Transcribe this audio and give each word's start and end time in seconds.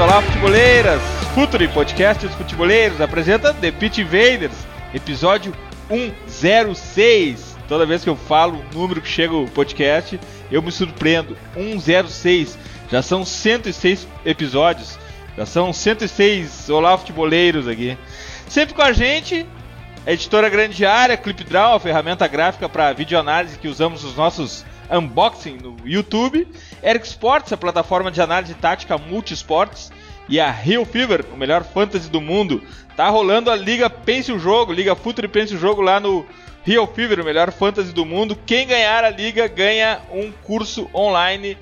Olá, 0.00 0.22
futeboleiras! 0.22 1.02
Futuri 1.34 1.66
Podcasts 1.66 2.32
Futeboleiros 2.36 3.00
apresenta 3.00 3.52
The 3.52 3.72
Pit 3.72 4.00
Invaders, 4.00 4.54
episódio 4.94 5.52
106. 6.28 7.56
Toda 7.66 7.84
vez 7.84 8.04
que 8.04 8.08
eu 8.08 8.14
falo 8.14 8.60
o 8.60 8.74
número 8.78 9.02
que 9.02 9.08
chega 9.08 9.34
o 9.34 9.50
podcast, 9.50 10.20
eu 10.52 10.62
me 10.62 10.70
surpreendo. 10.70 11.36
106. 11.52 12.56
Já 12.88 13.02
são 13.02 13.24
106 13.24 14.06
episódios. 14.24 14.96
Já 15.36 15.44
são 15.44 15.72
106 15.72 16.70
Olá, 16.70 16.96
futeboleiros 16.96 17.66
aqui. 17.66 17.98
Sempre 18.48 18.76
com 18.76 18.82
a 18.82 18.92
gente, 18.92 19.44
a 20.06 20.12
editora 20.12 20.48
Grande 20.48 20.86
Área, 20.86 21.16
ClipDraw, 21.16 21.74
a 21.74 21.80
ferramenta 21.80 22.28
gráfica 22.28 22.68
para 22.68 22.92
videoanálise 22.92 23.58
que 23.58 23.66
usamos 23.66 24.04
nos 24.04 24.14
nossos 24.14 24.64
unboxing 24.90 25.58
no 25.62 25.76
YouTube, 25.84 26.46
Eric 26.82 27.06
Sports, 27.06 27.52
a 27.52 27.56
plataforma 27.56 28.10
de 28.10 28.20
análise 28.20 28.54
tática 28.54 28.98
multisports, 28.98 29.90
e 30.28 30.38
a 30.38 30.50
Rio 30.50 30.84
Fever, 30.84 31.24
o 31.32 31.36
melhor 31.36 31.64
fantasy 31.64 32.10
do 32.10 32.20
mundo. 32.20 32.62
Tá 32.96 33.08
rolando 33.08 33.50
a 33.50 33.56
Liga 33.56 33.88
Pense 33.88 34.30
o 34.30 34.38
Jogo, 34.38 34.72
Liga 34.72 34.94
Future 34.94 35.28
Pense 35.28 35.54
o 35.54 35.58
Jogo 35.58 35.80
lá 35.80 35.98
no 35.98 36.26
Rio 36.64 36.86
Fever, 36.86 37.20
o 37.20 37.24
melhor 37.24 37.50
fantasy 37.50 37.92
do 37.92 38.04
mundo. 38.04 38.36
Quem 38.44 38.66
ganhar 38.66 39.04
a 39.04 39.10
liga 39.10 39.48
ganha 39.48 40.00
um 40.12 40.30
curso 40.30 40.88
online. 40.94 41.56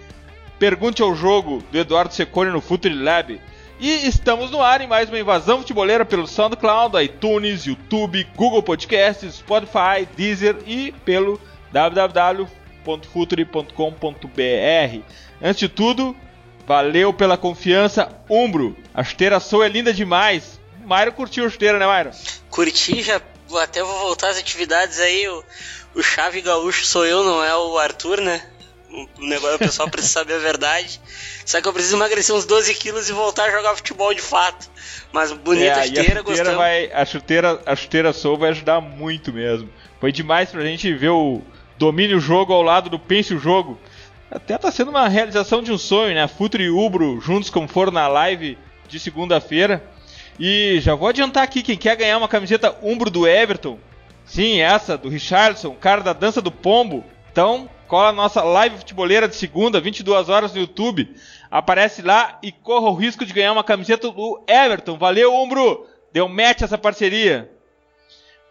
Pergunte 0.58 1.02
ao 1.02 1.14
jogo 1.14 1.62
do 1.70 1.78
Eduardo 1.78 2.12
Secone 2.12 2.50
no 2.50 2.60
Future 2.60 2.94
Lab. 2.94 3.41
E 3.78 4.08
estamos 4.08 4.50
no 4.50 4.62
ar 4.62 4.80
em 4.80 4.86
mais 4.86 5.08
uma 5.08 5.19
invasão 5.19 5.58
futeboleira 5.58 6.04
pelo 6.04 6.27
SoundCloud, 6.27 6.97
iTunes, 7.04 7.66
YouTube, 7.66 8.27
Google 8.34 8.62
Podcasts, 8.62 9.34
Spotify, 9.34 10.08
Deezer 10.16 10.56
e 10.66 10.92
pelo 11.04 11.38
www 11.70 12.48
www.futuri.com.br. 12.86 15.02
Antes 15.42 15.60
de 15.60 15.68
tudo, 15.68 16.16
valeu 16.66 17.12
pela 17.12 17.36
confiança, 17.36 18.08
Umbro. 18.30 18.76
A 18.94 19.02
chuteira 19.02 19.40
sua 19.40 19.66
é 19.66 19.68
linda 19.68 19.92
demais. 19.92 20.60
Mairo 20.84 21.12
curtiu 21.12 21.44
a 21.44 21.50
chuteira, 21.50 21.78
né, 21.78 21.86
Mairo? 21.86 22.12
Curti, 22.48 23.02
já 23.02 23.20
até 23.60 23.82
vou 23.82 23.98
voltar 23.98 24.30
às 24.30 24.38
atividades 24.38 25.00
aí. 25.00 25.28
O, 25.28 25.44
o 25.96 26.02
Chave 26.02 26.40
Gaúcho 26.40 26.86
sou 26.86 27.04
eu, 27.04 27.24
não 27.24 27.42
é 27.42 27.54
o 27.56 27.76
Arthur, 27.76 28.20
né? 28.20 28.40
O 29.18 29.26
negócio 29.26 29.56
o 29.56 29.58
pessoal 29.58 29.90
precisa 29.90 30.14
saber 30.14 30.34
a 30.34 30.38
verdade. 30.38 31.00
Só 31.44 31.60
que 31.60 31.68
eu 31.68 31.72
preciso 31.72 31.96
emagrecer 31.96 32.34
uns 32.34 32.46
12 32.46 32.74
quilos 32.74 33.08
e 33.08 33.12
voltar 33.12 33.44
a 33.44 33.50
jogar 33.50 33.76
futebol 33.76 34.14
de 34.14 34.22
fato. 34.22 34.70
Mas 35.12 35.32
bonita 35.32 35.66
é, 35.66 35.80
a 35.80 35.86
chuteira, 35.86 36.20
a 36.20 36.24
chuteira 36.24 36.56
vai, 36.56 36.92
a 36.92 37.04
chuteira, 37.04 37.62
a 37.66 37.76
chuteira 37.76 38.12
Soul 38.12 38.38
vai 38.38 38.50
ajudar 38.50 38.80
muito 38.80 39.32
mesmo. 39.32 39.68
Foi 40.00 40.12
demais 40.12 40.50
pra 40.50 40.62
gente 40.62 40.92
ver 40.94 41.10
o 41.10 41.42
domine 41.78 42.14
o 42.14 42.20
jogo 42.20 42.52
ao 42.52 42.62
lado 42.62 42.91
do 42.91 42.98
pense 42.98 43.34
o 43.34 43.38
jogo. 43.38 43.78
Até 44.30 44.58
tá 44.58 44.70
sendo 44.70 44.91
uma 44.91 45.08
realização 45.08 45.62
de 45.62 45.70
um 45.72 45.78
sonho, 45.78 46.14
né? 46.14 46.27
Futuro 46.27 46.62
e 46.62 46.70
Ubro 46.70 47.20
juntos 47.20 47.50
como 47.50 47.69
foram 47.69 47.92
na 47.92 48.08
live 48.08 48.58
de 48.88 48.98
segunda-feira. 48.98 49.82
E 50.38 50.78
já 50.80 50.94
vou 50.94 51.08
adiantar 51.08 51.42
aqui 51.42 51.62
quem 51.62 51.77
quer 51.77 51.97
ganhar 51.97 52.19
uma 52.19 52.28
camiseta 52.28 52.77
Umbro 52.82 53.10
do 53.10 53.27
Everton. 53.27 53.78
Sim, 54.24 54.60
essa 54.60 54.98
do 54.98 55.09
Richardson, 55.09 55.75
cara 55.75 56.03
da 56.03 56.12
dança 56.12 56.42
do 56.42 56.50
pombo. 56.50 57.04
Então, 57.31 57.70
cola 57.87 58.08
a 58.08 58.12
nossa 58.12 58.43
live 58.43 58.78
futeboleira 58.78 59.28
de 59.28 59.37
segunda, 59.37 59.81
22 59.81 60.28
horas 60.28 60.53
no 60.53 60.60
YouTube. 60.60 61.14
Aparece 61.50 62.03
lá 62.03 62.38
e 62.43 62.50
corra 62.50 62.91
o 62.91 62.94
risco 62.94 63.25
de 63.25 63.32
ganhar 63.32 63.53
uma 63.53 63.64
camiseta 63.64 64.10
do 64.10 64.43
Everton. 64.48 64.98
Valeu, 64.98 65.34
Umbro! 65.34 65.87
Deu 66.12 66.28
match 66.28 66.62
essa 66.62 66.76
parceria. 66.76 67.50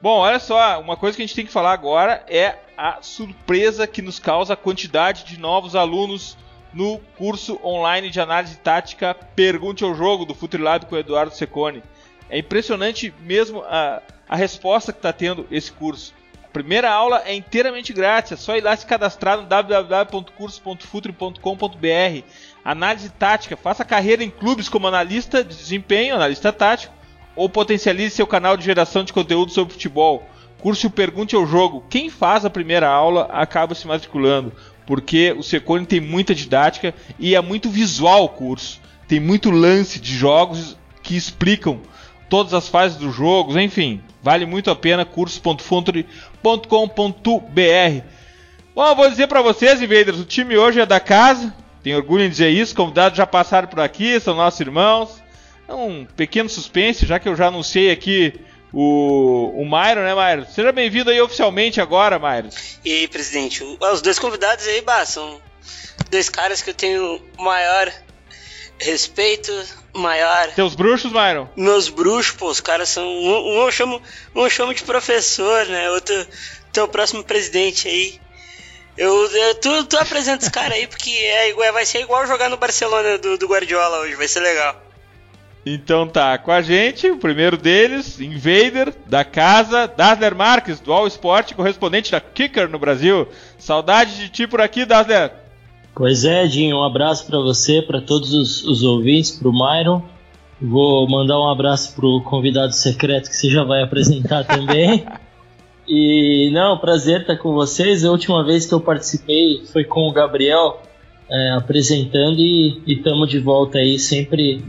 Bom, 0.02 0.20
olha 0.20 0.40
só, 0.40 0.80
uma 0.80 0.96
coisa 0.96 1.16
que 1.16 1.24
a 1.24 1.26
gente 1.26 1.36
tem 1.36 1.46
que 1.46 1.52
falar 1.52 1.74
agora 1.74 2.24
é 2.28 2.56
a 2.78 3.02
surpresa 3.02 3.88
que 3.88 4.02
nos 4.02 4.20
causa 4.20 4.54
a 4.54 4.58
quantidade 4.58 5.24
de 5.24 5.40
novos 5.40 5.76
alunos 5.76 6.38
no 6.74 7.00
curso 7.18 7.60
online 7.64 8.10
de 8.10 8.20
análise 8.20 8.58
tática 8.58 9.14
Pergunte 9.14 9.84
ao 9.84 9.96
Jogo 9.96 10.26
do 10.26 10.36
Futrilab 10.36 10.86
com 10.86 10.98
Eduardo 10.98 11.34
Secone. 11.34 11.82
É 12.30 12.38
impressionante 12.38 13.14
mesmo 13.22 13.64
a, 13.64 14.02
a 14.28 14.36
resposta 14.36 14.92
que 14.92 15.00
está 15.00 15.14
tendo 15.14 15.48
esse 15.50 15.72
curso. 15.72 16.14
A 16.44 16.50
primeira 16.50 16.92
aula 16.92 17.24
é 17.26 17.34
inteiramente 17.34 17.94
grátis, 17.94 18.34
é 18.34 18.36
só 18.36 18.58
ir 18.58 18.62
lá 18.62 18.76
se 18.76 18.86
cadastrar 18.86 19.38
no 19.38 19.46
www.curso.futre.com.br. 19.46 22.24
Análise 22.64 23.10
tática, 23.10 23.56
faça 23.56 23.86
carreira 23.86 24.24
em 24.24 24.30
clubes 24.30 24.68
como 24.68 24.88
analista 24.88 25.44
de 25.44 25.56
desempenho, 25.56 26.16
analista 26.16 26.52
tático, 26.52 26.96
ou 27.36 27.50
potencialize 27.50 28.16
seu 28.16 28.26
canal 28.26 28.58
de 28.58 28.66
geração 28.66 29.04
de 29.04 29.14
conteúdo 29.14 29.52
sobre 29.52 29.74
futebol. 29.74 30.28
Curso 30.66 30.90
Pergunte 30.90 31.36
ao 31.36 31.46
Jogo. 31.46 31.86
Quem 31.88 32.10
faz 32.10 32.44
a 32.44 32.50
primeira 32.50 32.90
aula 32.90 33.30
acaba 33.32 33.76
se 33.76 33.86
matriculando, 33.86 34.52
porque 34.88 35.32
o 35.38 35.44
Secone 35.44 35.86
tem 35.86 36.02
muita 36.02 36.34
didática 36.34 36.92
e 37.20 37.36
é 37.36 37.40
muito 37.40 37.70
visual 37.70 38.24
o 38.24 38.30
curso. 38.30 38.82
Tem 39.08 39.20
muito 39.20 39.52
lance 39.52 40.00
de 40.00 40.18
jogos 40.18 40.76
que 41.04 41.16
explicam 41.16 41.82
todas 42.28 42.52
as 42.52 42.68
fases 42.68 42.98
dos 42.98 43.16
jogos, 43.16 43.56
enfim, 43.56 44.02
vale 44.24 44.48
muito 44.48 44.72
a 44.72 44.76
pena 44.76 45.06
curso.fontre.com.br. 45.06 48.04
Bom, 48.74 48.88
eu 48.88 48.96
vou 48.96 49.08
dizer 49.08 49.28
para 49.28 49.44
vocês, 49.44 49.84
invaders, 49.84 50.18
o 50.18 50.26
time 50.26 50.58
hoje 50.58 50.80
é 50.80 50.86
da 50.88 51.00
casa. 51.00 51.54
Tenho 51.84 51.98
orgulho 51.98 52.24
em 52.24 52.30
dizer 52.30 52.50
isso. 52.50 52.74
Convidados 52.74 53.16
já 53.16 53.28
passaram 53.28 53.68
por 53.68 53.82
aqui, 53.82 54.20
são 54.20 54.34
nossos 54.34 54.62
irmãos. 54.62 55.22
É 55.68 55.76
um 55.76 56.08
pequeno 56.16 56.50
suspense, 56.50 57.06
já 57.06 57.20
que 57.20 57.30
eu 57.30 57.36
já 57.36 57.50
anunciei 57.50 57.92
aqui 57.92 58.34
o, 58.76 59.62
o 59.62 59.66
Mairo, 59.66 60.02
né, 60.02 60.14
Mairo? 60.14 60.46
Seja 60.54 60.74
bem-vindo 60.74 61.10
aí 61.10 61.22
oficialmente 61.22 61.80
agora, 61.80 62.20
Mairo. 62.20 62.50
E 62.84 62.92
aí, 62.92 63.08
presidente? 63.08 63.64
Os 63.80 64.02
dois 64.02 64.20
convidados 64.20 64.68
aí, 64.68 64.82
bah, 64.82 65.06
são 65.06 65.42
dois 66.12 66.28
caras 66.28 66.62
que 66.62 66.72
eu 66.72 66.74
tenho 66.74 67.22
maior 67.40 67.90
respeito, 68.78 69.50
maior. 69.94 70.52
Teus 70.52 70.76
bruxos, 70.76 71.14
Mairo? 71.14 71.50
Meus 71.56 71.88
bruxos, 71.88 72.36
pô, 72.36 72.50
os 72.50 72.60
caras 72.60 72.90
são. 72.90 73.08
Um, 73.08 73.54
um, 73.54 73.64
eu 73.64 73.72
chamo, 73.72 74.02
um 74.36 74.44
eu 74.44 74.50
chamo 74.50 74.74
de 74.74 74.84
professor, 74.84 75.66
né? 75.68 75.90
Outro, 75.92 76.28
teu 76.74 76.86
próximo 76.86 77.24
presidente 77.24 77.88
aí. 77.88 78.20
Eu, 78.98 79.32
eu, 79.32 79.56
tu, 79.56 79.86
tu 79.86 79.98
apresenta 79.98 80.44
os 80.44 80.50
caras 80.50 80.74
aí, 80.74 80.86
porque 80.88 81.12
é, 81.12 81.72
vai 81.72 81.86
ser 81.86 82.02
igual 82.02 82.28
jogar 82.28 82.50
no 82.50 82.58
Barcelona 82.58 83.18
do, 83.18 83.38
do 83.38 83.48
Guardiola 83.48 84.00
hoje, 84.00 84.16
vai 84.16 84.28
ser 84.28 84.42
legal. 84.42 84.85
Então 85.66 86.08
tá, 86.08 86.38
com 86.38 86.52
a 86.52 86.62
gente, 86.62 87.10
o 87.10 87.18
primeiro 87.18 87.58
deles, 87.58 88.22
Invader, 88.22 88.94
da 89.08 89.24
casa, 89.24 89.88
Dasler 89.88 90.36
Marques, 90.36 90.80
do 90.80 90.94
All 90.94 91.08
Sport, 91.08 91.54
correspondente 91.54 92.12
da 92.12 92.22
Kicker 92.22 92.70
no 92.70 92.78
Brasil. 92.78 93.28
Saudade 93.58 94.16
de 94.16 94.30
ti 94.30 94.46
por 94.46 94.62
aqui, 94.62 94.86
Dasler. 94.86 95.32
Pois 95.96 96.24
é, 96.24 96.46
Dinho, 96.46 96.78
um 96.78 96.84
abraço 96.84 97.26
para 97.26 97.40
você, 97.40 97.82
para 97.82 98.00
todos 98.00 98.32
os, 98.32 98.64
os 98.64 98.84
ouvintes, 98.84 99.32
pro 99.32 99.52
Myron. 99.52 100.04
Vou 100.62 101.10
mandar 101.10 101.40
um 101.40 101.50
abraço 101.50 101.96
pro 101.96 102.22
convidado 102.22 102.74
secreto 102.74 103.28
que 103.30 103.36
você 103.36 103.50
já 103.50 103.64
vai 103.64 103.82
apresentar 103.82 104.44
também. 104.46 105.04
e 105.88 106.52
não, 106.54 106.78
prazer 106.78 107.22
estar 107.22 107.38
com 107.38 107.54
vocês. 107.54 108.06
A 108.06 108.12
última 108.12 108.44
vez 108.44 108.68
que 108.68 108.74
eu 108.74 108.80
participei 108.80 109.64
foi 109.74 109.84
com 109.84 110.08
o 110.08 110.12
Gabriel 110.12 110.80
é, 111.28 111.52
apresentando 111.54 112.40
e 112.40 112.84
estamos 112.86 113.30
de 113.30 113.40
volta 113.40 113.80
aí 113.80 113.98
sempre 113.98 114.64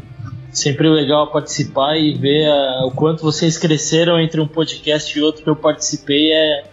sempre 0.57 0.89
legal 0.89 1.31
participar 1.31 1.97
e 1.97 2.15
ver 2.15 2.49
uh, 2.49 2.87
o 2.87 2.91
quanto 2.91 3.23
vocês 3.23 3.59
cresceram 3.59 4.19
entre 4.19 4.41
um 4.41 4.49
podcast 4.49 5.17
e 5.17 5.23
outro 5.23 5.43
que 5.43 5.51
eu 5.51 5.57
participei 5.57 6.33
é, 6.33 6.65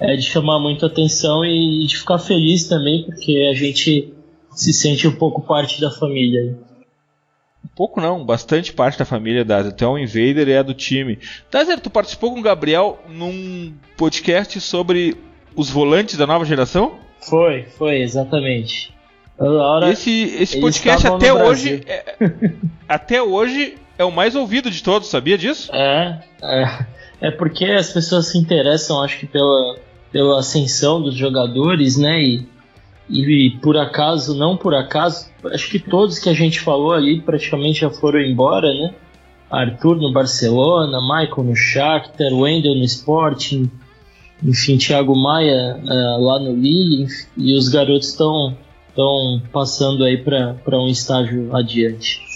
é 0.00 0.16
de 0.16 0.22
chamar 0.22 0.58
muito 0.58 0.84
atenção 0.84 1.44
e 1.44 1.86
de 1.86 1.96
ficar 1.96 2.18
feliz 2.18 2.64
também, 2.64 3.04
porque 3.04 3.48
a 3.50 3.54
gente 3.54 4.12
se 4.50 4.72
sente 4.72 5.06
um 5.06 5.14
pouco 5.14 5.42
parte 5.42 5.80
da 5.80 5.92
família. 5.92 6.58
Um 7.64 7.68
pouco 7.76 8.00
não, 8.00 8.24
bastante 8.24 8.72
parte 8.72 8.98
da 8.98 9.04
família 9.04 9.44
da 9.44 9.60
até 9.60 9.86
o 9.86 9.96
Invader 9.96 10.48
é 10.48 10.62
do 10.62 10.74
time. 10.74 11.18
Dazer, 11.50 11.78
tu 11.78 11.88
participou 11.88 12.32
com 12.32 12.40
o 12.40 12.42
Gabriel 12.42 12.98
num 13.08 13.72
podcast 13.96 14.60
sobre 14.60 15.16
os 15.54 15.70
volantes 15.70 16.16
da 16.16 16.26
nova 16.26 16.44
geração? 16.44 16.98
Foi, 17.20 17.62
foi, 17.62 18.00
exatamente. 18.00 18.92
Hora, 19.42 19.90
esse 19.90 20.10
esse 20.38 20.60
podcast 20.60 21.06
até 21.06 21.32
hoje 21.32 21.82
é, 21.86 22.16
até 22.86 23.22
hoje 23.22 23.78
é 23.96 24.04
o 24.04 24.12
mais 24.12 24.36
ouvido 24.36 24.70
de 24.70 24.82
todos, 24.82 25.08
sabia 25.08 25.38
disso? 25.38 25.74
É, 25.74 26.20
é, 26.42 26.86
é 27.22 27.30
porque 27.30 27.64
as 27.64 27.90
pessoas 27.90 28.26
se 28.26 28.36
interessam, 28.36 29.02
acho 29.02 29.18
que 29.18 29.26
pela, 29.26 29.76
pela 30.12 30.40
ascensão 30.40 31.00
dos 31.00 31.14
jogadores, 31.14 31.96
né? 31.96 32.22
E, 32.22 32.46
e 33.08 33.50
por 33.62 33.78
acaso, 33.78 34.36
não 34.36 34.58
por 34.58 34.74
acaso, 34.74 35.30
acho 35.46 35.70
que 35.70 35.78
todos 35.78 36.18
que 36.18 36.28
a 36.28 36.34
gente 36.34 36.60
falou 36.60 36.92
ali 36.92 37.22
praticamente 37.22 37.80
já 37.80 37.88
foram 37.88 38.20
embora, 38.20 38.74
né? 38.74 38.94
Arthur 39.50 39.96
no 39.96 40.12
Barcelona, 40.12 41.00
Michael 41.00 41.48
no 41.48 41.56
Shakhtar, 41.56 42.32
Wendel 42.32 42.74
no 42.74 42.84
Sporting, 42.84 43.70
enfim, 44.44 44.76
Thiago 44.76 45.16
Maia 45.16 45.80
uh, 45.82 46.24
lá 46.24 46.38
no 46.38 46.54
Lille, 46.54 47.06
e 47.38 47.56
os 47.56 47.70
garotos 47.70 48.08
estão 48.08 48.54
estão 49.00 49.42
passando 49.50 50.04
aí 50.04 50.18
para 50.18 50.78
um 50.78 50.86
estágio 50.86 51.54
adiante. 51.56 52.28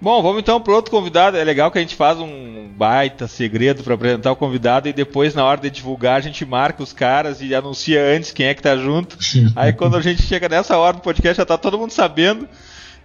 Bom, 0.00 0.22
vamos 0.22 0.42
então 0.42 0.60
para 0.60 0.74
outro 0.74 0.90
convidado. 0.90 1.38
É 1.38 1.44
legal 1.44 1.70
que 1.70 1.78
a 1.78 1.80
gente 1.80 1.96
faz 1.96 2.18
um 2.18 2.68
baita 2.76 3.26
segredo 3.26 3.82
para 3.82 3.94
apresentar 3.94 4.32
o 4.32 4.36
convidado 4.36 4.86
e 4.86 4.92
depois, 4.92 5.34
na 5.34 5.44
hora 5.44 5.60
de 5.62 5.70
divulgar, 5.70 6.16
a 6.16 6.20
gente 6.20 6.44
marca 6.44 6.82
os 6.82 6.92
caras 6.92 7.40
e 7.40 7.54
anuncia 7.54 8.04
antes 8.04 8.30
quem 8.30 8.46
é 8.46 8.54
que 8.54 8.62
tá 8.62 8.76
junto. 8.76 9.16
Aí 9.56 9.72
quando 9.72 9.96
a 9.96 10.02
gente 10.02 10.20
chega 10.22 10.48
nessa 10.48 10.76
hora 10.76 10.96
do 10.96 11.02
podcast, 11.02 11.38
já 11.38 11.46
tá 11.46 11.56
todo 11.56 11.78
mundo 11.78 11.92
sabendo 11.92 12.46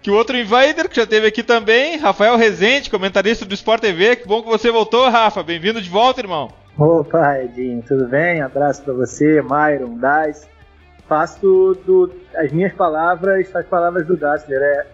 que 0.02 0.10
o 0.10 0.14
outro 0.14 0.36
invader, 0.36 0.88
que 0.88 0.96
já 0.96 1.06
teve 1.06 1.26
aqui 1.26 1.42
também, 1.42 1.96
Rafael 1.96 2.36
Rezende, 2.36 2.90
comentarista 2.90 3.46
do 3.46 3.54
Sport 3.54 3.80
TV. 3.80 4.16
Que 4.16 4.28
bom 4.28 4.42
que 4.42 4.48
você 4.48 4.70
voltou, 4.70 5.08
Rafa. 5.08 5.42
Bem-vindo 5.42 5.80
de 5.80 5.88
volta, 5.88 6.20
irmão. 6.20 6.50
Opa, 6.76 7.38
Edinho, 7.38 7.82
tudo 7.86 8.08
bem? 8.08 8.42
Abraço 8.42 8.82
para 8.82 8.94
você, 8.94 9.42
Myron, 9.42 9.96
Dais. 9.96 10.49
Faço 11.10 11.76
do, 11.84 12.08
as 12.36 12.52
minhas 12.52 12.72
palavras 12.72 13.52
as 13.52 13.66
palavras 13.66 14.06
do 14.06 14.16
Dassler. 14.16 14.62
É, 14.62 14.86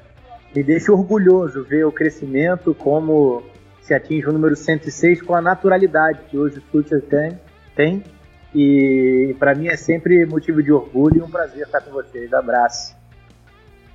me 0.54 0.62
deixa 0.62 0.90
orgulhoso 0.90 1.62
ver 1.62 1.84
o 1.84 1.92
crescimento, 1.92 2.74
como 2.74 3.42
se 3.82 3.92
atinge 3.92 4.26
o 4.26 4.32
número 4.32 4.56
106 4.56 5.20
com 5.20 5.34
a 5.34 5.42
naturalidade 5.42 6.20
que 6.30 6.38
hoje 6.38 6.58
o 6.58 6.62
Future 6.72 7.02
tem. 7.02 7.38
tem. 7.74 8.02
E 8.54 9.36
para 9.38 9.54
mim 9.54 9.68
é 9.68 9.76
sempre 9.76 10.24
motivo 10.24 10.62
de 10.62 10.72
orgulho 10.72 11.18
e 11.18 11.20
um 11.22 11.30
prazer 11.30 11.66
estar 11.66 11.82
com 11.82 11.90
vocês. 11.90 12.32
Abraço. 12.32 12.96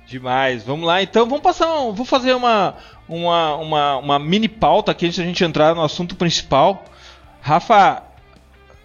Demais. 0.06 0.62
Vamos 0.62 0.86
lá, 0.86 1.02
então. 1.02 1.26
Vamos 1.26 1.42
passar. 1.42 1.74
Um, 1.80 1.92
vou 1.92 2.06
fazer 2.06 2.34
uma, 2.34 2.76
uma, 3.08 3.56
uma, 3.56 3.96
uma, 3.96 4.18
mini 4.20 4.48
pauta 4.48 4.92
aqui 4.92 5.06
antes 5.06 5.18
da 5.18 5.24
gente 5.24 5.42
entrar 5.42 5.74
no 5.74 5.82
assunto 5.82 6.14
principal. 6.14 6.84
Rafa, 7.40 8.00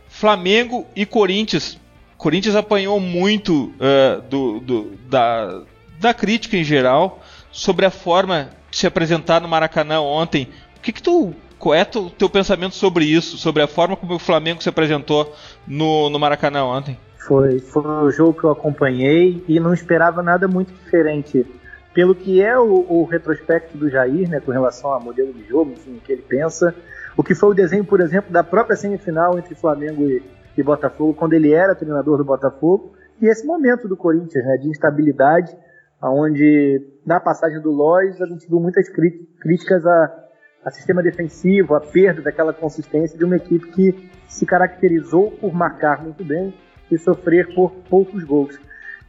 Flamengo 0.08 0.88
e 0.96 1.06
Corinthians. 1.06 1.78
Corinthians 2.18 2.56
apanhou 2.56 3.00
muito 3.00 3.66
uh, 3.76 4.22
do, 4.30 4.60
do, 4.60 4.92
da, 5.08 5.62
da 6.00 6.14
crítica 6.14 6.58
em 6.58 6.64
geral 6.64 7.22
sobre 7.52 7.86
a 7.86 7.92
forma 7.92 8.50
de 8.72 8.78
se 8.78 8.88
apresentar 8.88 9.40
no 9.40 9.48
Maracanã 9.48 10.02
ontem. 10.02 10.50
O 10.78 10.82
que, 10.82 10.92
que 10.92 11.02
tu. 11.02 11.34
Qual 11.60 11.74
é 11.74 11.82
o 11.96 12.10
teu 12.10 12.30
pensamento 12.30 12.76
sobre 12.76 13.06
isso? 13.06 13.38
Sobre 13.38 13.64
a 13.64 13.68
forma 13.68 13.96
como 13.96 14.16
o 14.16 14.20
Flamengo 14.20 14.62
se 14.62 14.70
apresentou 14.70 15.36
no, 15.68 16.10
no 16.10 16.20
Maracanã 16.20 16.64
ontem? 16.64 16.98
Foi, 17.18 17.60
foi 17.60 17.84
o 17.84 18.12
jogo 18.12 18.40
que 18.40 18.46
eu 18.46 18.52
acompanhei 18.52 19.44
e 19.48 19.60
não 19.60 19.74
esperava 19.74 20.22
nada 20.22 20.48
muito 20.48 20.72
diferente. 20.72 21.46
Pelo 21.94 22.14
que 22.14 22.42
é 22.42 22.58
o, 22.58 22.86
o 22.88 23.06
retrospecto 23.06 23.76
do 23.76 23.90
Jair, 23.90 24.30
né, 24.30 24.40
com 24.40 24.52
relação 24.52 24.92
ao 24.92 25.02
modelo 25.02 25.34
de 25.34 25.48
jogo, 25.48 25.72
enfim, 25.72 25.98
o 25.98 26.00
que 26.00 26.12
ele 26.12 26.22
pensa. 26.22 26.76
O 27.18 27.24
que 27.24 27.34
foi 27.34 27.50
o 27.50 27.54
desenho, 27.56 27.84
por 27.84 28.00
exemplo, 28.02 28.32
da 28.32 28.44
própria 28.44 28.76
semifinal 28.76 29.38
entre 29.40 29.56
Flamengo 29.56 30.04
e, 30.08 30.22
e 30.62 30.64
Botafogo, 30.64 31.14
quando 31.14 31.34
ele 31.34 31.54
era 31.54 31.76
treinador 31.76 32.18
do 32.18 32.26
Botafogo. 32.26 32.94
E 33.22 33.28
esse 33.28 33.46
momento 33.46 33.88
do 33.88 33.98
Corinthians, 33.98 34.46
né, 34.46 34.58
de 34.58 34.70
instabilidade, 34.70 35.56
onde 36.02 36.82
na 37.06 37.20
passagem 37.20 37.60
do 37.62 37.72
Lois 37.72 38.22
a 38.22 38.28
gente 38.28 38.48
viu 38.48 38.60
muitas 38.60 38.88
críticas 38.90 39.86
a, 39.86 40.24
a, 40.66 40.72
sistema 40.72 41.02
defensivo, 41.02 41.76
a 41.76 41.82
perda 41.82 42.22
daquela 42.22 42.54
consistência 42.54 43.18
de 43.18 43.26
uma 43.26 43.38
equipe 43.38 43.72
que 43.72 44.10
se 44.28 44.46
caracterizou 44.46 45.32
por 45.32 45.54
marcar 45.54 46.04
muito 46.04 46.24
bem 46.24 46.54
e 46.92 46.98
sofrer 46.98 47.54
por 47.56 47.72
poucos 47.90 48.24
gols. 48.24 48.60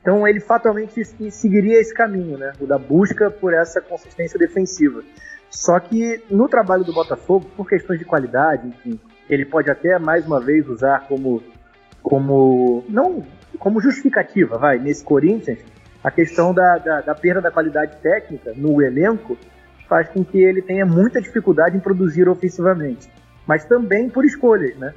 Então 0.00 0.26
ele 0.26 0.40
fatalmente 0.40 1.04
seguiria 1.30 1.78
esse 1.80 1.92
caminho, 1.92 2.38
né, 2.38 2.52
o 2.60 2.66
da 2.66 2.78
busca 2.78 3.30
por 3.30 3.52
essa 3.52 3.80
consistência 3.80 4.38
defensiva. 4.38 5.02
Só 5.50 5.78
que 5.80 6.22
no 6.30 6.48
trabalho 6.48 6.84
do 6.84 6.92
Botafogo, 6.92 7.46
por 7.56 7.68
questões 7.68 7.98
de 7.98 8.04
qualidade, 8.04 8.68
enfim, 8.68 9.00
ele 9.28 9.44
pode 9.44 9.70
até 9.70 9.98
mais 9.98 10.26
uma 10.26 10.40
vez 10.40 10.68
usar 10.68 11.06
como 11.06 11.42
como 12.02 12.84
não 12.88 13.24
como 13.58 13.80
justificativa, 13.80 14.56
vai, 14.56 14.78
nesse 14.78 15.04
Corinthians, 15.04 15.58
a 16.02 16.10
questão 16.10 16.54
da, 16.54 16.78
da, 16.78 17.00
da, 17.00 17.14
perda 17.14 17.40
da 17.40 17.50
qualidade 17.50 17.96
técnica 17.96 18.52
no 18.56 18.80
elenco 18.80 19.36
faz 19.88 20.08
com 20.08 20.24
que 20.24 20.38
ele 20.38 20.62
tenha 20.62 20.86
muita 20.86 21.20
dificuldade 21.20 21.76
em 21.76 21.80
produzir 21.80 22.28
ofensivamente. 22.28 23.10
Mas 23.46 23.64
também 23.64 24.08
por 24.08 24.24
escolhas, 24.24 24.76
né? 24.76 24.94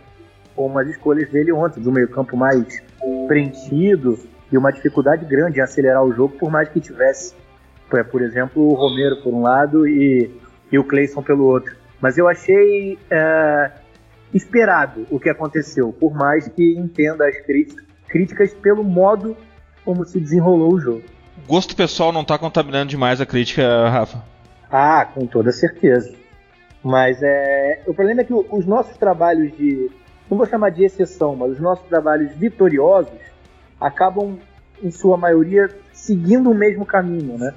Como 0.56 0.78
as 0.78 0.88
escolhas 0.88 1.30
dele 1.30 1.52
ontem, 1.52 1.82
do 1.82 1.92
meio-campo 1.92 2.36
mais 2.38 2.84
preenchido 3.28 4.20
e 4.52 4.58
uma 4.58 4.72
dificuldade 4.72 5.26
grande 5.26 5.60
em 5.60 5.62
acelerar 5.62 6.04
o 6.04 6.14
jogo, 6.14 6.38
por 6.38 6.52
mais 6.52 6.68
que 6.70 6.80
tivesse, 6.80 7.34
por 8.12 8.22
exemplo, 8.22 8.62
o 8.62 8.74
Romero 8.74 9.22
por 9.24 9.34
um 9.34 9.42
lado 9.42 9.88
e, 9.88 10.30
e 10.72 10.78
o 10.78 10.84
Cleison 10.84 11.24
pelo 11.24 11.46
outro. 11.46 11.76
Mas 12.02 12.18
eu 12.18 12.28
achei 12.28 13.00
é, 13.10 13.72
esperado 14.34 15.06
o 15.10 15.20
que 15.20 15.30
aconteceu, 15.30 15.92
por 15.92 16.14
mais 16.14 16.48
que 16.48 16.76
entenda 16.78 17.28
as 17.28 17.36
críticas 18.08 18.54
pelo 18.54 18.84
modo 18.84 19.36
como 19.84 20.06
se 20.06 20.20
desenrolou 20.20 20.74
o 20.74 20.80
jogo. 20.80 21.04
O 21.46 21.48
gosto 21.48 21.76
pessoal 21.76 22.12
não 22.12 22.22
está 22.22 22.38
contaminando 22.38 22.90
demais 22.90 23.20
a 23.20 23.26
crítica, 23.26 23.90
Rafa? 23.90 24.24
Ah, 24.70 25.06
com 25.06 25.26
toda 25.26 25.52
certeza. 25.52 26.14
Mas 26.84 27.22
é, 27.22 27.82
o 27.86 27.94
problema 27.94 28.22
é 28.22 28.24
que 28.24 28.34
os 28.34 28.66
nossos 28.66 28.98
trabalhos 28.98 29.56
de. 29.56 29.90
Não 30.30 30.38
vou 30.38 30.48
chamar 30.48 30.70
de 30.70 30.86
exceção, 30.86 31.36
mas 31.36 31.52
os 31.52 31.60
nossos 31.60 31.86
trabalhos 31.88 32.32
vitoriosos 32.36 33.20
acabam, 33.80 34.40
em 34.82 34.90
sua 34.90 35.18
maioria, 35.18 35.70
seguindo 35.92 36.50
o 36.50 36.56
mesmo 36.56 36.86
caminho, 36.86 37.38
né? 37.38 37.54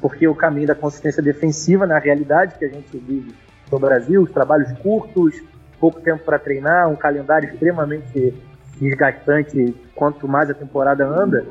Porque 0.00 0.28
o 0.28 0.34
caminho 0.34 0.66
da 0.66 0.74
consistência 0.74 1.22
defensiva, 1.22 1.86
na 1.86 1.98
realidade 1.98 2.58
que 2.58 2.64
a 2.64 2.68
gente 2.68 2.96
vive 2.98 3.34
no 3.72 3.78
Brasil, 3.78 4.22
os 4.22 4.30
trabalhos 4.30 4.70
curtos, 4.78 5.42
pouco 5.80 6.00
tempo 6.00 6.24
para 6.24 6.38
treinar, 6.38 6.88
um 6.88 6.96
calendário 6.96 7.48
extremamente 7.48 8.34
desgastante 8.80 9.74
quanto 9.94 10.28
mais 10.28 10.50
a 10.50 10.54
temporada 10.54 11.04
anda, 11.04 11.44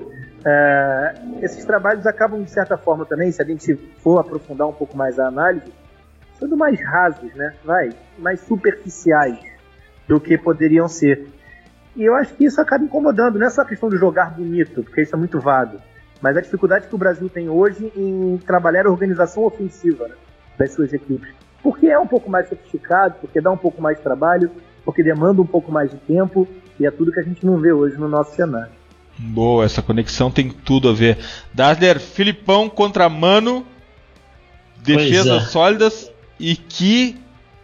é, 0.45 1.13
esses 1.41 1.65
trabalhos 1.65 2.05
acabam, 2.05 2.41
de 2.41 2.49
certa 2.49 2.77
forma, 2.77 3.05
também, 3.05 3.31
se 3.31 3.41
a 3.41 3.45
gente 3.45 3.75
for 3.97 4.19
aprofundar 4.19 4.67
um 4.67 4.73
pouco 4.73 4.95
mais 4.95 5.19
a 5.19 5.27
análise, 5.27 5.73
sendo 6.39 6.55
mais 6.55 6.79
rasos, 6.81 7.33
né? 7.33 7.53
Vai, 7.65 7.89
mais 8.17 8.39
superficiais 8.41 9.39
do 10.07 10.19
que 10.19 10.37
poderiam 10.37 10.87
ser. 10.87 11.27
E 11.95 12.03
eu 12.03 12.15
acho 12.15 12.33
que 12.35 12.45
isso 12.45 12.61
acaba 12.61 12.83
incomodando, 12.83 13.39
não 13.39 13.47
é 13.47 13.49
só 13.49 13.61
a 13.61 13.65
questão 13.65 13.89
de 13.89 13.97
jogar 13.97 14.35
bonito, 14.35 14.83
porque 14.83 15.01
isso 15.01 15.15
é 15.15 15.19
muito 15.19 15.39
vago, 15.39 15.79
mas 16.21 16.37
a 16.37 16.41
dificuldade 16.41 16.87
que 16.87 16.95
o 16.95 16.97
Brasil 16.97 17.27
tem 17.27 17.49
hoje 17.49 17.91
em 17.95 18.37
trabalhar 18.45 18.85
a 18.85 18.91
organização 18.91 19.43
ofensiva 19.43 20.07
né, 20.07 20.15
das 20.57 20.71
suas 20.73 20.93
equipes. 20.93 21.33
Porque 21.61 21.87
é 21.87 21.99
um 21.99 22.07
pouco 22.07 22.29
mais 22.29 22.47
sofisticado, 22.47 23.15
porque 23.19 23.41
dá 23.41 23.51
um 23.51 23.57
pouco 23.57 23.81
mais 23.81 23.97
de 23.97 24.03
trabalho, 24.03 24.51
porque 24.85 25.03
demanda 25.03 25.41
um 25.41 25.45
pouco 25.45 25.71
mais 25.71 25.91
de 25.91 25.97
tempo, 25.97 26.47
e 26.79 26.85
é 26.85 26.91
tudo 26.91 27.11
que 27.11 27.19
a 27.19 27.23
gente 27.23 27.45
não 27.45 27.57
vê 27.57 27.71
hoje 27.71 27.97
no 27.97 28.07
nosso 28.07 28.35
cenário. 28.35 28.71
Boa, 29.17 29.65
essa 29.65 29.81
conexão 29.81 30.29
tem 30.29 30.49
tudo 30.49 30.89
a 30.89 30.93
ver. 30.93 31.17
Dasler, 31.53 31.99
Filipão 31.99 32.69
contra 32.69 33.09
Mano, 33.09 33.65
defesas 34.77 35.43
é. 35.43 35.45
sólidas 35.47 36.11
e 36.39 36.55
que 36.55 37.17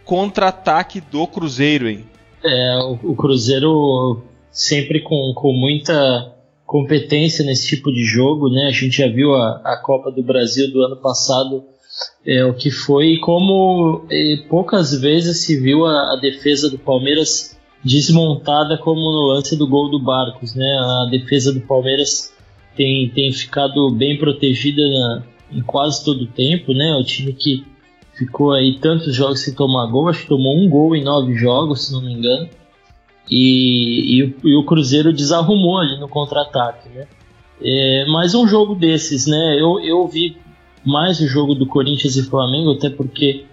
contra-ataque 0.03 0.99
do 0.99 1.27
Cruzeiro, 1.27 1.87
hein? 1.87 2.05
É, 2.43 2.77
o, 2.79 3.11
o 3.11 3.15
Cruzeiro 3.15 4.23
sempre 4.51 5.01
com, 5.01 5.33
com 5.35 5.53
muita 5.53 6.33
competência 6.65 7.45
nesse 7.45 7.67
tipo 7.67 7.91
de 7.91 8.03
jogo, 8.03 8.49
né? 8.49 8.67
A 8.67 8.71
gente 8.71 8.97
já 8.97 9.07
viu 9.07 9.33
a, 9.35 9.61
a 9.63 9.77
Copa 9.77 10.11
do 10.11 10.23
Brasil 10.23 10.71
do 10.71 10.81
ano 10.81 10.97
passado, 10.97 11.63
é, 12.25 12.43
o 12.45 12.53
que 12.53 12.71
foi 12.71 13.17
como 13.17 14.05
é, 14.09 14.37
poucas 14.49 14.99
vezes 14.99 15.41
se 15.45 15.59
viu 15.59 15.85
a, 15.85 16.13
a 16.13 16.15
defesa 16.15 16.69
do 16.69 16.77
Palmeiras 16.77 17.57
desmontada 17.83 18.77
como 18.77 19.01
no 19.01 19.27
lance 19.33 19.55
do 19.57 19.67
gol 19.67 19.89
do 19.89 19.99
Barcos, 19.99 20.55
né? 20.55 20.65
A 20.65 21.09
defesa 21.11 21.53
do 21.53 21.61
Palmeiras 21.61 22.33
tem, 22.75 23.09
tem 23.09 23.31
ficado 23.31 23.89
bem 23.91 24.17
protegida 24.17 24.81
na, 24.81 25.23
em 25.51 25.61
quase 25.61 26.03
todo 26.03 26.23
o 26.23 26.27
tempo, 26.27 26.73
né? 26.73 26.95
O 26.95 27.03
time 27.03 27.33
que 27.33 27.65
ficou 28.13 28.53
aí 28.53 28.79
tantos 28.79 29.13
jogos 29.13 29.41
sem 29.41 29.53
tomar 29.53 29.87
gol, 29.87 30.07
acho 30.07 30.21
que 30.21 30.29
tomou 30.29 30.57
um 30.57 30.69
gol 30.69 30.95
em 30.95 31.03
nove 31.03 31.35
jogos, 31.35 31.87
se 31.87 31.93
não 31.93 32.01
me 32.01 32.13
engano. 32.13 32.47
E, 33.29 34.21
e, 34.21 34.35
e 34.43 34.55
o 34.55 34.63
Cruzeiro 34.63 35.11
desarrumou 35.13 35.77
ali 35.77 35.99
no 35.99 36.07
contra-ataque, 36.07 36.89
né? 36.89 37.07
É, 37.61 38.05
mais 38.07 38.35
um 38.35 38.47
jogo 38.47 38.75
desses, 38.75 39.27
né? 39.27 39.55
Eu, 39.59 39.79
eu 39.79 40.07
vi 40.07 40.37
mais 40.85 41.19
o 41.19 41.27
jogo 41.27 41.55
do 41.55 41.65
Corinthians 41.65 42.15
e 42.15 42.23
Flamengo, 42.23 42.71
até 42.71 42.89
porque 42.89 43.45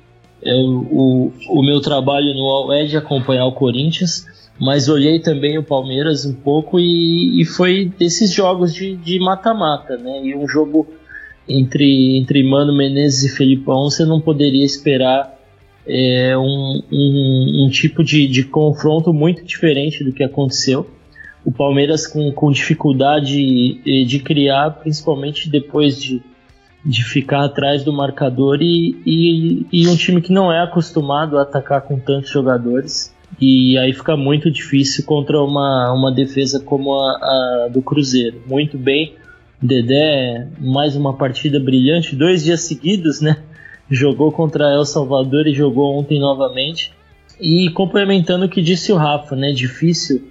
é, 0.42 0.54
o, 0.54 1.32
o 1.48 1.62
meu 1.62 1.80
trabalho 1.80 2.34
UOL 2.34 2.72
é 2.72 2.84
de 2.84 2.96
acompanhar 2.96 3.46
o 3.46 3.52
Corinthians, 3.52 4.26
mas 4.58 4.88
olhei 4.88 5.18
também 5.18 5.58
o 5.58 5.62
Palmeiras 5.62 6.24
um 6.24 6.34
pouco 6.34 6.78
e, 6.78 7.40
e 7.40 7.44
foi 7.44 7.90
desses 7.98 8.32
jogos 8.32 8.74
de 8.74 9.18
mata-mata, 9.18 9.96
né? 9.96 10.20
E 10.22 10.34
um 10.34 10.46
jogo 10.46 10.86
entre, 11.48 12.18
entre 12.18 12.42
Mano 12.42 12.72
Menezes 12.72 13.24
e 13.24 13.36
Felipão, 13.36 13.84
você 13.84 14.04
não 14.04 14.20
poderia 14.20 14.64
esperar 14.64 15.38
é, 15.86 16.36
um, 16.36 16.82
um, 16.92 17.64
um, 17.64 17.70
tipo 17.70 18.04
de, 18.04 18.26
de 18.26 18.44
confronto 18.44 19.12
muito 19.12 19.44
diferente 19.44 20.04
do 20.04 20.12
que 20.12 20.22
aconteceu. 20.22 20.86
o 21.44 21.50
Palmeiras 21.50 22.06
com, 22.06 22.30
com 22.32 22.52
dificuldade 22.52 24.04
de 24.04 24.18
criar, 24.20 24.70
principalmente 24.82 25.48
depois 25.48 26.00
de, 26.00 26.22
de 26.84 27.04
ficar 27.04 27.44
atrás 27.44 27.84
do 27.84 27.92
marcador 27.92 28.58
e, 28.62 28.96
e, 29.04 29.66
e 29.72 29.88
um 29.88 29.96
time 29.96 30.20
que 30.22 30.32
não 30.32 30.50
é 30.52 30.62
acostumado 30.62 31.38
a 31.38 31.42
atacar 31.42 31.82
com 31.82 31.98
tantos 31.98 32.30
jogadores. 32.30 33.14
E 33.40 33.78
aí 33.78 33.92
fica 33.92 34.16
muito 34.16 34.50
difícil 34.50 35.04
contra 35.04 35.40
uma, 35.42 35.92
uma 35.92 36.10
defesa 36.10 36.60
como 36.60 36.94
a, 36.94 37.12
a 37.12 37.68
do 37.70 37.82
Cruzeiro. 37.82 38.42
Muito 38.46 38.76
bem, 38.76 39.14
Dedé, 39.62 40.48
mais 40.58 40.96
uma 40.96 41.14
partida 41.14 41.60
brilhante, 41.60 42.16
dois 42.16 42.42
dias 42.42 42.62
seguidos, 42.62 43.20
né? 43.20 43.42
Jogou 43.90 44.32
contra 44.32 44.72
El 44.72 44.84
Salvador 44.84 45.46
e 45.46 45.52
jogou 45.52 45.94
ontem 45.98 46.18
novamente. 46.18 46.92
E 47.40 47.70
complementando 47.70 48.46
o 48.46 48.48
que 48.48 48.62
disse 48.62 48.92
o 48.92 48.96
Rafa, 48.96 49.36
né? 49.36 49.52
Difícil 49.52 50.28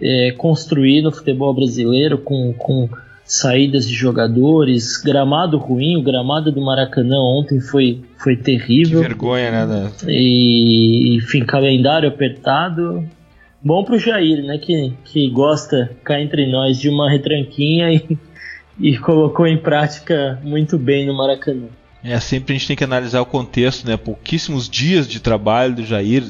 é, 0.00 0.32
construir 0.32 1.02
no 1.02 1.12
futebol 1.12 1.54
brasileiro 1.54 2.18
com, 2.18 2.52
com 2.54 2.88
saídas 3.32 3.88
de 3.88 3.94
jogadores, 3.94 4.98
gramado 4.98 5.56
ruim, 5.56 5.96
o 5.96 6.02
gramado 6.02 6.52
do 6.52 6.60
Maracanã 6.60 7.16
ontem 7.16 7.60
foi, 7.60 8.02
foi 8.18 8.36
terrível. 8.36 9.00
Que 9.00 9.08
vergonha, 9.08 9.66
né? 9.66 9.90
E, 10.06 11.16
enfim, 11.16 11.42
calendário 11.42 12.06
apertado. 12.06 13.08
Bom 13.62 13.82
pro 13.84 13.98
Jair, 13.98 14.44
né? 14.44 14.58
Que, 14.58 14.92
que 15.02 15.30
gosta 15.30 15.90
cá 16.04 16.20
entre 16.20 16.46
nós 16.46 16.78
de 16.78 16.90
uma 16.90 17.10
retranquinha 17.10 17.90
e, 17.90 18.18
e 18.78 18.98
colocou 18.98 19.46
em 19.46 19.56
prática 19.56 20.38
muito 20.44 20.76
bem 20.76 21.06
no 21.06 21.16
Maracanã. 21.16 21.68
É, 22.04 22.20
sempre 22.20 22.54
a 22.54 22.58
gente 22.58 22.66
tem 22.66 22.76
que 22.76 22.84
analisar 22.84 23.22
o 23.22 23.26
contexto, 23.26 23.88
né? 23.88 23.96
Pouquíssimos 23.96 24.68
dias 24.68 25.08
de 25.08 25.20
trabalho 25.20 25.76
do 25.76 25.84
Jair, 25.86 26.22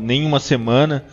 nem 0.00 0.26
uma 0.26 0.40
semana 0.40 1.04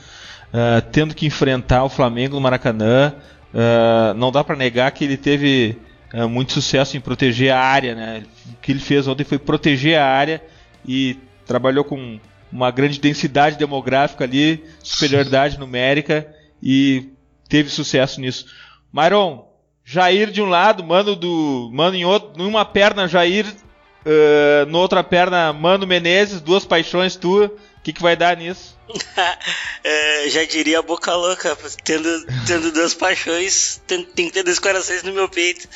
uh, 0.48 0.82
tendo 0.92 1.14
que 1.14 1.28
enfrentar 1.28 1.84
o 1.84 1.90
Flamengo 1.90 2.34
no 2.34 2.42
Maracanã. 2.42 3.14
Uh, 3.56 4.14
não 4.16 4.34
dá 4.34 4.44
para 4.44 4.58
negar 4.58 4.92
que 4.92 5.06
ele 5.06 5.16
teve 5.16 5.78
uh, 6.14 6.28
muito 6.28 6.52
sucesso 6.52 6.98
em 6.98 7.00
proteger 7.00 7.54
a 7.54 7.60
área. 7.60 7.96
Né? 7.96 8.24
O 8.52 8.62
que 8.62 8.74
ele 8.74 8.82
fez 8.82 9.08
ontem 9.08 9.24
foi 9.24 9.40
proteger 9.40 9.98
a 9.98 10.06
área 10.06 10.44
e 10.86 11.18
trabalhou 11.46 11.86
com 11.86 12.20
uma 12.52 12.70
grande 12.70 13.00
densidade 13.00 13.58
demográfica 13.58 14.26
ali, 14.26 14.62
superioridade 14.84 15.58
numérica 15.58 16.28
e 16.62 17.10
teve 17.48 17.70
sucesso 17.70 18.20
nisso. 18.20 18.46
Myron, 18.92 19.48
Jair 19.86 20.32
de 20.32 20.42
um 20.42 20.50
lado, 20.50 20.84
mano 20.84 21.16
do 21.16 21.70
mano 21.72 21.96
em 21.96 22.04
outro, 22.04 22.34
numa 22.38 22.66
perna 22.66 23.08
Jair, 23.08 23.46
uh, 23.46 24.70
na 24.70 24.78
outra 24.78 25.02
perna 25.02 25.54
Mano 25.54 25.88
Menezes, 25.88 26.42
duas 26.42 26.66
paixões 26.66 27.16
tua. 27.16 27.56
Que, 27.86 27.94
que 27.94 28.02
vai 28.02 28.16
dar 28.16 28.36
nisso? 28.36 28.76
é, 29.84 30.28
já 30.28 30.44
diria 30.44 30.80
a 30.80 30.82
boca 30.82 31.14
louca, 31.14 31.56
tendo, 31.84 32.10
tendo 32.48 32.72
duas 32.72 32.96
paixões, 32.96 33.80
tem, 33.86 34.04
tem 34.04 34.26
que 34.26 34.34
ter 34.34 34.42
dois 34.42 34.58
corações 34.58 35.04
no 35.04 35.14
meu 35.14 35.30
peito. 35.30 35.70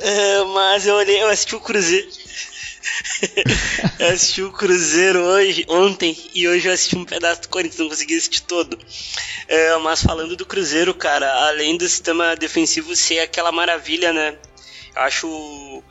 É, 0.00 0.42
mas 0.52 0.88
eu 0.88 0.96
olhei, 0.96 1.22
eu 1.22 1.28
assisti 1.28 1.54
o 1.54 1.60
Cruzeiro. 1.60 2.08
eu 4.00 4.08
assisti 4.08 4.42
o 4.42 4.50
Cruzeiro 4.50 5.20
hoje, 5.20 5.64
ontem, 5.68 6.18
e 6.34 6.48
hoje 6.48 6.66
eu 6.66 6.72
assisti 6.72 6.96
um 6.96 7.04
pedaço 7.04 7.42
do 7.42 7.48
Corinthians, 7.48 7.78
não 7.78 7.90
consegui 7.90 8.16
assistir 8.16 8.42
todo. 8.42 8.76
É, 9.46 9.76
mas 9.76 10.02
falando 10.02 10.34
do 10.34 10.44
Cruzeiro, 10.44 10.92
cara, 10.94 11.32
além 11.46 11.78
do 11.78 11.88
sistema 11.88 12.34
defensivo 12.34 12.96
ser 12.96 13.20
aquela 13.20 13.52
maravilha, 13.52 14.12
né? 14.12 14.36
Eu 14.96 15.02
acho 15.02 15.84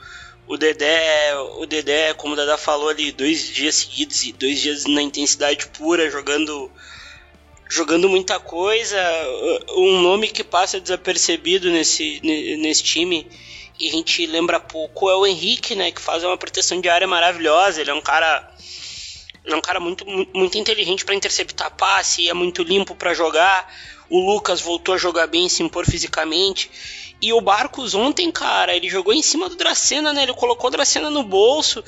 o 0.48 0.58
Dedé, 0.58 1.36
o 1.58 1.66
Dedé, 1.66 2.14
como 2.14 2.34
o 2.34 2.36
Dada 2.36 2.58
falou 2.58 2.90
ali, 2.90 3.12
dois 3.12 3.48
dias 3.48 3.76
seguidos 3.76 4.24
e 4.24 4.32
dois 4.32 4.62
dias 4.62 4.86
na 4.86 5.02
intensidade 5.02 5.68
pura, 5.68 6.10
jogando 6.10 6.72
jogando 7.70 8.08
muita 8.08 8.40
coisa. 8.40 8.98
Um 9.76 10.02
nome 10.02 10.28
que 10.28 10.44
passa 10.44 10.80
desapercebido 10.80 11.70
nesse, 11.72 12.22
nesse 12.24 12.84
time 12.84 13.28
e 13.80 13.90
a 13.90 13.92
gente 13.92 14.26
lembra 14.26 14.60
pouco 14.60 15.10
é 15.10 15.16
o 15.16 15.26
Henrique, 15.26 15.76
né, 15.76 15.92
que 15.92 16.00
faz 16.00 16.24
uma 16.24 16.38
proteção 16.38 16.80
de 16.80 16.88
área 16.88 17.08
maravilhosa. 17.08 17.82
Ele 17.82 17.90
é 17.90 17.94
um 17.94 18.02
cara 18.02 18.52
ele 19.44 19.54
é 19.54 19.58
um 19.58 19.62
cara 19.62 19.80
muito, 19.80 20.04
muito 20.34 20.58
inteligente 20.58 21.06
para 21.06 21.14
interceptar 21.14 21.70
passe, 21.76 22.28
é 22.28 22.34
muito 22.34 22.64
limpo 22.64 22.96
para 22.96 23.14
jogar. 23.14 23.72
O 24.10 24.20
Lucas 24.20 24.60
voltou 24.60 24.96
a 24.96 24.98
jogar 24.98 25.28
bem, 25.28 25.48
se 25.48 25.62
impor 25.62 25.86
fisicamente. 25.86 26.70
E 27.22 27.34
o 27.34 27.42
Barcos 27.42 27.96
ontem, 27.96 28.32
cara, 28.32 28.76
ele 28.76 28.90
jogou 28.90 29.14
em 29.14 29.22
cima 29.22 29.50
do 29.50 29.56
Dracena, 29.56 30.14
né? 30.14 30.24
Ele 30.24 30.34
colocou 30.34 30.68
o 30.68 30.72
Dracena 30.72 31.10
no 31.10 31.24
bolso, 31.24 31.84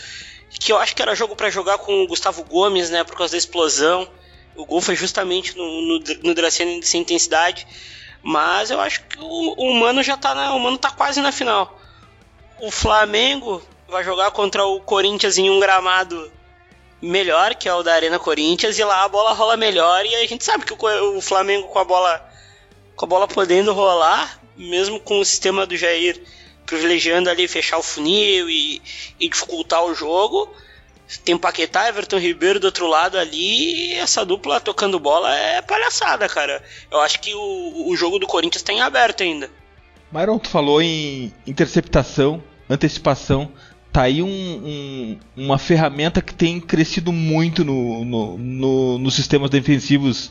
que 0.49 0.71
eu 0.71 0.77
acho 0.77 0.95
que 0.95 1.01
era 1.01 1.15
jogo 1.15 1.35
para 1.35 1.49
jogar 1.49 1.77
com 1.79 2.03
o 2.03 2.07
Gustavo 2.07 2.43
Gomes, 2.43 2.89
né? 2.89 3.03
Por 3.03 3.15
causa 3.15 3.31
da 3.33 3.37
explosão. 3.37 4.07
O 4.55 4.65
gol 4.65 4.81
foi 4.81 4.95
justamente 4.95 5.55
no, 5.55 5.81
no, 5.81 6.03
no 6.23 6.33
Dracena 6.33 6.81
sem 6.81 7.01
intensidade. 7.01 7.67
Mas 8.23 8.71
eu 8.71 8.79
acho 8.79 9.03
que 9.03 9.19
o, 9.19 9.53
o 9.53 9.73
Mano 9.75 10.01
já 10.01 10.17
tá 10.17 10.33
na, 10.33 10.53
o 10.53 10.59
Mano 10.59 10.77
tá 10.77 10.91
quase 10.91 11.21
na 11.21 11.31
final. 11.31 11.79
O 12.59 12.71
Flamengo 12.71 13.61
vai 13.87 14.03
jogar 14.03 14.31
contra 14.31 14.65
o 14.65 14.81
Corinthians 14.81 15.37
em 15.37 15.49
um 15.49 15.59
gramado 15.59 16.31
melhor, 17.01 17.55
que 17.55 17.69
é 17.69 17.73
o 17.73 17.83
da 17.83 17.93
Arena 17.93 18.19
Corinthians, 18.19 18.77
e 18.77 18.83
lá 18.83 19.03
a 19.03 19.07
bola 19.07 19.33
rola 19.33 19.55
melhor 19.55 20.05
e 20.05 20.15
a 20.15 20.27
gente 20.27 20.43
sabe 20.43 20.65
que 20.65 20.73
o, 20.73 21.17
o 21.17 21.21
Flamengo 21.21 21.67
com 21.67 21.79
a 21.79 21.83
bola 21.83 22.27
com 22.95 23.05
a 23.05 23.07
bola 23.07 23.27
podendo 23.27 23.73
rolar, 23.73 24.41
mesmo 24.57 24.99
com 24.99 25.19
o 25.19 25.25
sistema 25.25 25.65
do 25.65 25.77
Jair 25.77 26.21
privilegiando 26.65 27.29
ali 27.29 27.47
fechar 27.47 27.77
o 27.77 27.83
funil 27.83 28.49
e, 28.49 28.81
e 29.19 29.29
dificultar 29.29 29.83
o 29.83 29.95
jogo. 29.95 30.53
Tem 31.23 31.37
Paquetá, 31.37 31.87
Everton 31.87 32.17
Ribeiro 32.17 32.59
do 32.59 32.65
outro 32.65 32.85
lado 32.85 33.17
ali, 33.17 33.93
essa 33.93 34.25
dupla 34.25 34.59
tocando 34.59 34.99
bola 34.99 35.33
é 35.33 35.61
palhaçada, 35.61 36.27
cara. 36.27 36.61
Eu 36.91 36.99
acho 36.99 37.21
que 37.21 37.33
o, 37.33 37.89
o 37.89 37.95
jogo 37.95 38.19
do 38.19 38.27
Corinthians 38.27 38.61
tem 38.61 38.81
aberto 38.81 39.23
ainda. 39.23 39.49
Myron, 40.11 40.37
tu 40.37 40.49
falou 40.49 40.81
em 40.81 41.33
interceptação, 41.45 42.43
antecipação. 42.69 43.49
Tá 43.91 44.03
aí 44.03 44.21
um, 44.21 44.27
um, 44.27 45.19
uma 45.35 45.57
ferramenta 45.57 46.21
que 46.21 46.33
tem 46.33 46.59
crescido 46.59 47.13
muito 47.13 47.63
no, 47.63 48.03
no, 48.03 48.37
no, 48.37 48.97
nos 48.97 49.15
sistemas 49.15 49.49
defensivos 49.49 50.29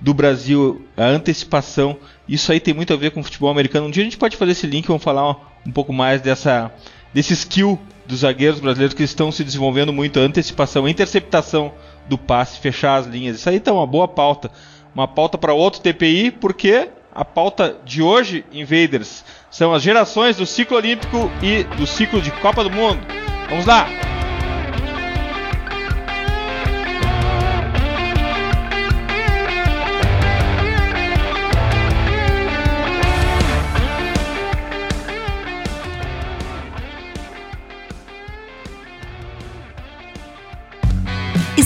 do 0.00 0.12
Brasil, 0.12 0.84
a 0.96 1.04
antecipação. 1.04 1.96
Isso 2.28 2.50
aí 2.50 2.60
tem 2.60 2.74
muito 2.74 2.92
a 2.92 2.96
ver 2.96 3.10
com 3.10 3.20
o 3.20 3.24
futebol 3.24 3.50
americano. 3.50 3.86
Um 3.86 3.90
dia 3.90 4.02
a 4.02 4.04
gente 4.04 4.16
pode 4.16 4.36
fazer 4.36 4.52
esse 4.52 4.66
link, 4.66 4.86
vamos 4.86 5.02
falar 5.02 5.30
um 5.66 5.72
pouco 5.72 5.92
mais 5.92 6.20
dessa 6.20 6.72
desse 7.14 7.32
skill 7.32 7.78
dos 8.06 8.20
zagueiros 8.20 8.60
brasileiros 8.60 8.94
que 8.94 9.02
estão 9.02 9.32
se 9.32 9.42
desenvolvendo 9.42 9.92
muito, 9.92 10.20
a 10.20 10.22
antecipação, 10.22 10.84
a 10.84 10.90
interceptação 10.90 11.72
do 12.08 12.18
passe, 12.18 12.60
fechar 12.60 12.96
as 12.96 13.06
linhas. 13.06 13.36
Isso 13.36 13.48
aí 13.48 13.58
tá 13.58 13.72
uma 13.72 13.86
boa 13.86 14.06
pauta. 14.06 14.50
Uma 14.94 15.08
pauta 15.08 15.36
para 15.36 15.52
outro 15.52 15.80
TPI, 15.80 16.30
porque 16.30 16.88
a 17.14 17.24
pauta 17.24 17.76
de 17.84 18.02
hoje, 18.02 18.44
Invaders, 18.52 19.24
são 19.50 19.72
as 19.72 19.82
gerações 19.82 20.36
do 20.36 20.46
ciclo 20.46 20.76
olímpico 20.76 21.30
e 21.42 21.64
do 21.76 21.86
ciclo 21.86 22.20
de 22.20 22.30
Copa 22.30 22.62
do 22.62 22.70
Mundo. 22.70 23.00
Vamos 23.48 23.66
lá! 23.66 23.88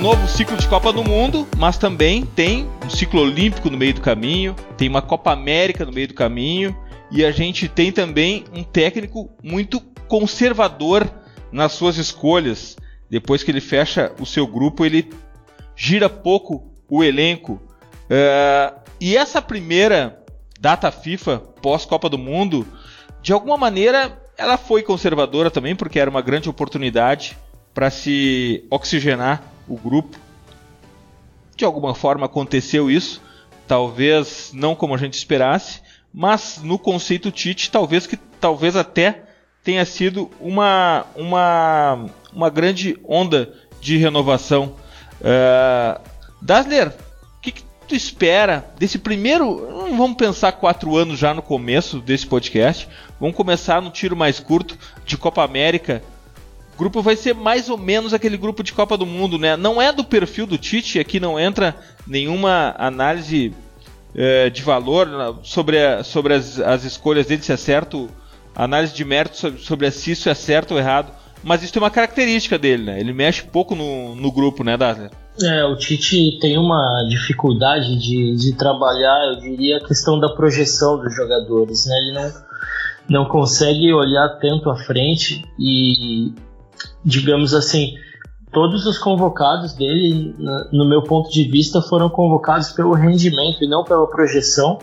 novo 0.00 0.26
ciclo 0.26 0.56
de 0.56 0.66
Copa 0.66 0.90
do 0.94 1.04
Mundo, 1.04 1.46
mas 1.58 1.76
também 1.76 2.24
tem 2.24 2.66
um 2.82 2.88
ciclo 2.88 3.20
olímpico 3.20 3.68
no 3.68 3.76
meio 3.76 3.92
do 3.92 4.00
caminho, 4.00 4.56
tem 4.74 4.88
uma 4.88 5.02
Copa 5.02 5.30
América 5.30 5.84
no 5.84 5.92
meio 5.92 6.08
do 6.08 6.14
caminho 6.14 6.74
e 7.10 7.22
a 7.22 7.30
gente 7.30 7.68
tem 7.68 7.92
também 7.92 8.46
um 8.50 8.64
técnico 8.64 9.28
muito 9.42 9.78
conservador 10.08 11.06
nas 11.52 11.72
suas 11.72 11.98
escolhas. 11.98 12.78
Depois 13.10 13.42
que 13.42 13.50
ele 13.50 13.60
fecha 13.60 14.10
o 14.18 14.24
seu 14.24 14.46
grupo, 14.46 14.86
ele 14.86 15.10
gira 15.76 16.08
pouco 16.08 16.72
o 16.88 17.04
elenco. 17.04 17.60
Uh, 18.04 18.80
e 18.98 19.18
essa 19.18 19.42
primeira 19.42 20.24
data 20.58 20.90
FIFA 20.90 21.40
pós-Copa 21.60 22.08
do 22.08 22.16
Mundo, 22.16 22.66
de 23.20 23.34
alguma 23.34 23.58
maneira, 23.58 24.18
ela 24.38 24.56
foi 24.56 24.82
conservadora 24.82 25.50
também, 25.50 25.76
porque 25.76 26.00
era 26.00 26.08
uma 26.08 26.22
grande 26.22 26.48
oportunidade 26.48 27.36
para 27.74 27.90
se 27.90 28.64
oxigenar 28.70 29.42
o 29.70 29.76
grupo. 29.76 30.18
De 31.56 31.64
alguma 31.64 31.94
forma 31.94 32.26
aconteceu 32.26 32.90
isso, 32.90 33.22
talvez 33.66 34.50
não 34.52 34.74
como 34.74 34.94
a 34.94 34.98
gente 34.98 35.14
esperasse, 35.14 35.80
mas 36.12 36.60
no 36.62 36.78
conceito 36.78 37.30
Tite, 37.30 37.70
talvez 37.70 38.06
que 38.06 38.16
talvez 38.16 38.74
até 38.74 39.22
tenha 39.62 39.84
sido 39.84 40.30
uma, 40.40 41.06
uma, 41.14 42.06
uma 42.32 42.50
grande 42.50 42.98
onda 43.04 43.52
de 43.80 43.96
renovação. 43.96 44.74
Uh, 45.20 46.00
Dasler, 46.40 46.88
o 46.88 47.40
que, 47.40 47.52
que, 47.52 47.62
tu 47.86 47.94
espera 47.94 48.72
desse 48.78 48.98
primeiro? 48.98 49.68
Não 49.70 49.96
vamos 49.96 50.16
pensar 50.16 50.52
quatro 50.52 50.96
anos 50.96 51.18
já 51.18 51.34
no 51.34 51.42
começo 51.42 52.00
desse 52.00 52.26
podcast. 52.26 52.88
Vamos 53.20 53.36
começar 53.36 53.82
no 53.82 53.90
tiro 53.90 54.16
mais 54.16 54.40
curto 54.40 54.78
de 55.04 55.16
Copa 55.16 55.42
América. 55.44 56.02
Grupo 56.80 57.02
vai 57.02 57.14
ser 57.14 57.34
mais 57.34 57.68
ou 57.68 57.76
menos 57.76 58.14
aquele 58.14 58.38
grupo 58.38 58.62
de 58.62 58.72
Copa 58.72 58.96
do 58.96 59.04
Mundo, 59.04 59.38
né? 59.38 59.54
Não 59.54 59.82
é 59.82 59.92
do 59.92 60.02
perfil 60.02 60.46
do 60.46 60.56
Tite, 60.56 60.98
aqui 60.98 61.20
não 61.20 61.38
entra 61.38 61.76
nenhuma 62.06 62.74
análise 62.78 63.52
é, 64.14 64.48
de 64.48 64.62
valor 64.62 65.36
sobre, 65.42 65.78
a, 65.78 66.02
sobre 66.02 66.32
as, 66.32 66.58
as, 66.58 66.84
escolhas 66.84 67.26
dele, 67.26 67.42
se 67.42 67.52
é 67.52 67.56
certo, 67.58 68.08
análise 68.56 68.94
de 68.94 69.04
mérito 69.04 69.36
sobre, 69.36 69.60
sobre 69.60 69.90
se 69.90 70.12
isso 70.12 70.30
é 70.30 70.34
certo 70.34 70.72
ou 70.72 70.78
errado. 70.78 71.12
Mas 71.44 71.62
isso 71.62 71.70
tem 71.70 71.82
uma 71.82 71.90
característica 71.90 72.56
dele, 72.58 72.84
né? 72.84 72.98
Ele 72.98 73.12
mexe 73.12 73.42
pouco 73.42 73.74
no, 73.74 74.14
no 74.14 74.32
grupo, 74.32 74.64
né, 74.64 74.74
Dazzler? 74.78 75.10
É, 75.42 75.62
o 75.66 75.76
Tite 75.76 76.38
tem 76.40 76.56
uma 76.56 77.06
dificuldade 77.10 77.98
de, 77.98 78.36
de 78.36 78.56
trabalhar, 78.56 79.26
eu 79.26 79.38
diria, 79.38 79.76
a 79.76 79.86
questão 79.86 80.18
da 80.18 80.30
projeção 80.30 80.98
dos 80.98 81.14
jogadores, 81.14 81.84
né? 81.84 81.98
Ele 81.98 82.12
não, 82.12 82.32
não 83.06 83.24
consegue 83.26 83.92
olhar 83.92 84.38
tanto 84.40 84.70
à 84.70 84.76
frente 84.76 85.44
e, 85.58 86.32
digamos 87.04 87.54
assim, 87.54 87.94
todos 88.52 88.86
os 88.86 88.98
convocados 88.98 89.72
dele, 89.72 90.34
no 90.72 90.84
meu 90.88 91.02
ponto 91.02 91.30
de 91.30 91.44
vista, 91.44 91.80
foram 91.80 92.08
convocados 92.08 92.70
pelo 92.72 92.92
rendimento 92.94 93.62
e 93.62 93.68
não 93.68 93.84
pela 93.84 94.06
projeção, 94.06 94.78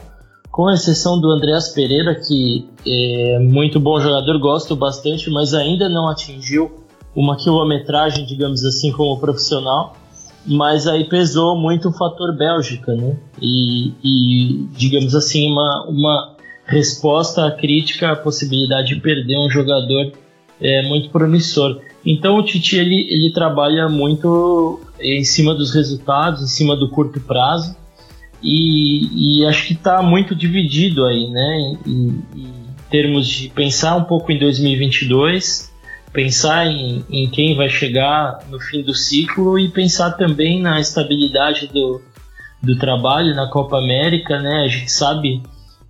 com 0.51 0.71
exceção 0.71 1.19
do 1.19 1.29
Andreas 1.29 1.69
Pereira, 1.69 2.15
que 2.15 2.67
é 2.87 3.39
muito 3.39 3.79
bom 3.79 3.99
jogador, 3.99 4.39
gosto 4.39 4.75
bastante, 4.75 5.29
mas 5.29 5.53
ainda 5.53 5.87
não 5.87 6.07
atingiu 6.07 6.83
uma 7.15 7.35
quilometragem, 7.37 8.25
digamos 8.25 8.63
assim, 8.63 8.91
como 8.91 9.19
profissional. 9.19 9.95
Mas 10.45 10.87
aí 10.87 11.03
pesou 11.03 11.57
muito 11.57 11.89
o 11.89 11.91
fator 11.91 12.35
Bélgica, 12.35 12.95
né? 12.95 13.17
E, 13.41 13.91
e 14.03 14.67
digamos 14.71 15.13
assim, 15.13 15.51
uma, 15.51 15.85
uma 15.89 16.35
resposta 16.65 17.45
à 17.45 17.51
crítica 17.51 18.11
à 18.11 18.15
possibilidade 18.15 18.95
de 18.95 19.01
perder 19.01 19.37
um 19.37 19.49
jogador 19.49 20.11
é, 20.61 20.81
muito 20.83 21.09
promissor. 21.09 21.79
Então 22.05 22.37
o 22.37 22.43
Titi 22.43 22.77
ele, 22.77 23.07
ele 23.09 23.31
trabalha 23.33 23.89
muito 23.89 24.79
em 24.99 25.23
cima 25.23 25.53
dos 25.53 25.73
resultados, 25.73 26.41
em 26.41 26.47
cima 26.47 26.75
do 26.75 26.89
curto 26.89 27.19
prazo 27.19 27.75
e, 28.41 29.41
e 29.41 29.45
acho 29.45 29.67
que 29.67 29.73
está 29.73 30.01
muito 30.01 30.35
dividido 30.35 31.05
aí, 31.05 31.29
né? 31.29 31.75
Em, 31.85 32.23
em, 32.35 32.67
termos 32.89 33.27
de 33.27 33.49
pensar 33.49 33.97
um 33.97 34.05
pouco 34.05 34.31
em 34.31 34.39
2022, 34.39 35.73
pensar 36.13 36.67
em, 36.67 37.03
em 37.09 37.29
quem 37.29 37.53
vai 37.53 37.67
chegar 37.67 38.39
no 38.49 38.61
fim 38.61 38.81
do 38.81 38.93
ciclo 38.93 39.59
e 39.59 39.67
pensar 39.67 40.11
também 40.11 40.61
na 40.61 40.79
estabilidade 40.79 41.67
do, 41.67 42.01
do 42.63 42.77
trabalho 42.77 43.35
na 43.35 43.49
Copa 43.49 43.77
América, 43.77 44.39
né? 44.39 44.63
A 44.63 44.67
gente 44.69 44.89
sabe 44.89 45.43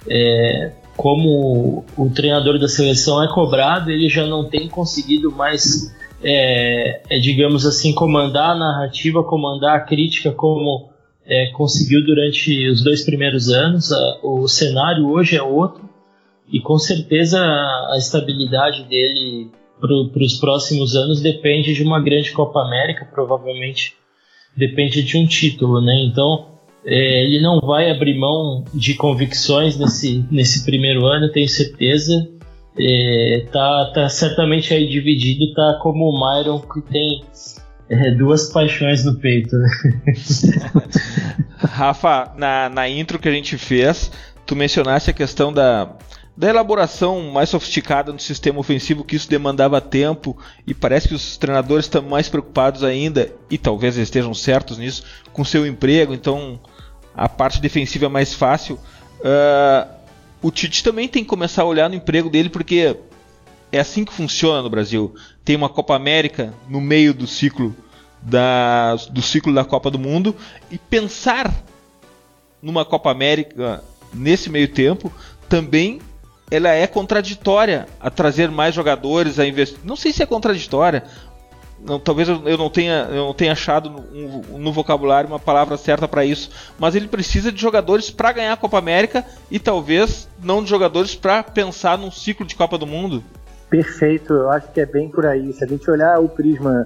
é, 0.10 0.72
como 0.98 1.86
o 1.96 2.10
treinador 2.10 2.60
da 2.60 2.68
seleção 2.68 3.24
é 3.24 3.32
cobrado, 3.32 3.92
ele 3.92 4.10
já 4.10 4.26
não 4.26 4.50
tem 4.50 4.68
conseguido 4.68 5.32
mais 5.32 5.96
é, 6.24 7.02
é, 7.08 7.20
digamos 7.20 7.66
assim, 7.66 7.94
comandar 7.94 8.52
a 8.52 8.56
narrativa, 8.56 9.24
comandar 9.24 9.76
a 9.76 9.80
crítica 9.82 10.32
como 10.32 10.90
é, 11.24 11.52
conseguiu 11.52 12.04
durante 12.04 12.68
os 12.68 12.84
dois 12.84 13.06
primeiros 13.06 13.50
anos. 13.50 13.92
O 14.24 14.48
cenário 14.48 15.08
hoje 15.08 15.36
é 15.36 15.44
outro 15.44 15.88
e 16.52 16.60
com 16.60 16.80
certeza 16.80 17.40
a, 17.40 17.94
a 17.94 17.98
estabilidade 17.98 18.84
dele 18.86 19.52
para 19.80 20.24
os 20.24 20.40
próximos 20.40 20.96
anos 20.96 21.22
depende 21.22 21.76
de 21.76 21.84
uma 21.84 22.02
grande 22.02 22.32
Copa 22.32 22.62
América, 22.62 23.06
provavelmente 23.06 23.94
depende 24.56 25.04
de 25.04 25.18
um 25.18 25.28
título, 25.28 25.80
né? 25.80 26.04
Então 26.04 26.57
é, 26.88 27.24
ele 27.24 27.42
não 27.42 27.60
vai 27.60 27.92
abrir 27.92 28.18
mão 28.18 28.64
de 28.74 28.94
convicções 28.94 29.78
nesse, 29.78 30.26
nesse 30.32 30.64
primeiro 30.64 31.06
ano, 31.06 31.30
tenho 31.30 31.50
certeza 31.50 32.26
é, 32.80 33.46
tá, 33.52 33.92
tá 33.94 34.10
certamente 34.10 34.74
aí 34.74 34.88
dividido, 34.88 35.54
tá 35.54 35.80
como 35.82 36.06
o 36.06 36.18
Myron 36.18 36.60
que 36.60 36.82
tem 36.82 37.24
é, 37.90 38.12
duas 38.12 38.52
paixões 38.52 39.04
no 39.04 39.16
peito. 39.16 39.56
Né? 39.58 39.70
Rafa, 41.60 42.34
na, 42.38 42.70
na 42.70 42.88
intro 42.88 43.20
que 43.20 43.28
a 43.28 43.32
gente 43.32 43.58
fez, 43.58 44.12
tu 44.46 44.56
mencionaste 44.56 45.10
a 45.10 45.14
questão 45.14 45.52
da, 45.52 45.90
da 46.38 46.48
elaboração 46.48 47.32
mais 47.32 47.50
sofisticada 47.50 48.14
no 48.14 48.20
sistema 48.20 48.60
ofensivo, 48.60 49.04
que 49.04 49.16
isso 49.16 49.30
demandava 49.30 49.82
tempo, 49.82 50.38
e 50.66 50.74
parece 50.74 51.08
que 51.08 51.16
os 51.16 51.36
treinadores 51.36 51.86
estão 51.86 52.04
mais 52.04 52.30
preocupados 52.30 52.84
ainda, 52.84 53.30
e 53.50 53.58
talvez 53.58 53.98
estejam 53.98 54.34
certos 54.34 54.78
nisso, 54.78 55.04
com 55.34 55.44
seu 55.44 55.66
emprego, 55.66 56.14
então 56.14 56.60
a 57.18 57.28
parte 57.28 57.60
defensiva 57.60 58.06
é 58.06 58.10
mais 58.10 58.34
fácil. 58.34 58.80
Uh, 59.20 59.90
o 60.42 60.52
Tite 60.52 60.84
também 60.84 61.08
tem 61.08 61.24
que 61.24 61.30
começar 61.30 61.64
a 61.64 61.66
olhar 61.66 61.90
no 61.90 61.96
emprego 61.96 62.30
dele, 62.30 62.48
porque 62.48 62.96
é 63.72 63.80
assim 63.80 64.06
que 64.06 64.14
funciona 64.14 64.62
no 64.62 64.70
Brasil. 64.70 65.16
Tem 65.44 65.56
uma 65.56 65.68
Copa 65.68 65.96
América 65.96 66.54
no 66.70 66.80
meio 66.80 67.14
do 67.14 67.26
ciclo 67.26 67.76
da, 68.22 68.96
do 69.10 69.22
ciclo 69.22 69.54
da 69.54 69.66
Copa 69.66 69.90
do 69.90 69.98
Mundo 69.98 70.36
e 70.70 70.78
pensar 70.78 71.52
numa 72.62 72.86
Copa 72.86 73.10
América 73.10 73.84
nesse 74.14 74.50
meio 74.50 74.68
tempo 74.68 75.12
também 75.50 76.00
ela 76.50 76.70
é 76.70 76.88
contraditória 76.88 77.88
a 78.00 78.10
trazer 78.10 78.50
mais 78.50 78.74
jogadores 78.74 79.38
a 79.38 79.46
investir. 79.46 79.80
Não 79.84 79.98
sei 79.98 80.14
se 80.14 80.24
é 80.24 80.26
contraditória, 80.26 81.04
não, 81.80 82.00
talvez 82.00 82.28
eu 82.28 82.58
não 82.58 82.70
tenha, 82.70 83.08
eu 83.10 83.26
não 83.26 83.34
tenha 83.34 83.52
achado 83.52 83.90
no, 83.90 84.58
no 84.58 84.72
vocabulário 84.72 85.30
uma 85.30 85.40
palavra 85.40 85.78
certa 85.78 86.08
para 86.08 86.26
isso, 86.26 86.50
mas 86.80 86.96
ele 86.96 87.08
precisa 87.08 87.52
de 87.52 87.62
jogadores 87.62 88.10
para 88.10 88.32
ganhar 88.32 88.54
a 88.54 88.58
Copa 88.58 88.78
América 88.78 89.24
e 89.50 89.60
talvez 89.60 90.28
não 90.42 90.64
de 90.64 90.70
jogadores 90.70 91.16
para 91.16 91.44
pensar 91.44 91.98
num 91.98 92.12
ciclo 92.12 92.46
de 92.46 92.56
Copa 92.56 92.78
do 92.78 92.88
Mundo. 92.88 93.24
Perfeito, 93.70 94.34
eu 94.34 94.50
acho 94.50 94.72
que 94.72 94.82
é 94.82 94.86
bem 94.86 95.10
por 95.10 95.26
aí. 95.26 95.54
Se 95.54 95.64
a 95.64 95.68
gente 95.68 95.90
olhar 95.90 96.20
o 96.20 96.30
prisma 96.30 96.86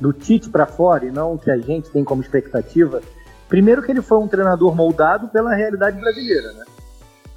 do 0.00 0.12
Tite 0.12 0.48
para 0.48 0.66
fora 0.66 1.04
e 1.04 1.10
não 1.10 1.34
o 1.34 1.38
que 1.38 1.50
a 1.50 1.58
gente 1.58 1.90
tem 1.90 2.02
como 2.02 2.22
expectativa, 2.22 3.00
primeiro 3.48 3.82
que 3.82 3.92
ele 3.92 4.02
foi 4.02 4.18
um 4.18 4.26
treinador 4.26 4.74
moldado 4.74 5.28
pela 5.28 5.54
realidade 5.54 6.00
brasileira, 6.00 6.52
né? 6.52 6.64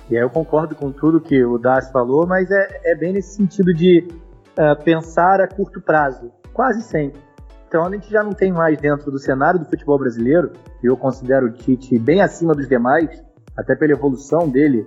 E 0.10 0.15
aí 0.15 0.24
eu 0.24 0.30
concordo 0.30 0.76
com 0.76 0.91
tudo 0.91 1.20
que 1.20 1.44
o 1.44 1.58
Das 1.58 1.91
falou, 1.91 2.26
mas 2.26 2.50
é, 2.52 2.82
é 2.86 2.96
bem 2.96 3.13
nesse 3.13 3.36
sentido 3.36 3.74
de 3.74 4.08
uh, 4.58 4.82
pensar 4.84 5.41
a 5.41 5.48
curto 5.48 5.82
prazo 5.82 6.32
quase 6.56 6.82
sempre. 6.82 7.22
Então 7.68 7.86
a 7.86 7.91
gente 7.91 8.10
já 8.10 8.24
não 8.24 8.32
tem 8.32 8.52
mais 8.52 8.80
dentro 8.80 9.12
do 9.12 9.20
cenário 9.20 9.60
do 9.60 9.65
futebol 9.65 10.00
brasileiro, 10.00 10.54
e 10.82 10.88
eu 10.88 10.96
considero 10.96 11.48
o 11.48 11.52
Tite 11.52 12.00
bem 12.00 12.22
acima 12.22 12.56
dos 12.56 12.68
demais, 12.68 13.22
até 13.58 13.76
pela 13.76 13.91
evolução 13.91 14.48
dele 14.48 14.86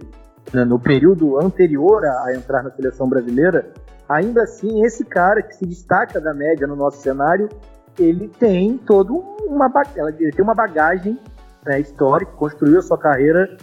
né, 0.53 0.65
no 0.65 0.81
período 0.81 1.39
anterior 1.39 2.05
a 2.07 2.35
entrar 2.35 2.63
na 2.63 2.71
seleção 2.71 3.07
brasileira, 3.07 3.71
ainda 4.09 4.45
assim 4.45 4.83
esse 4.85 5.05
cara 5.05 5.43
que 5.43 5.55
se 5.55 5.67
destaca 5.67 6.19
da 6.19 6.33
média 6.33 6.67
no 6.67 6.75
nosso 6.75 7.03
cenário, 7.03 7.51
ele 7.99 8.29
tem 8.29 8.79
todo 8.79 9.19
uma 9.47 9.71
ele 10.19 10.33
tem 10.33 10.43
uma 10.43 10.55
bagagem 10.55 11.19
né, 11.67 11.79
histórica, 11.81 12.33
construiu 12.33 12.79
a 12.79 12.83
sua 12.83 12.97
carreira 12.97 13.59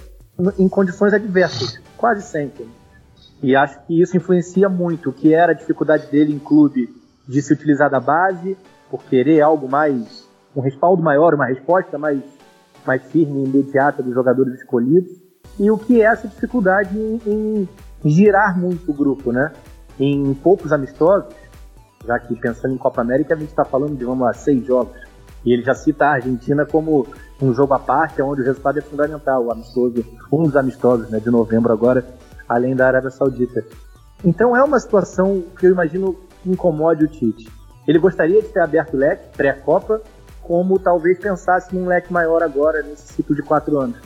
em 0.59 0.69
condições 0.69 1.13
adversas, 1.13 1.81
quase 1.97 2.21
sempre. 2.21 2.69
E 3.41 3.55
acho 3.55 3.79
que 3.85 3.99
isso 3.99 4.15
influencia 4.15 4.69
muito 4.69 5.09
o 5.09 5.13
que 5.13 5.33
era 5.33 5.51
a 5.51 5.55
dificuldade 5.55 6.07
dele 6.07 6.33
em 6.33 6.39
clube 6.39 6.94
de 7.27 7.41
se 7.41 7.53
utilizar 7.53 7.89
da 7.89 7.99
base, 7.99 8.57
por 8.89 9.03
querer 9.03 9.41
algo 9.41 9.67
mais, 9.67 10.27
um 10.55 10.61
respaldo 10.61 11.01
maior, 11.01 11.33
uma 11.33 11.45
resposta 11.45 11.97
mais, 11.97 12.21
mais 12.85 13.03
firme 13.03 13.43
e 13.43 13.45
imediata 13.45 14.03
dos 14.03 14.13
jogadores 14.13 14.53
escolhidos, 14.55 15.11
e 15.59 15.71
o 15.71 15.77
que 15.77 16.01
é 16.01 16.05
essa 16.05 16.27
dificuldade 16.27 16.97
em, 16.97 17.67
em 18.03 18.09
girar 18.09 18.57
muito 18.59 18.91
o 18.91 18.93
grupo, 18.93 19.31
né? 19.31 19.51
Em 19.99 20.33
poucos 20.33 20.71
amistosos, 20.71 21.33
já 22.05 22.19
que 22.19 22.35
pensando 22.35 22.73
em 22.73 22.77
Copa 22.77 23.01
América, 23.01 23.33
a 23.33 23.37
gente 23.37 23.49
está 23.49 23.65
falando 23.65 23.95
de, 23.95 24.05
vamos 24.05 24.25
lá, 24.25 24.33
seis 24.33 24.65
jogos, 24.65 24.95
e 25.43 25.53
ele 25.53 25.63
já 25.63 25.73
cita 25.73 26.05
a 26.05 26.13
Argentina 26.13 26.65
como 26.65 27.07
um 27.41 27.53
jogo 27.53 27.73
à 27.73 27.79
parte, 27.79 28.21
onde 28.21 28.41
o 28.41 28.45
resultado 28.45 28.79
é 28.79 28.81
fundamental, 28.81 29.45
o 29.45 29.51
amistoso, 29.51 30.03
um 30.31 30.43
dos 30.43 30.55
amistosos 30.55 31.09
né, 31.09 31.19
de 31.19 31.29
novembro 31.29 31.71
agora, 31.71 32.05
além 32.47 32.75
da 32.75 32.87
Arábia 32.87 33.09
Saudita. 33.09 33.63
Então 34.23 34.55
é 34.55 34.63
uma 34.63 34.79
situação 34.79 35.43
que 35.57 35.67
eu 35.67 35.71
imagino 35.71 36.15
que 36.45 36.51
incomode 36.51 37.03
o 37.03 37.07
Tite. 37.07 37.51
Ele 37.87 37.97
gostaria 37.97 38.41
de 38.41 38.47
ter 38.49 38.59
aberto 38.59 38.93
o 38.93 38.97
leque 38.97 39.35
pré-Copa, 39.35 40.01
como 40.43 40.77
talvez 40.77 41.17
pensasse 41.17 41.75
num 41.75 41.87
leque 41.87 42.13
maior 42.13 42.43
agora, 42.43 42.83
nesse 42.83 43.13
ciclo 43.13 43.35
de 43.35 43.41
quatro 43.41 43.79
anos. 43.79 43.99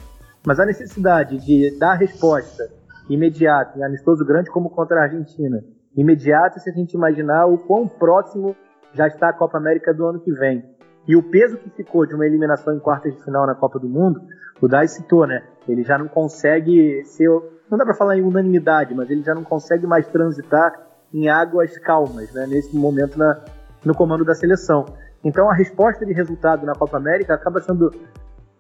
Mas 0.45 0.58
a 0.60 0.65
necessidade 0.65 1.38
de 1.45 1.78
dar 1.78 1.95
resposta 1.95 2.69
imediata, 3.10 3.78
em 3.78 3.84
amistoso 3.84 4.23
grande 4.23 4.49
como 4.49 4.69
contra 4.69 5.02
a 5.02 5.04
Argentina, 5.04 5.62
imediata 5.95 6.60
se 6.60 6.69
a 6.69 6.73
gente 6.73 6.93
imaginar 6.93 7.45
o 7.45 7.58
quão 7.58 7.88
próximo 7.88 8.56
já 8.93 9.08
está 9.08 9.30
a 9.30 9.34
Copa 9.34 9.58
América 9.58 9.93
do 9.93 10.06
ano 10.06 10.21
que 10.21 10.32
vem. 10.32 10.63
E 11.06 11.15
o 11.15 11.23
peso 11.23 11.58
que 11.58 11.69
ficou 11.71 12.06
de 12.06 12.15
uma 12.15 12.25
eliminação 12.25 12.73
em 12.73 12.80
quartas 12.80 13.13
de 13.13 13.23
final 13.23 13.45
na 13.45 13.56
Copa 13.56 13.80
do 13.80 13.89
Mundo, 13.89 14.21
o 14.62 14.67
Dai 14.67 14.88
citou, 14.88 15.28
né? 15.28 15.43
Ele 15.67 15.84
já 15.84 15.97
não 15.97 16.08
consegue 16.08 17.04
ser 17.06 17.30
não 17.69 17.78
dá 17.78 17.86
para 17.86 17.93
falar 17.93 18.17
em 18.17 18.21
unanimidade, 18.21 18.95
mas 18.95 19.12
ele 19.12 19.21
já 19.21 19.36
não 19.36 19.43
consegue 19.43 19.86
mais 19.86 20.08
transitar 20.08 20.88
em 21.13 21.27
águas 21.27 21.77
calmas, 21.79 22.31
né, 22.33 22.45
nesse 22.47 22.75
momento 22.75 23.17
na, 23.17 23.39
no 23.83 23.93
comando 23.95 24.23
da 24.23 24.35
seleção. 24.35 24.85
Então 25.23 25.49
a 25.49 25.53
resposta 25.53 26.05
de 26.05 26.13
resultado 26.13 26.65
na 26.65 26.73
Copa 26.73 26.97
América 26.97 27.33
acaba 27.33 27.61
sendo 27.61 27.91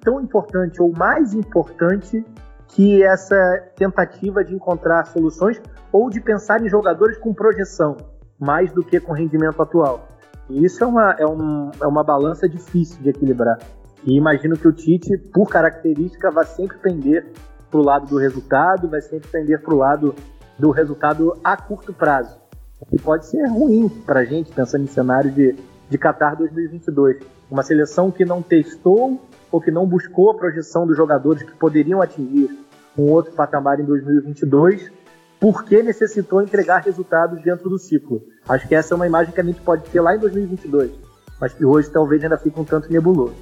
tão 0.01 0.19
importante 0.19 0.81
ou 0.81 0.91
mais 0.91 1.33
importante 1.33 2.25
que 2.69 3.03
essa 3.03 3.63
tentativa 3.75 4.43
de 4.43 4.53
encontrar 4.53 5.05
soluções 5.07 5.61
ou 5.91 6.09
de 6.09 6.21
pensar 6.21 6.61
em 6.63 6.69
jogadores 6.69 7.17
com 7.17 7.33
projeção, 7.33 7.97
mais 8.39 8.71
do 8.71 8.83
que 8.83 8.99
com 8.99 9.11
rendimento 9.11 9.61
atual. 9.61 10.07
E 10.49 10.63
isso 10.63 10.83
é 10.83 10.87
uma, 10.87 11.11
é, 11.13 11.25
um, 11.25 11.71
é 11.81 11.87
uma 11.87 12.03
balança 12.03 12.47
difícil 12.47 13.01
de 13.01 13.09
equilibrar. 13.09 13.57
E 14.03 14.15
imagino 14.15 14.57
que 14.57 14.67
o 14.67 14.71
Tite, 14.71 15.17
por 15.33 15.49
característica, 15.49 16.31
vai 16.31 16.45
sempre 16.45 16.77
pender 16.77 17.25
para 17.69 17.79
o 17.79 17.83
lado 17.83 18.07
do 18.07 18.17
resultado, 18.17 18.87
vai 18.87 19.01
sempre 19.01 19.29
pender 19.29 19.61
para 19.61 19.73
o 19.73 19.77
lado 19.77 20.15
do 20.57 20.71
resultado 20.71 21.37
a 21.43 21.55
curto 21.57 21.93
prazo. 21.93 22.38
Que 22.87 23.01
pode 23.01 23.25
ser 23.25 23.45
ruim 23.47 23.89
para 23.89 24.21
a 24.21 24.25
gente, 24.25 24.51
pensando 24.51 24.83
em 24.83 24.87
cenário 24.87 25.31
de, 25.31 25.55
de 25.89 25.97
Qatar 25.97 26.37
2022. 26.37 27.17
Uma 27.49 27.63
seleção 27.63 28.11
que 28.11 28.23
não 28.23 28.41
testou 28.41 29.19
ou 29.51 29.59
que 29.59 29.71
não 29.71 29.85
buscou 29.85 30.31
a 30.31 30.35
projeção 30.35 30.85
dos 30.85 30.95
jogadores 30.95 31.43
que 31.43 31.51
poderiam 31.51 32.01
atingir 32.01 32.49
um 32.97 33.11
outro 33.11 33.31
patamar 33.33 33.79
em 33.79 33.85
2022, 33.85 34.91
porque 35.39 35.81
necessitou 35.81 36.41
entregar 36.41 36.83
resultados 36.83 37.41
dentro 37.41 37.69
do 37.69 37.77
ciclo. 37.77 38.21
Acho 38.47 38.67
que 38.67 38.75
essa 38.75 38.93
é 38.93 38.95
uma 38.95 39.07
imagem 39.07 39.33
que 39.33 39.39
a 39.39 39.43
gente 39.43 39.61
pode 39.61 39.83
ter 39.89 40.01
lá 40.01 40.15
em 40.15 40.19
2022, 40.19 40.91
mas 41.39 41.53
que 41.53 41.65
hoje 41.65 41.89
talvez 41.89 42.23
ainda 42.23 42.37
fique 42.37 42.59
um 42.59 42.65
tanto 42.65 42.91
nebuloso. 42.91 43.35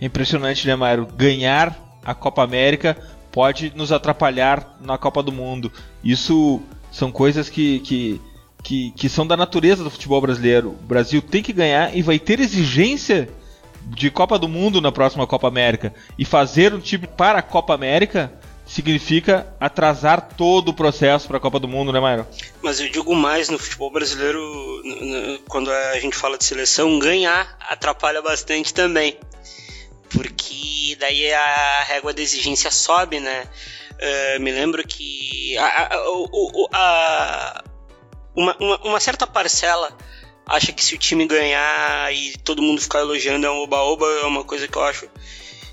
Impressionante, 0.00 0.66
né, 0.66 0.76
Mário? 0.76 1.06
Ganhar 1.16 1.76
a 2.04 2.14
Copa 2.14 2.42
América 2.42 2.96
pode 3.32 3.72
nos 3.76 3.92
atrapalhar 3.92 4.76
na 4.80 4.98
Copa 4.98 5.22
do 5.22 5.32
Mundo. 5.32 5.70
Isso 6.02 6.60
são 6.90 7.12
coisas 7.12 7.48
que, 7.48 7.80
que, 7.80 8.20
que, 8.66 8.90
que 8.96 9.08
são 9.08 9.24
da 9.24 9.36
natureza 9.36 9.84
do 9.84 9.90
futebol 9.90 10.20
brasileiro. 10.20 10.70
O 10.70 10.86
Brasil 10.86 11.22
tem 11.22 11.40
que 11.40 11.52
ganhar 11.52 11.96
e 11.96 12.02
vai 12.02 12.18
ter 12.18 12.40
exigência 12.40 13.28
de 13.80 14.10
Copa 14.10 14.36
do 14.36 14.48
Mundo 14.48 14.80
na 14.80 14.90
próxima 14.90 15.24
Copa 15.24 15.46
América. 15.46 15.94
E 16.18 16.24
fazer 16.24 16.74
um 16.74 16.80
time 16.80 17.06
para 17.06 17.38
a 17.38 17.42
Copa 17.42 17.72
América 17.72 18.32
significa 18.66 19.46
atrasar 19.60 20.30
todo 20.36 20.70
o 20.70 20.74
processo 20.74 21.28
para 21.28 21.36
a 21.36 21.40
Copa 21.40 21.60
do 21.60 21.68
Mundo, 21.68 21.92
né, 21.92 22.00
Mauro? 22.00 22.26
Mas 22.60 22.80
eu 22.80 22.88
digo 22.88 23.14
mais 23.14 23.48
no 23.48 23.56
futebol 23.56 23.92
brasileiro, 23.92 24.42
quando 25.48 25.70
a 25.70 26.00
gente 26.00 26.16
fala 26.16 26.36
de 26.36 26.44
seleção, 26.44 26.98
ganhar 26.98 27.56
atrapalha 27.70 28.20
bastante 28.20 28.74
também. 28.74 29.16
Porque 30.10 30.96
daí 30.98 31.32
a 31.32 31.84
régua 31.84 32.12
de 32.12 32.20
exigência 32.20 32.72
sobe, 32.72 33.20
né? 33.20 33.44
Uh, 33.92 34.40
me 34.42 34.50
lembro 34.50 34.86
que 34.86 35.56
a, 35.56 35.64
a, 35.64 35.96
a, 36.72 37.64
uma, 38.36 38.56
uma, 38.60 38.76
uma 38.82 39.00
certa 39.00 39.26
parcela 39.26 39.96
acha 40.46 40.72
que 40.72 40.84
se 40.84 40.94
o 40.94 40.98
time 40.98 41.26
ganhar 41.26 42.14
e 42.14 42.36
todo 42.38 42.62
mundo 42.62 42.80
ficar 42.80 43.00
elogiando 43.00 43.46
é 43.46 43.50
um 43.50 43.62
oba-oba, 43.62 44.06
é 44.06 44.26
uma 44.26 44.44
coisa 44.44 44.68
que 44.68 44.76
eu 44.76 44.84
acho 44.84 45.08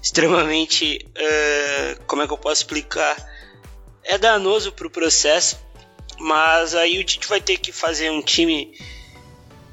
extremamente. 0.02 1.06
Uh, 1.10 2.04
como 2.06 2.23
é 2.23 2.28
que 2.28 2.34
eu 2.34 2.38
posso 2.38 2.62
explicar? 2.62 3.15
É 4.04 4.17
danoso 4.17 4.71
para 4.71 4.88
o 4.88 4.89
processo, 4.89 5.58
mas 6.19 6.73
aí 6.73 6.99
o 6.99 7.04
Tite 7.04 7.28
vai 7.28 7.39
ter 7.39 7.58
que 7.58 7.71
fazer 7.71 8.10
um 8.10 8.21
time 8.21 8.78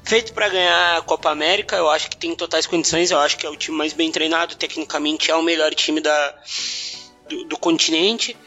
feito 0.03 0.33
para 0.33 0.49
ganhar 0.49 0.97
a 0.97 1.01
Copa 1.01 1.29
América. 1.29 1.75
Eu 1.75 1.89
acho 1.89 2.09
que 2.09 2.17
tem 2.17 2.35
totais 2.35 2.65
condições, 2.65 3.11
eu 3.11 3.19
acho 3.19 3.37
que 3.37 3.45
é 3.45 3.49
o 3.49 3.57
time 3.57 3.77
mais 3.77 3.93
bem 3.93 4.11
treinado, 4.11 4.55
tecnicamente 4.55 5.31
é 5.31 5.35
o 5.35 5.41
melhor 5.41 5.73
time 5.73 5.99
da, 5.99 6.35
do, 7.27 7.45
do 7.45 7.57
continente. 7.57 8.37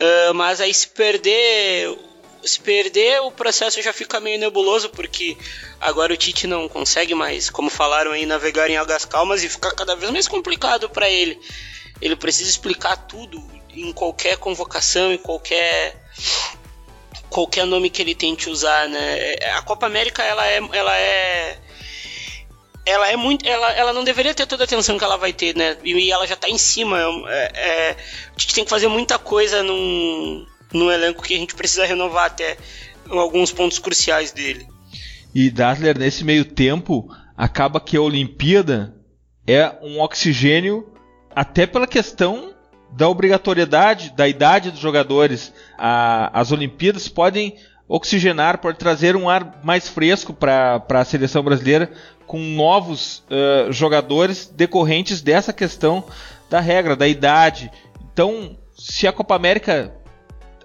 Uh, 0.00 0.34
mas 0.34 0.60
aí 0.60 0.74
se 0.74 0.88
perder 0.88 1.96
se 2.46 2.60
perder, 2.60 3.20
o 3.22 3.30
processo 3.30 3.82
já 3.82 3.92
fica 3.92 4.20
meio 4.20 4.38
nebuloso, 4.38 4.88
porque 4.90 5.36
agora 5.80 6.12
o 6.12 6.16
Tite 6.16 6.46
não 6.46 6.68
consegue 6.68 7.14
mais, 7.14 7.50
como 7.50 7.68
falaram 7.70 8.12
aí, 8.12 8.24
navegar 8.26 8.70
em 8.70 8.76
águas 8.76 9.04
calmas 9.04 9.42
e 9.42 9.48
fica 9.48 9.74
cada 9.74 9.96
vez 9.96 10.10
mais 10.10 10.28
complicado 10.28 10.88
para 10.88 11.08
ele. 11.08 11.40
Ele 12.00 12.16
precisa 12.16 12.50
explicar 12.50 12.96
tudo 12.96 13.42
em 13.70 13.92
qualquer 13.92 14.36
convocação, 14.38 15.12
em 15.12 15.18
qualquer 15.18 16.02
qualquer 17.28 17.66
nome 17.66 17.90
que 17.90 18.00
ele 18.00 18.14
tente 18.14 18.48
usar, 18.48 18.88
né? 18.88 19.34
A 19.56 19.62
Copa 19.62 19.86
América 19.86 20.22
ela 20.22 20.46
é 20.46 20.60
ela 20.72 20.96
é 20.96 21.58
ela 22.84 23.10
é 23.10 23.16
muito 23.16 23.46
ela, 23.46 23.72
ela 23.72 23.92
não 23.92 24.04
deveria 24.04 24.34
ter 24.34 24.46
toda 24.46 24.62
a 24.62 24.66
atenção 24.66 24.96
que 24.96 25.04
ela 25.04 25.16
vai 25.16 25.32
ter, 25.32 25.54
né? 25.56 25.76
E, 25.84 26.10
ela 26.10 26.26
já 26.26 26.36
tá 26.36 26.48
em 26.48 26.58
cima. 26.58 26.98
É, 27.28 27.52
é, 27.54 27.90
a 27.90 28.38
gente 28.38 28.54
tem 28.54 28.64
que 28.64 28.70
fazer 28.70 28.88
muita 28.88 29.18
coisa 29.18 29.62
num 29.62 30.46
no 30.72 30.90
elenco 30.90 31.22
que 31.22 31.34
a 31.34 31.38
gente 31.38 31.54
precisa 31.54 31.86
renovar 31.86 32.26
até 32.26 32.56
alguns 33.08 33.52
pontos 33.52 33.78
cruciais 33.78 34.32
dele. 34.32 34.66
E 35.34 35.50
Dassler, 35.50 35.98
nesse 35.98 36.24
meio 36.24 36.44
tempo, 36.44 37.08
acaba 37.36 37.80
que 37.80 37.96
a 37.96 38.02
Olimpíada 38.02 38.94
é 39.46 39.76
um 39.82 40.00
oxigênio 40.00 40.92
até 41.34 41.66
pela 41.66 41.86
questão 41.86 42.54
da 42.90 43.08
obrigatoriedade, 43.08 44.14
da 44.16 44.26
idade 44.26 44.70
dos 44.70 44.80
jogadores. 44.80 45.52
A, 45.76 46.30
as 46.38 46.50
Olimpíadas 46.50 47.08
podem 47.08 47.54
oxigenar, 47.88 48.58
pode 48.58 48.78
trazer 48.78 49.14
um 49.14 49.28
ar 49.28 49.60
mais 49.62 49.88
fresco 49.88 50.32
para 50.32 50.82
a 50.88 51.04
seleção 51.04 51.42
brasileira 51.42 51.92
com 52.26 52.38
novos 52.38 53.22
uh, 53.30 53.70
jogadores 53.72 54.46
decorrentes 54.46 55.20
dessa 55.20 55.52
questão 55.52 56.04
da 56.50 56.58
regra, 56.58 56.96
da 56.96 57.06
idade. 57.06 57.70
Então, 58.12 58.58
se 58.76 59.06
a 59.06 59.12
Copa 59.12 59.36
América 59.36 59.94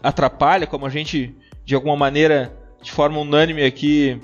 atrapalha, 0.01 0.67
como 0.67 0.85
a 0.85 0.89
gente 0.89 1.35
de 1.65 1.75
alguma 1.75 1.95
maneira, 1.95 2.51
de 2.81 2.91
forma 2.91 3.19
unânime 3.19 3.63
aqui, 3.63 4.19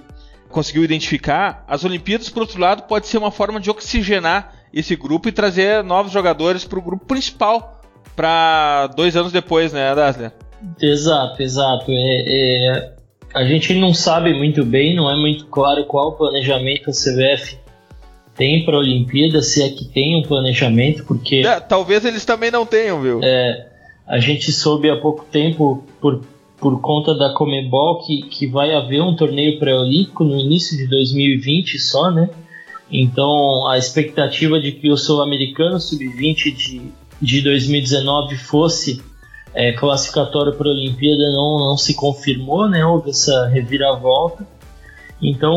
conseguiu 0.50 0.84
identificar, 0.84 1.64
as 1.68 1.84
Olimpíadas, 1.84 2.30
por 2.30 2.42
outro 2.42 2.60
lado, 2.60 2.84
pode 2.84 3.08
ser 3.08 3.18
uma 3.18 3.32
forma 3.32 3.60
de 3.60 3.70
oxigenar 3.70 4.54
esse 4.74 4.96
grupo 4.96 5.30
e 5.30 5.32
trazer 5.32 5.84
novos 5.84 6.12
jogadores 6.12 6.66
para 6.66 6.80
o 6.80 6.82
grupo 6.82 7.06
principal 7.06 7.82
para 8.16 8.88
dois 8.96 9.16
anos 9.16 9.32
depois, 9.32 9.72
né, 9.72 9.94
Dassler? 9.94 10.32
Exato, 10.82 11.42
exato. 11.42 11.86
É, 11.90 12.24
é, 12.28 12.94
a 13.34 13.44
gente 13.46 13.74
não 13.76 13.94
sabe 13.94 14.34
muito 14.34 14.66
bem, 14.66 14.96
não 14.96 15.10
é 15.10 15.16
muito 15.16 15.46
claro 15.46 15.86
qual 15.86 16.14
planejamento 16.14 16.90
a 16.90 16.94
CBF 16.94 17.58
tem 18.36 18.64
para 18.66 18.76
a 18.76 18.80
Olimpíada, 18.80 19.42
se 19.42 19.64
é 19.64 19.70
que 19.70 19.86
tem 19.86 20.16
um 20.16 20.24
planejamento, 20.24 21.04
porque. 21.06 21.44
É, 21.46 21.60
talvez 21.60 22.06
eles 22.06 22.24
também 22.26 22.52
não 22.52 22.66
tenham, 22.66 23.02
viu? 23.02 23.20
É, 23.24 23.68
a 24.08 24.20
gente 24.20 24.52
soube 24.52 24.90
há 24.90 24.96
pouco 24.96 25.26
tempo, 25.26 25.84
por, 26.00 26.22
por 26.58 26.80
conta 26.80 27.14
da 27.14 27.34
Comebol, 27.34 28.06
que, 28.06 28.22
que 28.24 28.48
vai 28.48 28.74
haver 28.74 29.02
um 29.02 29.16
torneio 29.16 29.60
pré-olímpico 29.60 30.24
no 30.24 30.38
início 30.38 30.78
de 30.78 30.88
2020 30.88 31.78
só, 31.78 32.10
né? 32.10 32.30
Então 32.90 33.68
a 33.68 33.78
expectativa 33.78 34.60
de 34.60 34.72
que 34.72 34.90
o 34.90 34.96
Sul-Americano 34.96 35.78
Sub-20 35.78 36.56
de, 36.56 36.82
de 37.22 37.42
2019 37.42 38.38
fosse 38.38 39.04
é, 39.54 39.74
classificatório 39.74 40.54
para 40.54 40.70
a 40.70 40.72
Olimpíada 40.72 41.30
não, 41.32 41.58
não 41.60 41.78
se 41.78 41.94
confirmou, 41.94 42.70
né? 42.70 42.86
Houve 42.86 43.10
essa 43.10 43.48
reviravolta. 43.48 44.48
Então 45.22 45.54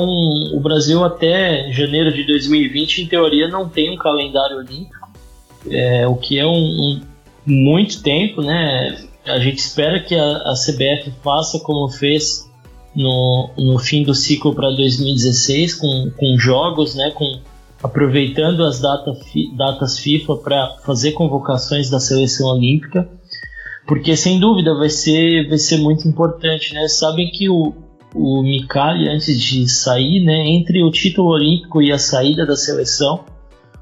o 0.53 0.59
Brasil 0.59 1.05
até 1.05 1.71
janeiro 1.71 2.13
de 2.13 2.25
2020, 2.25 3.03
em 3.03 3.07
teoria, 3.07 3.47
não 3.47 3.69
tem 3.69 3.91
um 3.91 3.97
calendário 3.97 4.57
olímpico, 4.57 5.09
é, 5.71 6.09
o 6.09 6.17
que 6.17 6.39
é 6.39 6.47
um, 6.47 6.51
um 6.51 7.01
muito 7.47 8.03
tempo, 8.03 8.43
né? 8.43 9.05
A 9.27 9.39
gente 9.39 9.59
espera 9.59 10.01
que 10.01 10.15
a, 10.15 10.37
a 10.37 10.55
CBF 10.55 11.13
faça 11.23 11.59
como 11.61 11.89
fez 11.89 12.49
no, 12.95 13.51
no 13.57 13.79
fim 13.79 14.03
do 14.03 14.15
ciclo 14.15 14.55
para 14.55 14.71
2016, 14.71 15.75
com, 15.75 16.11
com 16.17 16.39
jogos, 16.39 16.95
né? 16.95 17.11
Com, 17.11 17.41
aproveitando 17.83 18.65
as 18.65 18.81
data, 18.81 19.13
datas 19.57 19.99
FIFA 19.99 20.37
para 20.37 20.77
fazer 20.85 21.13
convocações 21.13 21.89
da 21.89 21.99
seleção 21.99 22.49
olímpica, 22.49 23.09
porque 23.87 24.17
sem 24.17 24.39
dúvida 24.39 24.75
vai 24.75 24.91
ser, 24.91 25.49
vai 25.49 25.59
ser 25.59 25.79
muito 25.79 26.07
importante, 26.07 26.75
né? 26.75 26.87
Sabem 26.89 27.31
que 27.31 27.49
o, 27.49 27.75
o 28.15 28.43
Mikali, 28.43 29.09
antes 29.09 29.41
de 29.41 29.69
sair, 29.69 30.21
né, 30.21 30.47
entre 30.49 30.83
o 30.83 30.91
título 30.91 31.29
olímpico 31.29 31.81
e 31.81 31.91
a 31.91 31.99
saída 31.99 32.45
da 32.45 32.57
seleção, 32.57 33.25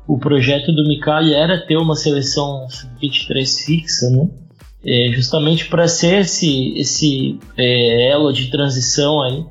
o 0.09 0.19
projeto 0.19 0.73
do 0.73 0.89
Mikali 0.89 1.35
era 1.35 1.61
ter 1.61 1.77
uma 1.77 1.95
seleção 1.95 2.67
23 2.99 3.61
fixa, 3.61 4.09
né? 4.09 4.27
É, 4.83 5.13
justamente 5.13 5.67
para 5.69 5.87
ser 5.87 6.21
esse, 6.21 6.73
esse 6.79 7.39
é, 7.59 8.11
elo 8.11 8.33
de 8.33 8.51
transição 8.51 9.21
aí 9.21 9.45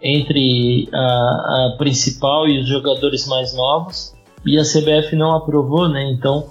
entre 0.00 0.88
a, 0.90 0.96
a, 0.96 1.74
principal 1.76 2.48
e 2.48 2.60
os 2.60 2.68
jogadores 2.68 3.26
mais 3.26 3.54
novos 3.54 4.14
e 4.46 4.58
a 4.58 4.62
CBF 4.62 5.14
não 5.14 5.36
aprovou, 5.36 5.86
né? 5.86 6.10
Então 6.10 6.48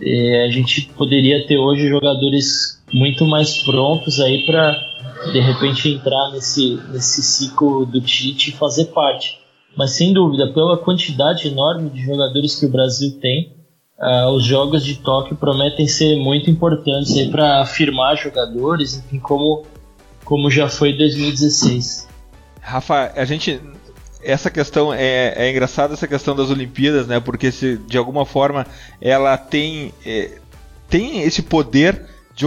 é, 0.00 0.44
a 0.46 0.48
gente 0.48 0.88
poderia 0.96 1.46
ter 1.46 1.58
hoje 1.58 1.88
jogadores 1.88 2.82
muito 2.90 3.26
mais 3.26 3.62
prontos 3.64 4.18
aí 4.18 4.46
para 4.46 4.74
de 5.30 5.40
repente 5.40 5.90
entrar 5.90 6.30
nesse, 6.30 6.80
nesse 6.90 7.22
ciclo 7.22 7.84
do 7.84 8.00
Tite 8.00 8.48
e 8.48 8.52
fazer 8.54 8.86
parte. 8.86 9.36
Mas 9.78 9.92
sem 9.92 10.12
dúvida, 10.12 10.52
pela 10.52 10.76
quantidade 10.76 11.46
enorme 11.46 11.88
de 11.88 12.02
jogadores 12.02 12.56
que 12.56 12.66
o 12.66 12.68
Brasil 12.68 13.16
tem, 13.20 13.54
uh, 13.96 14.28
os 14.30 14.42
jogos 14.44 14.84
de 14.84 14.96
Tóquio 14.96 15.36
prometem 15.36 15.86
ser 15.86 16.16
muito 16.16 16.50
importantes 16.50 17.28
para 17.28 17.60
afirmar 17.60 18.16
jogadores, 18.16 18.96
enfim, 18.96 19.20
como, 19.20 19.64
como 20.24 20.50
já 20.50 20.68
foi 20.68 20.94
2016. 20.94 22.08
Rafa, 22.60 23.12
a 23.14 23.24
gente 23.24 23.60
essa 24.20 24.50
questão 24.50 24.92
é, 24.92 25.34
é 25.36 25.48
engraçada 25.48 25.94
essa 25.94 26.08
questão 26.08 26.34
das 26.34 26.50
Olimpíadas, 26.50 27.06
né? 27.06 27.20
Porque 27.20 27.52
se 27.52 27.76
de 27.76 27.96
alguma 27.96 28.26
forma 28.26 28.66
ela 29.00 29.38
tem 29.38 29.94
é, 30.04 30.40
tem 30.88 31.22
esse 31.22 31.40
poder 31.40 32.04
de 32.34 32.44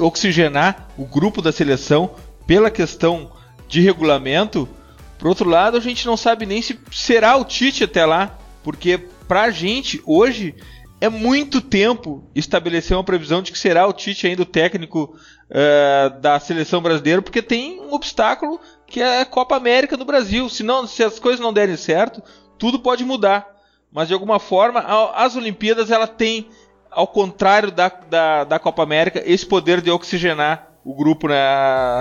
oxigenar 0.00 0.88
o 0.98 1.04
grupo 1.04 1.40
da 1.40 1.52
seleção 1.52 2.10
pela 2.48 2.68
questão 2.68 3.30
de 3.68 3.80
regulamento. 3.80 4.68
Por 5.18 5.28
outro 5.28 5.48
lado, 5.48 5.76
a 5.76 5.80
gente 5.80 6.06
não 6.06 6.16
sabe 6.16 6.46
nem 6.46 6.60
se 6.60 6.78
será 6.90 7.36
o 7.36 7.44
Tite 7.44 7.84
até 7.84 8.04
lá, 8.04 8.38
porque 8.62 8.98
pra 9.26 9.50
gente 9.50 10.02
hoje 10.04 10.54
é 11.00 11.08
muito 11.08 11.60
tempo 11.60 12.24
estabelecer 12.34 12.96
uma 12.96 13.04
previsão 13.04 13.42
de 13.42 13.52
que 13.52 13.58
será 13.58 13.86
o 13.86 13.92
Tite 13.92 14.26
ainda 14.26 14.42
o 14.42 14.46
técnico 14.46 15.16
uh, 15.50 16.20
da 16.20 16.38
seleção 16.40 16.80
brasileira, 16.80 17.20
porque 17.20 17.42
tem 17.42 17.80
um 17.80 17.92
obstáculo 17.92 18.60
que 18.86 19.00
é 19.00 19.20
a 19.20 19.26
Copa 19.26 19.56
América 19.56 19.96
do 19.96 20.04
Brasil. 20.04 20.48
Se, 20.48 20.62
não, 20.62 20.86
se 20.86 21.02
as 21.02 21.18
coisas 21.18 21.40
não 21.40 21.52
derem 21.52 21.76
certo, 21.76 22.22
tudo 22.58 22.78
pode 22.78 23.04
mudar. 23.04 23.46
Mas 23.92 24.08
de 24.08 24.14
alguma 24.14 24.38
forma, 24.38 24.80
as 25.14 25.36
Olimpíadas 25.36 25.90
ela 25.90 26.06
tem, 26.06 26.48
ao 26.90 27.06
contrário 27.06 27.70
da, 27.70 27.88
da, 27.88 28.44
da 28.44 28.58
Copa 28.58 28.82
América, 28.82 29.22
esse 29.24 29.46
poder 29.46 29.80
de 29.80 29.90
oxigenar 29.90 30.68
o 30.84 30.94
grupo, 30.94 31.28
né, 31.28 31.36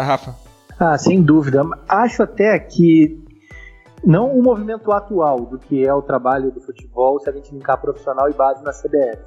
Rafa? 0.01 0.42
Ah, 0.85 0.97
sem 0.97 1.21
dúvida. 1.23 1.61
Acho 1.87 2.23
até 2.23 2.59
que 2.59 3.17
não 4.03 4.37
o 4.37 4.43
movimento 4.43 4.91
atual 4.91 5.45
do 5.45 5.57
que 5.57 5.87
é 5.87 5.93
o 5.93 6.01
trabalho 6.01 6.51
do 6.51 6.59
futebol, 6.59 7.17
se 7.21 7.29
a 7.29 7.31
gente 7.31 7.53
linkar 7.53 7.79
profissional 7.79 8.29
e 8.29 8.33
base 8.33 8.61
na 8.65 8.71
CBF. 8.71 9.23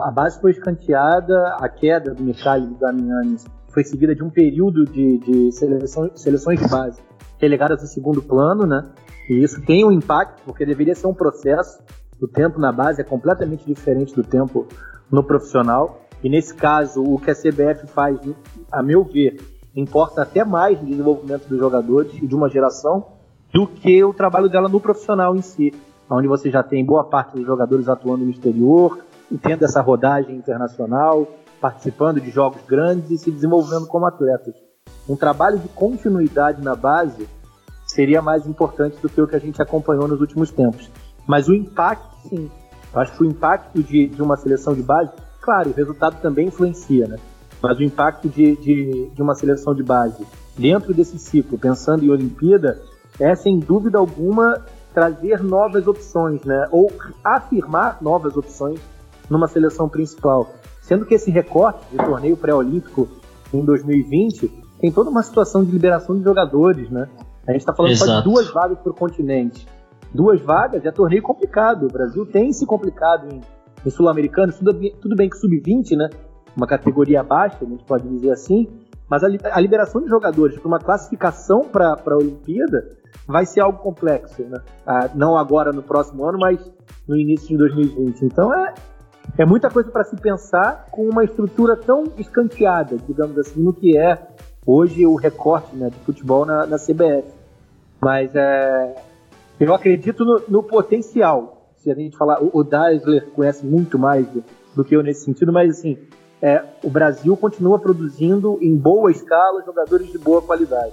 A 0.00 0.12
base 0.12 0.40
foi 0.40 0.52
escanteada, 0.52 1.56
a 1.58 1.68
queda 1.68 2.14
do 2.14 2.22
Michele 2.22 2.66
e 2.66 2.68
do 2.68 2.74
Damiani 2.76 3.38
foi 3.70 3.82
seguida 3.82 4.14
de 4.14 4.22
um 4.22 4.30
período 4.30 4.84
de, 4.84 5.18
de 5.18 5.50
seleção, 5.50 6.12
seleções 6.14 6.60
de 6.60 6.68
base 6.68 7.02
relegadas 7.38 7.80
ao 7.80 7.88
segundo 7.88 8.22
plano, 8.22 8.64
né? 8.64 8.84
E 9.28 9.42
isso 9.42 9.60
tem 9.62 9.84
um 9.84 9.90
impacto, 9.90 10.44
porque 10.44 10.64
deveria 10.64 10.94
ser 10.94 11.08
um 11.08 11.14
processo. 11.14 11.82
O 12.20 12.28
tempo 12.28 12.60
na 12.60 12.70
base 12.70 13.00
é 13.00 13.04
completamente 13.04 13.66
diferente 13.66 14.14
do 14.14 14.22
tempo 14.22 14.68
no 15.10 15.24
profissional. 15.24 16.04
E 16.22 16.28
nesse 16.28 16.54
caso, 16.54 17.02
o 17.02 17.18
que 17.18 17.32
a 17.32 17.34
CBF 17.34 17.88
faz, 17.88 18.18
a 18.70 18.80
meu 18.80 19.02
ver, 19.02 19.36
importa 19.74 20.22
até 20.22 20.44
mais 20.44 20.80
no 20.80 20.86
desenvolvimento 20.86 21.48
dos 21.48 21.58
jogadores 21.58 22.12
e 22.14 22.26
de 22.26 22.34
uma 22.34 22.48
geração 22.48 23.06
do 23.52 23.66
que 23.66 24.02
o 24.02 24.12
trabalho 24.12 24.48
dela 24.48 24.68
no 24.68 24.80
profissional 24.80 25.34
em 25.34 25.42
si, 25.42 25.72
onde 26.10 26.28
você 26.28 26.50
já 26.50 26.62
tem 26.62 26.84
boa 26.84 27.04
parte 27.04 27.36
dos 27.36 27.46
jogadores 27.46 27.88
atuando 27.88 28.24
no 28.24 28.30
exterior, 28.30 28.98
tendo 29.42 29.64
essa 29.64 29.80
rodagem 29.80 30.36
internacional, 30.36 31.26
participando 31.60 32.20
de 32.20 32.30
jogos 32.30 32.60
grandes 32.66 33.10
e 33.10 33.18
se 33.18 33.30
desenvolvendo 33.30 33.86
como 33.86 34.06
atletas. 34.06 34.54
Um 35.08 35.16
trabalho 35.16 35.58
de 35.58 35.68
continuidade 35.68 36.62
na 36.62 36.74
base 36.74 37.28
seria 37.86 38.22
mais 38.22 38.46
importante 38.46 38.98
do 39.00 39.08
que 39.08 39.20
o 39.20 39.26
que 39.26 39.36
a 39.36 39.40
gente 39.40 39.60
acompanhou 39.60 40.08
nos 40.08 40.20
últimos 40.20 40.50
tempos. 40.50 40.90
Mas 41.26 41.48
o 41.48 41.54
impacto, 41.54 42.28
sim. 42.28 42.50
Eu 42.92 43.00
acho 43.00 43.12
que 43.16 43.22
o 43.22 43.26
impacto 43.26 43.82
de, 43.82 44.06
de 44.06 44.22
uma 44.22 44.36
seleção 44.36 44.74
de 44.74 44.82
base, 44.82 45.10
claro, 45.40 45.70
o 45.70 45.72
resultado 45.72 46.20
também 46.20 46.48
influencia, 46.48 47.06
né? 47.06 47.16
Mas 47.64 47.78
o 47.78 47.82
impacto 47.82 48.28
de, 48.28 48.56
de, 48.56 49.08
de 49.08 49.22
uma 49.22 49.34
seleção 49.34 49.74
de 49.74 49.82
base 49.82 50.26
dentro 50.56 50.92
desse 50.92 51.18
ciclo, 51.18 51.58
pensando 51.58 52.04
em 52.04 52.10
Olimpíada, 52.10 52.78
é 53.18 53.34
sem 53.34 53.58
dúvida 53.58 53.96
alguma 53.96 54.62
trazer 54.92 55.42
novas 55.42 55.86
opções, 55.86 56.44
né? 56.44 56.68
Ou 56.70 56.92
afirmar 57.24 57.98
novas 58.02 58.36
opções 58.36 58.78
numa 59.30 59.48
seleção 59.48 59.88
principal. 59.88 60.52
Sendo 60.82 61.06
que 61.06 61.14
esse 61.14 61.30
recorte 61.30 61.80
de 61.90 61.96
torneio 61.96 62.36
pré-olímpico 62.36 63.08
em 63.52 63.64
2020 63.64 64.46
tem 64.78 64.92
toda 64.92 65.08
uma 65.08 65.22
situação 65.22 65.64
de 65.64 65.72
liberação 65.72 66.18
de 66.18 66.22
jogadores, 66.22 66.90
né? 66.90 67.08
A 67.46 67.52
gente 67.52 67.62
está 67.62 67.72
falando 67.72 67.92
Exato. 67.92 68.10
só 68.10 68.18
de 68.18 68.24
duas 68.24 68.50
vagas 68.50 68.78
para 68.78 68.92
o 68.92 68.94
continente. 68.94 69.66
Duas 70.12 70.40
vagas 70.42 70.84
é 70.84 70.90
torneio 70.90 71.22
complicado. 71.22 71.86
O 71.86 71.92
Brasil 71.92 72.26
tem 72.26 72.52
se 72.52 72.66
complicado 72.66 73.26
em, 73.32 73.40
em 73.84 73.90
sul-americano. 73.90 74.52
Tudo, 74.52 74.90
tudo 75.00 75.16
bem 75.16 75.30
que 75.30 75.36
sub-20, 75.38 75.96
né? 75.96 76.10
Uma 76.56 76.66
categoria 76.66 77.20
abaixo, 77.20 77.58
a 77.62 77.64
gente 77.64 77.84
pode 77.84 78.08
dizer 78.08 78.30
assim. 78.30 78.68
Mas 79.08 79.22
a, 79.22 79.28
a 79.52 79.60
liberação 79.60 80.00
de 80.00 80.08
jogadores 80.08 80.58
para 80.58 80.68
uma 80.68 80.78
classificação 80.78 81.62
para 81.62 81.96
a 82.04 82.16
Olimpíada 82.16 82.88
vai 83.26 83.46
ser 83.46 83.60
algo 83.60 83.78
complexo, 83.78 84.42
né? 84.42 84.60
Ah, 84.86 85.08
não 85.14 85.36
agora 85.36 85.72
no 85.72 85.82
próximo 85.82 86.24
ano, 86.24 86.38
mas 86.38 86.58
no 87.06 87.16
início 87.16 87.48
de 87.48 87.56
2020. 87.56 88.24
Então 88.24 88.52
é, 88.52 88.74
é 89.38 89.44
muita 89.44 89.70
coisa 89.70 89.90
para 89.90 90.04
se 90.04 90.16
pensar 90.16 90.86
com 90.90 91.08
uma 91.08 91.24
estrutura 91.24 91.76
tão 91.76 92.04
escanteada, 92.18 92.96
digamos 93.06 93.38
assim, 93.38 93.62
no 93.62 93.72
que 93.72 93.96
é 93.96 94.18
hoje 94.66 95.06
o 95.06 95.14
recorte 95.14 95.74
né, 95.76 95.90
de 95.90 95.98
futebol 95.98 96.44
na, 96.44 96.66
na 96.66 96.76
CBF. 96.76 97.28
Mas 98.00 98.34
é, 98.34 98.94
eu 99.58 99.74
acredito 99.74 100.24
no, 100.24 100.42
no, 100.48 100.62
potencial. 100.62 101.70
Se 101.76 101.90
a 101.90 101.94
gente 101.94 102.16
falar, 102.16 102.42
o, 102.42 102.50
o 102.52 102.64
Daisler 102.64 103.30
conhece 103.30 103.64
muito 103.64 103.98
mais 103.98 104.26
do, 104.28 104.44
do, 104.74 104.84
que 104.84 104.94
eu 104.94 105.02
nesse 105.02 105.24
sentido, 105.24 105.52
mas 105.52 105.78
assim, 105.78 105.98
é, 106.44 106.62
o 106.82 106.90
Brasil 106.90 107.34
continua 107.38 107.78
produzindo 107.78 108.58
em 108.60 108.76
boa 108.76 109.10
escala 109.10 109.62
jogadores 109.64 110.12
de 110.12 110.18
boa 110.18 110.42
qualidade. 110.42 110.92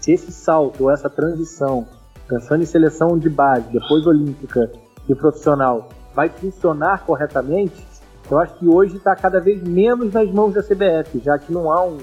Se 0.00 0.10
esse 0.10 0.32
salto 0.32 0.90
essa 0.90 1.08
transição, 1.08 1.86
pensando 2.26 2.64
em 2.64 2.66
seleção 2.66 3.16
de 3.16 3.30
base, 3.30 3.68
depois 3.70 4.04
olímpica 4.08 4.72
e 5.08 5.14
profissional, 5.14 5.88
vai 6.16 6.28
funcionar 6.28 7.06
corretamente, 7.06 7.86
eu 8.28 8.40
acho 8.40 8.58
que 8.58 8.66
hoje 8.66 8.96
está 8.96 9.14
cada 9.14 9.38
vez 9.38 9.62
menos 9.62 10.12
nas 10.12 10.28
mãos 10.32 10.52
da 10.52 10.64
CBF, 10.64 11.20
já 11.20 11.38
que 11.38 11.52
não 11.52 11.72
há 11.72 11.84
um, 11.84 11.98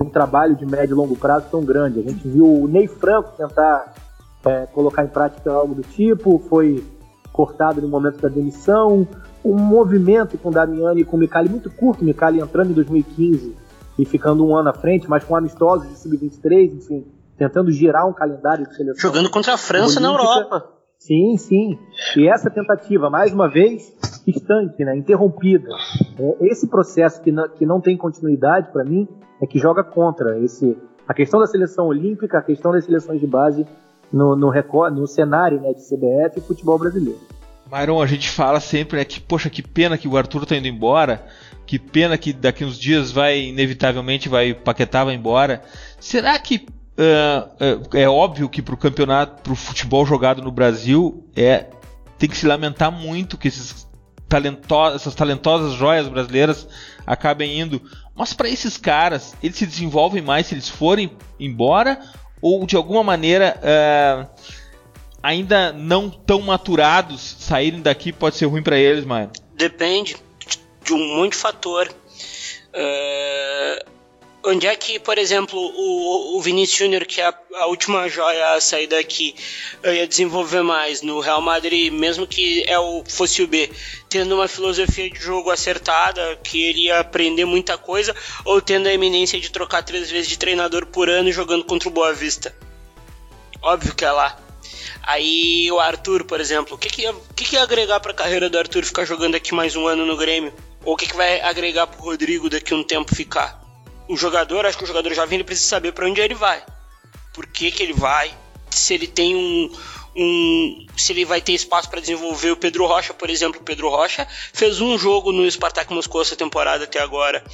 um 0.00 0.10
trabalho 0.10 0.56
de 0.56 0.66
médio 0.66 0.94
e 0.94 0.96
longo 0.96 1.14
prazo 1.14 1.46
tão 1.48 1.64
grande. 1.64 2.00
A 2.00 2.02
gente 2.02 2.26
viu 2.26 2.44
o 2.44 2.66
Ney 2.66 2.88
Franco 2.88 3.36
tentar 3.36 3.94
é, 4.44 4.66
colocar 4.66 5.04
em 5.04 5.08
prática 5.08 5.52
algo 5.52 5.76
do 5.76 5.82
tipo, 5.82 6.40
foi 6.48 6.84
cortado 7.32 7.80
no 7.80 7.86
momento 7.86 8.20
da 8.20 8.28
demissão. 8.28 9.06
Um 9.46 9.58
movimento 9.58 10.36
com 10.38 10.48
o 10.48 10.52
Damiani 10.52 11.02
e 11.02 11.04
com 11.04 11.16
o 11.16 11.20
Micali 11.20 11.48
muito 11.48 11.70
curto, 11.70 12.02
o 12.02 12.04
Micali 12.04 12.40
entrando 12.40 12.70
em 12.70 12.74
2015 12.74 13.54
e 13.98 14.04
ficando 14.04 14.44
um 14.44 14.56
ano 14.56 14.68
à 14.68 14.72
frente, 14.72 15.08
mas 15.08 15.24
com 15.24 15.36
amistosos 15.36 15.88
de 15.88 15.98
sub-23, 15.98 16.76
enfim, 16.76 17.06
tentando 17.38 17.70
girar 17.70 18.06
um 18.06 18.12
calendário 18.12 18.66
de 18.66 18.74
seleção. 18.74 19.00
Jogando 19.00 19.30
contra 19.30 19.54
a 19.54 19.58
França 19.58 20.00
na 20.00 20.08
Europa. 20.08 20.72
Sim, 20.98 21.36
sim. 21.36 21.78
E 22.16 22.28
essa 22.28 22.50
tentativa, 22.50 23.08
mais 23.08 23.32
uma 23.32 23.48
vez, 23.48 23.92
estanque, 24.26 24.84
né, 24.84 24.96
interrompida. 24.96 25.68
É, 26.18 26.46
esse 26.46 26.66
processo 26.66 27.22
que 27.22 27.30
não, 27.30 27.48
que 27.48 27.64
não 27.64 27.80
tem 27.80 27.96
continuidade, 27.96 28.72
para 28.72 28.84
mim, 28.84 29.06
é 29.40 29.46
que 29.46 29.58
joga 29.58 29.84
contra 29.84 30.38
esse, 30.40 30.76
a 31.06 31.14
questão 31.14 31.38
da 31.40 31.46
seleção 31.46 31.86
olímpica, 31.86 32.38
a 32.38 32.42
questão 32.42 32.72
das 32.72 32.84
seleções 32.84 33.20
de 33.20 33.26
base 33.26 33.66
no, 34.12 34.34
no, 34.34 34.50
no 34.90 35.06
cenário 35.06 35.60
né, 35.60 35.72
de 35.72 35.82
CBF 35.82 36.38
e 36.38 36.40
futebol 36.40 36.78
brasileiro. 36.78 37.20
Myron, 37.70 38.00
a 38.00 38.06
gente 38.06 38.28
fala 38.28 38.60
sempre 38.60 38.98
né, 38.98 39.04
que, 39.04 39.20
poxa, 39.20 39.50
que 39.50 39.62
pena 39.62 39.98
que 39.98 40.06
o 40.06 40.16
Arthur 40.16 40.44
está 40.44 40.56
indo 40.56 40.68
embora, 40.68 41.26
que 41.66 41.78
pena 41.78 42.16
que 42.16 42.32
daqui 42.32 42.64
uns 42.64 42.78
dias 42.78 43.10
vai, 43.10 43.40
inevitavelmente, 43.40 44.28
vai 44.28 44.54
Paquetá 44.54 45.04
vai 45.04 45.14
embora. 45.14 45.62
Será 46.00 46.38
que 46.38 46.66
Uh, 46.98 47.94
é, 47.94 48.08
óbvio 48.08 48.48
que 48.48 48.62
para 48.62 48.74
o 48.74 48.78
campeonato, 48.78 49.42
para 49.42 49.52
o 49.52 49.56
futebol 49.56 50.06
jogado 50.06 50.40
no 50.40 50.50
Brasil, 50.50 51.28
é 51.36 51.66
tem 52.18 52.26
que 52.26 52.36
se 52.38 52.46
lamentar 52.46 52.90
muito 52.90 53.36
que 53.36 53.48
esses 53.48 53.86
talentos, 54.26 54.66
essas 54.94 55.14
talentosas 55.14 55.74
joias 55.74 56.08
brasileiras 56.08 56.66
acabem 57.06 57.60
indo. 57.60 57.82
Mas 58.14 58.32
para 58.32 58.48
esses 58.48 58.78
caras, 58.78 59.34
eles 59.42 59.56
se 59.56 59.66
desenvolvem 59.66 60.22
mais 60.22 60.46
se 60.46 60.54
eles 60.54 60.68
forem 60.68 61.10
embora 61.38 62.00
ou 62.40 62.66
de 62.66 62.76
alguma 62.76 63.02
maneira 63.02 63.60
uh, 63.60 64.26
ainda 65.26 65.72
não 65.72 66.08
tão 66.08 66.40
maturados 66.40 67.36
saírem 67.40 67.82
daqui 67.82 68.12
pode 68.12 68.36
ser 68.36 68.46
ruim 68.46 68.62
para 68.62 68.78
eles, 68.78 69.04
mano? 69.04 69.32
Depende 69.54 70.16
de 70.84 70.92
um 70.94 71.16
monte 71.16 71.32
de 71.32 71.38
fator. 71.38 71.92
Uh, 72.72 73.90
onde 74.44 74.68
é 74.68 74.76
que, 74.76 75.00
por 75.00 75.18
exemplo, 75.18 75.58
o, 75.58 76.36
o 76.36 76.40
Vinícius 76.40 76.78
Júnior, 76.78 77.04
que 77.04 77.20
é 77.20 77.26
a, 77.26 77.34
a, 77.56 77.66
última 77.66 78.08
joia 78.08 78.52
a 78.52 78.60
sair 78.60 78.86
daqui, 78.86 79.34
ia 79.82 80.06
desenvolver 80.06 80.62
mais 80.62 81.02
no 81.02 81.18
Real 81.18 81.40
Madrid, 81.40 81.92
mesmo 81.92 82.24
que 82.24 82.62
é 82.68 82.78
o, 82.78 83.02
fosse 83.08 83.42
o 83.42 83.48
B, 83.48 83.68
tendo 84.08 84.36
uma 84.36 84.46
filosofia 84.46 85.10
de 85.10 85.18
jogo 85.18 85.50
acertada, 85.50 86.36
que 86.36 86.62
ele 86.62 86.82
ia 86.82 87.00
aprender 87.00 87.44
muita 87.44 87.76
coisa, 87.76 88.14
ou 88.44 88.62
tendo 88.62 88.86
a 88.86 88.92
eminência 88.92 89.40
de 89.40 89.50
trocar 89.50 89.82
três 89.82 90.08
vezes 90.08 90.28
de 90.28 90.38
treinador 90.38 90.86
por 90.86 91.10
ano 91.10 91.32
jogando 91.32 91.64
contra 91.64 91.88
o 91.88 91.92
Boa 91.92 92.12
Vista? 92.12 92.54
Óbvio 93.60 93.92
que 93.92 94.04
é 94.04 94.12
lá. 94.12 94.45
Aí 95.02 95.70
o 95.70 95.78
Arthur, 95.78 96.24
por 96.24 96.40
exemplo, 96.40 96.74
o 96.74 96.78
que, 96.78 96.88
que, 96.88 97.02
ia, 97.02 97.12
o 97.12 97.34
que, 97.34 97.44
que 97.44 97.56
ia 97.56 97.62
agregar 97.62 98.00
para 98.00 98.12
a 98.12 98.14
carreira 98.14 98.48
do 98.48 98.58
Arthur 98.58 98.84
ficar 98.84 99.04
jogando 99.04 99.34
aqui 99.34 99.54
mais 99.54 99.76
um 99.76 99.86
ano 99.86 100.04
no 100.04 100.16
Grêmio? 100.16 100.52
Ou 100.84 100.94
o 100.94 100.96
que, 100.96 101.06
que 101.06 101.16
vai 101.16 101.40
agregar 101.40 101.86
pro 101.86 102.02
Rodrigo 102.02 102.48
daqui 102.48 102.74
um 102.74 102.84
tempo 102.84 103.14
ficar? 103.14 103.66
o 104.08 104.16
jogador, 104.16 104.66
acho 104.66 104.78
que 104.78 104.84
o 104.84 104.86
jogador 104.86 105.12
jovem 105.14 105.36
ele 105.36 105.44
precisa 105.44 105.68
saber 105.68 105.92
para 105.92 106.06
onde 106.06 106.20
ele 106.20 106.34
vai. 106.34 106.62
Por 107.32 107.46
que, 107.46 107.70
que 107.70 107.82
ele 107.82 107.92
vai? 107.92 108.32
Se 108.70 108.94
ele 108.94 109.06
tem 109.06 109.34
um, 109.34 109.70
um, 110.14 110.86
se 110.96 111.12
ele 111.12 111.24
vai 111.24 111.40
ter 111.40 111.52
espaço 111.52 111.90
para 111.90 112.00
desenvolver 112.00 112.50
o 112.50 112.56
Pedro 112.56 112.86
Rocha, 112.86 113.12
por 113.12 113.28
exemplo. 113.28 113.60
O 113.60 113.64
Pedro 113.64 113.88
Rocha 113.88 114.26
fez 114.52 114.80
um 114.80 114.98
jogo 114.98 115.32
no 115.32 115.50
Spartak 115.50 115.92
Moscou 115.92 116.22
essa 116.22 116.36
temporada 116.36 116.84
até 116.84 117.00
agora. 117.00 117.44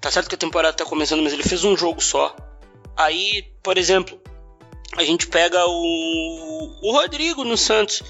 Tá 0.00 0.10
certo 0.10 0.28
que 0.28 0.34
a 0.34 0.38
temporada 0.38 0.76
tá 0.76 0.84
começando, 0.84 1.22
mas 1.22 1.32
ele 1.32 1.42
fez 1.42 1.64
um 1.64 1.76
jogo 1.76 2.00
só. 2.00 2.34
Aí, 2.96 3.44
por 3.62 3.78
exemplo, 3.78 4.20
a 4.96 5.04
gente 5.04 5.26
pega 5.26 5.64
o, 5.66 6.78
o 6.82 6.92
Rodrigo 6.92 7.44
no 7.44 7.56
Santos. 7.56 8.02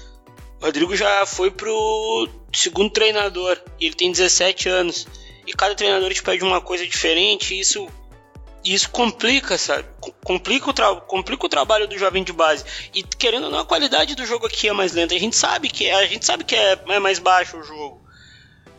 O 0.59 0.65
Rodrigo 0.65 0.95
já 0.95 1.25
foi 1.25 1.51
pro 1.51 2.29
segundo 2.53 2.89
treinador 2.89 3.57
ele 3.79 3.95
tem 3.95 4.11
17 4.11 4.69
anos. 4.69 5.07
E 5.45 5.53
cada 5.53 5.73
treinador 5.73 6.13
te 6.13 6.21
pede 6.21 6.43
uma 6.43 6.61
coisa 6.61 6.85
diferente, 6.85 7.55
e 7.55 7.59
isso 7.59 7.87
isso 8.63 8.91
complica, 8.91 9.57
sabe? 9.57 9.87
Complica 10.23 10.69
o, 10.69 11.01
complica 11.01 11.45
o 11.45 11.49
trabalho 11.49 11.87
do 11.87 11.97
jovem 11.97 12.23
de 12.23 12.31
base. 12.31 12.63
E 12.93 13.01
querendo 13.01 13.45
ou 13.45 13.49
não, 13.49 13.59
a 13.59 13.65
qualidade 13.65 14.13
do 14.13 14.23
jogo 14.23 14.45
aqui 14.45 14.67
é 14.67 14.73
mais 14.73 14.93
lenta. 14.93 15.15
A 15.15 15.19
gente 15.19 15.35
sabe 15.35 15.67
que 15.67 15.87
é, 15.87 15.95
a 15.95 16.05
gente 16.05 16.23
sabe 16.23 16.43
que 16.43 16.55
é, 16.55 16.79
é 16.89 16.99
mais 16.99 17.17
baixo 17.17 17.57
o 17.57 17.63
jogo. 17.63 17.99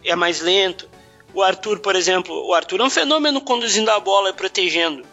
É 0.04 0.14
mais 0.14 0.40
lento. 0.40 0.88
O 1.34 1.42
Arthur, 1.42 1.80
por 1.80 1.96
exemplo, 1.96 2.46
o 2.46 2.54
Arthur 2.54 2.80
é 2.80 2.84
um 2.84 2.90
fenômeno 2.90 3.40
conduzindo 3.40 3.90
a 3.90 3.98
bola 3.98 4.30
e 4.30 4.32
protegendo. 4.32 5.04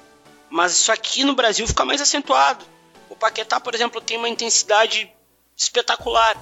Mas 0.51 0.73
isso 0.73 0.91
aqui 0.91 1.23
no 1.23 1.33
Brasil 1.33 1.65
fica 1.67 1.83
mais 1.83 1.99
acentuado. 1.99 2.63
O 3.09 3.15
Paquetá, 3.15 3.59
por 3.59 3.73
exemplo, 3.73 3.99
tem 3.99 4.17
uma 4.17 4.29
intensidade 4.29 5.11
espetacular. 5.57 6.37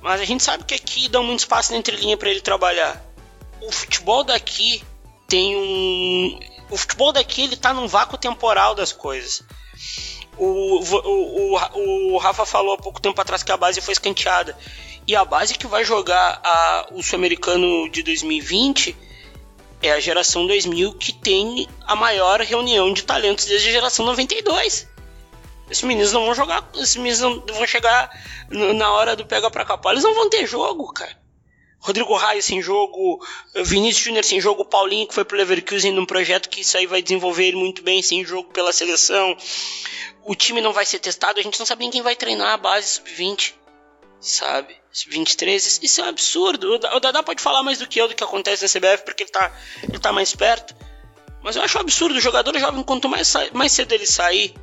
Mas 0.00 0.20
a 0.20 0.24
gente 0.24 0.42
sabe 0.42 0.64
que 0.64 0.74
aqui 0.74 1.08
dá 1.08 1.20
muito 1.22 1.40
espaço 1.40 1.72
na 1.72 1.78
entrelinha 1.78 2.16
para 2.16 2.30
ele 2.30 2.40
trabalhar. 2.40 3.02
O 3.60 3.70
futebol 3.70 4.24
daqui 4.24 4.82
tem 5.28 5.56
um 5.56 6.40
o 6.72 6.76
futebol 6.76 7.12
daqui 7.12 7.42
ele 7.42 7.56
tá 7.56 7.74
num 7.74 7.86
vácuo 7.86 8.16
temporal 8.16 8.74
das 8.74 8.92
coisas. 8.92 9.42
O, 10.38 10.80
o, 10.80 11.56
o, 11.74 12.14
o 12.14 12.18
Rafa 12.18 12.46
falou 12.46 12.74
há 12.74 12.78
pouco 12.78 13.00
tempo 13.00 13.20
atrás 13.20 13.42
que 13.42 13.52
a 13.52 13.56
base 13.58 13.80
foi 13.82 13.92
escanteada. 13.92 14.56
E 15.06 15.14
a 15.14 15.24
base 15.24 15.54
que 15.54 15.66
vai 15.66 15.84
jogar 15.84 16.40
a, 16.42 16.88
o 16.92 17.02
Sul-Americano 17.02 17.90
de 17.90 18.02
2020 18.02 18.96
é 19.82 19.92
a 19.92 20.00
geração 20.00 20.46
2000 20.46 20.94
que 20.94 21.12
tem 21.12 21.68
a 21.86 21.94
maior 21.94 22.40
reunião 22.40 22.92
de 22.92 23.02
talentos 23.02 23.44
desde 23.44 23.68
a 23.68 23.72
geração 23.72 24.06
92. 24.06 24.88
Esses 25.72 25.84
meninos 25.84 26.12
não 26.12 26.26
vão 26.26 26.34
jogar, 26.34 26.70
esses 26.74 26.96
meninos 26.96 27.20
não 27.20 27.46
vão 27.46 27.66
chegar 27.66 28.10
na 28.50 28.92
hora 28.92 29.16
do 29.16 29.24
pega 29.24 29.50
pra 29.50 29.64
capar, 29.64 29.92
eles 29.92 30.04
não 30.04 30.14
vão 30.14 30.28
ter 30.28 30.46
jogo, 30.46 30.92
cara. 30.92 31.16
Rodrigo 31.78 32.14
Raio 32.14 32.42
sem 32.42 32.60
jogo, 32.60 33.24
Vinícius 33.64 34.04
Júnior 34.04 34.22
sem 34.22 34.38
jogo, 34.38 34.66
Paulinho 34.66 35.08
que 35.08 35.14
foi 35.14 35.24
pro 35.24 35.34
Leverkusen 35.38 35.90
num 35.92 36.04
projeto 36.04 36.50
que 36.50 36.60
isso 36.60 36.76
aí 36.76 36.86
vai 36.86 37.00
desenvolver 37.00 37.56
muito 37.56 37.82
bem 37.82 38.02
sem 38.02 38.22
jogo 38.22 38.50
pela 38.52 38.70
seleção. 38.70 39.34
O 40.24 40.34
time 40.34 40.60
não 40.60 40.74
vai 40.74 40.84
ser 40.84 40.98
testado, 40.98 41.40
a 41.40 41.42
gente 41.42 41.58
não 41.58 41.64
sabe 41.64 41.80
nem 41.80 41.90
quem 41.90 42.02
vai 42.02 42.14
treinar 42.14 42.52
a 42.52 42.58
base 42.58 42.88
sub-20, 42.88 43.54
sabe? 44.20 44.76
Sub-23, 44.92 45.82
isso 45.82 46.00
é 46.02 46.04
um 46.04 46.08
absurdo. 46.08 46.74
O 46.74 47.00
Dadá 47.00 47.22
pode 47.22 47.40
falar 47.40 47.62
mais 47.62 47.78
do 47.78 47.88
que 47.88 47.98
eu 47.98 48.08
do 48.08 48.14
que 48.14 48.22
acontece 48.22 48.62
na 48.62 48.68
CBF 48.68 49.04
porque 49.04 49.22
ele 49.22 49.30
tá, 49.30 49.50
ele 49.82 49.98
tá 49.98 50.12
mais 50.12 50.36
perto. 50.36 50.76
Mas 51.42 51.56
eu 51.56 51.62
acho 51.62 51.78
um 51.78 51.80
absurdo, 51.80 52.14
o 52.14 52.20
jogador 52.20 52.56
jovem, 52.58 52.82
quanto 52.82 53.08
mais, 53.08 53.32
mais 53.54 53.72
cedo 53.72 53.92
ele 53.92 54.06
sair, 54.06 54.54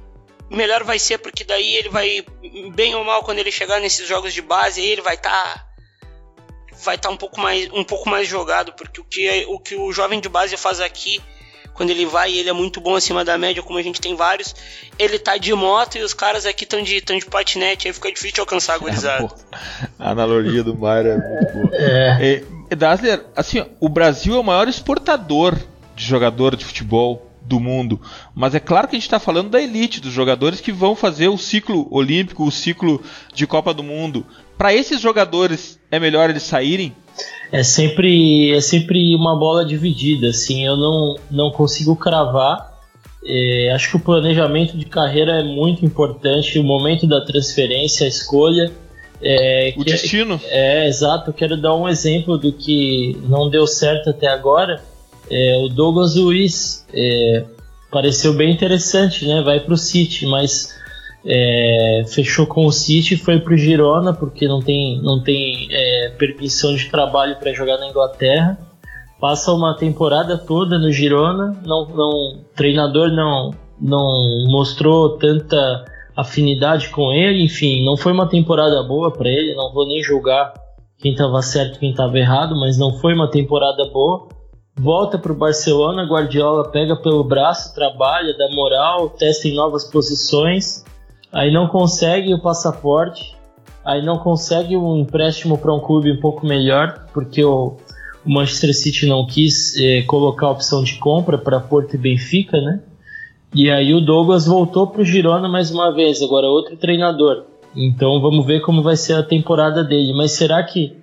melhor 0.49 0.83
vai 0.83 0.99
ser, 0.99 1.17
porque 1.19 1.43
daí 1.43 1.75
ele 1.75 1.89
vai, 1.89 2.25
bem 2.73 2.95
ou 2.95 3.03
mal, 3.03 3.23
quando 3.23 3.39
ele 3.39 3.51
chegar 3.51 3.79
nesses 3.79 4.07
jogos 4.07 4.33
de 4.33 4.41
base, 4.41 4.81
aí 4.81 4.88
ele 4.88 5.01
vai 5.01 5.15
estar 5.15 5.31
tá 5.31 5.69
vai 6.83 6.95
estar 6.95 7.09
tá 7.09 7.13
um 7.13 7.17
pouco 7.17 7.39
mais 7.39 7.69
um 7.73 7.83
pouco 7.83 8.09
mais 8.09 8.27
jogado, 8.27 8.73
porque 8.73 9.01
o 9.01 9.03
que, 9.03 9.27
é, 9.27 9.45
o 9.47 9.59
que 9.59 9.75
o 9.75 9.91
jovem 9.91 10.19
de 10.19 10.29
base 10.29 10.55
faz 10.55 10.79
aqui, 10.79 11.21
quando 11.73 11.89
ele 11.91 12.05
vai, 12.05 12.33
ele 12.33 12.49
é 12.49 12.53
muito 12.53 12.81
bom 12.81 12.95
acima 12.95 13.23
da 13.23 13.38
média, 13.38 13.63
como 13.63 13.79
a 13.79 13.81
gente 13.81 14.01
tem 14.01 14.15
vários. 14.15 14.55
Ele 14.97 15.17
tá 15.19 15.38
de 15.38 15.53
moto 15.53 15.97
e 15.97 16.01
os 16.01 16.13
caras 16.13 16.45
aqui 16.45 16.63
estão 16.63 16.81
de, 16.81 16.99
tão 17.01 17.17
de 17.17 17.25
patinete, 17.25 17.88
aí 17.88 17.93
fica 17.93 18.12
difícil 18.12 18.41
alcançar 18.41 18.75
a 18.75 18.77
gurizada. 18.77 19.29
É, 19.51 19.57
a 19.97 20.12
analogia 20.12 20.63
do 20.63 20.77
Mário 20.77 21.12
é 21.12 21.17
muito 21.17 21.53
boa. 21.53 21.69
É. 21.79 22.43
E, 22.71 22.75
Dazzler, 22.75 23.25
assim, 23.35 23.65
o 23.79 23.89
Brasil 23.89 24.35
é 24.35 24.39
o 24.39 24.43
maior 24.43 24.67
exportador 24.67 25.57
de 25.95 26.05
jogador 26.05 26.55
de 26.55 26.65
futebol 26.65 27.28
do 27.49 27.59
mundo. 27.59 27.99
Mas 28.33 28.55
é 28.55 28.59
claro 28.59 28.88
que 28.88 28.95
a 28.95 28.99
gente 28.99 29.07
está 29.07 29.19
falando 29.19 29.49
da 29.49 29.62
elite, 29.62 29.99
dos 29.99 30.13
jogadores 30.13 30.62
que 30.62 30.71
vão 30.71 30.95
fazer 30.95 31.27
o 31.27 31.38
ciclo 31.38 31.88
olímpico, 31.91 32.45
o 32.45 32.51
ciclo 32.51 33.01
de 33.33 33.45
Copa 33.45 33.73
do 33.73 33.83
Mundo 33.83 34.25
para 34.59 34.73
esses 34.73 34.99
jogadores 34.99 35.79
é 35.89 35.97
melhor 35.97 36.29
eles 36.29 36.43
saírem? 36.43 36.93
É 37.49 37.63
sempre, 37.63 38.51
é 38.51 38.59
sempre 38.59 39.15
uma 39.15 39.39
bola 39.39 39.63
dividida, 39.63 40.27
assim, 40.27 40.65
eu 40.65 40.75
não, 40.75 41.15
não 41.31 41.49
consigo 41.49 41.95
cravar. 41.95 42.69
É, 43.25 43.71
acho 43.73 43.91
que 43.91 43.95
o 43.95 43.99
planejamento 44.01 44.77
de 44.77 44.85
carreira 44.85 45.39
é 45.39 45.43
muito 45.43 45.85
importante, 45.85 46.59
o 46.59 46.63
momento 46.63 47.07
da 47.07 47.21
transferência, 47.21 48.05
a 48.05 48.09
escolha. 48.09 48.69
É, 49.21 49.73
o 49.77 49.83
que, 49.83 49.91
destino. 49.91 50.39
É, 50.45 50.88
exato. 50.88 51.29
Eu 51.29 51.33
quero 51.33 51.55
dar 51.55 51.75
um 51.75 51.88
exemplo 51.88 52.38
do 52.38 52.51
que 52.51 53.17
não 53.29 53.49
deu 53.49 53.65
certo 53.65 54.09
até 54.09 54.27
agora. 54.27 54.83
É, 55.29 55.57
o 55.57 55.69
Douglas 55.69 56.15
Luiz 56.15 56.85
é, 56.93 57.45
pareceu 57.91 58.33
bem 58.33 58.51
interessante, 58.51 59.25
né? 59.25 59.41
Vai 59.41 59.59
para 59.59 59.73
o 59.73 59.77
City, 59.77 60.25
mas 60.25 60.75
é, 61.25 62.03
fechou 62.07 62.45
com 62.45 62.65
o 62.65 62.71
City, 62.71 63.17
foi 63.17 63.39
pro 63.39 63.57
Girona 63.57 64.13
porque 64.13 64.47
não 64.47 64.61
tem, 64.61 65.01
não 65.01 65.21
tem 65.21 65.67
é, 65.71 66.09
permissão 66.17 66.75
de 66.75 66.89
trabalho 66.89 67.35
para 67.37 67.53
jogar 67.53 67.77
na 67.77 67.87
Inglaterra. 67.87 68.57
Passa 69.19 69.51
uma 69.51 69.75
temporada 69.75 70.37
toda 70.37 70.79
no 70.79 70.91
Girona, 70.91 71.61
não, 71.65 71.85
não, 71.89 72.39
treinador 72.55 73.11
não, 73.11 73.51
não 73.79 74.45
mostrou 74.47 75.17
tanta 75.17 75.85
afinidade 76.15 76.89
com 76.89 77.11
ele, 77.11 77.43
enfim, 77.43 77.83
não 77.83 77.97
foi 77.97 78.13
uma 78.13 78.27
temporada 78.27 78.81
boa 78.83 79.11
para 79.11 79.29
ele. 79.29 79.53
Não 79.55 79.73
vou 79.73 79.85
nem 79.87 80.01
julgar 80.01 80.53
quem 80.97 81.11
estava 81.11 81.41
certo, 81.41 81.79
quem 81.79 81.91
estava 81.91 82.17
errado, 82.17 82.59
mas 82.59 82.77
não 82.77 82.93
foi 82.93 83.13
uma 83.13 83.29
temporada 83.29 83.85
boa. 83.91 84.27
Volta 84.79 85.17
para 85.17 85.31
o 85.31 85.35
Barcelona, 85.35 86.05
Guardiola 86.05 86.69
pega 86.69 86.95
pelo 86.95 87.23
braço, 87.23 87.75
trabalha, 87.75 88.35
dá 88.37 88.49
moral, 88.55 89.09
testa 89.09 89.47
em 89.47 89.53
novas 89.53 89.83
posições 89.83 90.83
aí 91.31 91.51
não 91.51 91.67
consegue 91.67 92.33
o 92.33 92.41
passaporte, 92.41 93.35
aí 93.85 94.03
não 94.03 94.17
consegue 94.17 94.75
um 94.75 94.97
empréstimo 94.97 95.57
para 95.57 95.73
um 95.73 95.79
clube 95.79 96.11
um 96.11 96.19
pouco 96.19 96.45
melhor, 96.45 97.05
porque 97.13 97.43
o, 97.43 97.77
Manchester 98.25 98.75
City 98.75 99.05
não 99.05 99.25
quis 99.25 99.75
eh, 99.79 100.03
colocar 100.03 100.47
a 100.47 100.51
opção 100.51 100.83
de 100.83 100.95
compra 100.95 101.37
para 101.37 101.59
Porto 101.59 101.95
e 101.95 101.97
Benfica, 101.97 102.59
né? 102.59 102.81
E 103.55 103.71
aí 103.71 103.93
o 103.93 104.01
Douglas 104.01 104.45
voltou 104.45 104.87
para 104.87 105.01
o 105.01 105.05
Girona 105.05 105.47
mais 105.47 105.71
uma 105.71 105.91
vez, 105.91 106.21
agora 106.21 106.45
outro 106.45 106.75
treinador. 106.75 107.45
Então 107.75 108.19
vamos 108.19 108.45
ver 108.45 108.59
como 108.59 108.83
vai 108.83 108.97
ser 108.97 109.13
a 109.13 109.23
temporada 109.23 109.83
dele. 109.83 110.13
Mas 110.13 110.33
será 110.33 110.61
que 110.61 110.97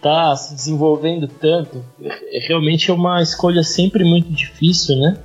tá 0.00 0.34
se 0.36 0.54
desenvolvendo 0.54 1.28
tanto? 1.28 1.84
É, 2.02 2.38
realmente 2.46 2.90
é 2.90 2.94
uma 2.94 3.22
escolha 3.22 3.62
sempre 3.62 4.04
muito 4.04 4.30
difícil, 4.30 4.96
né? 4.96 5.18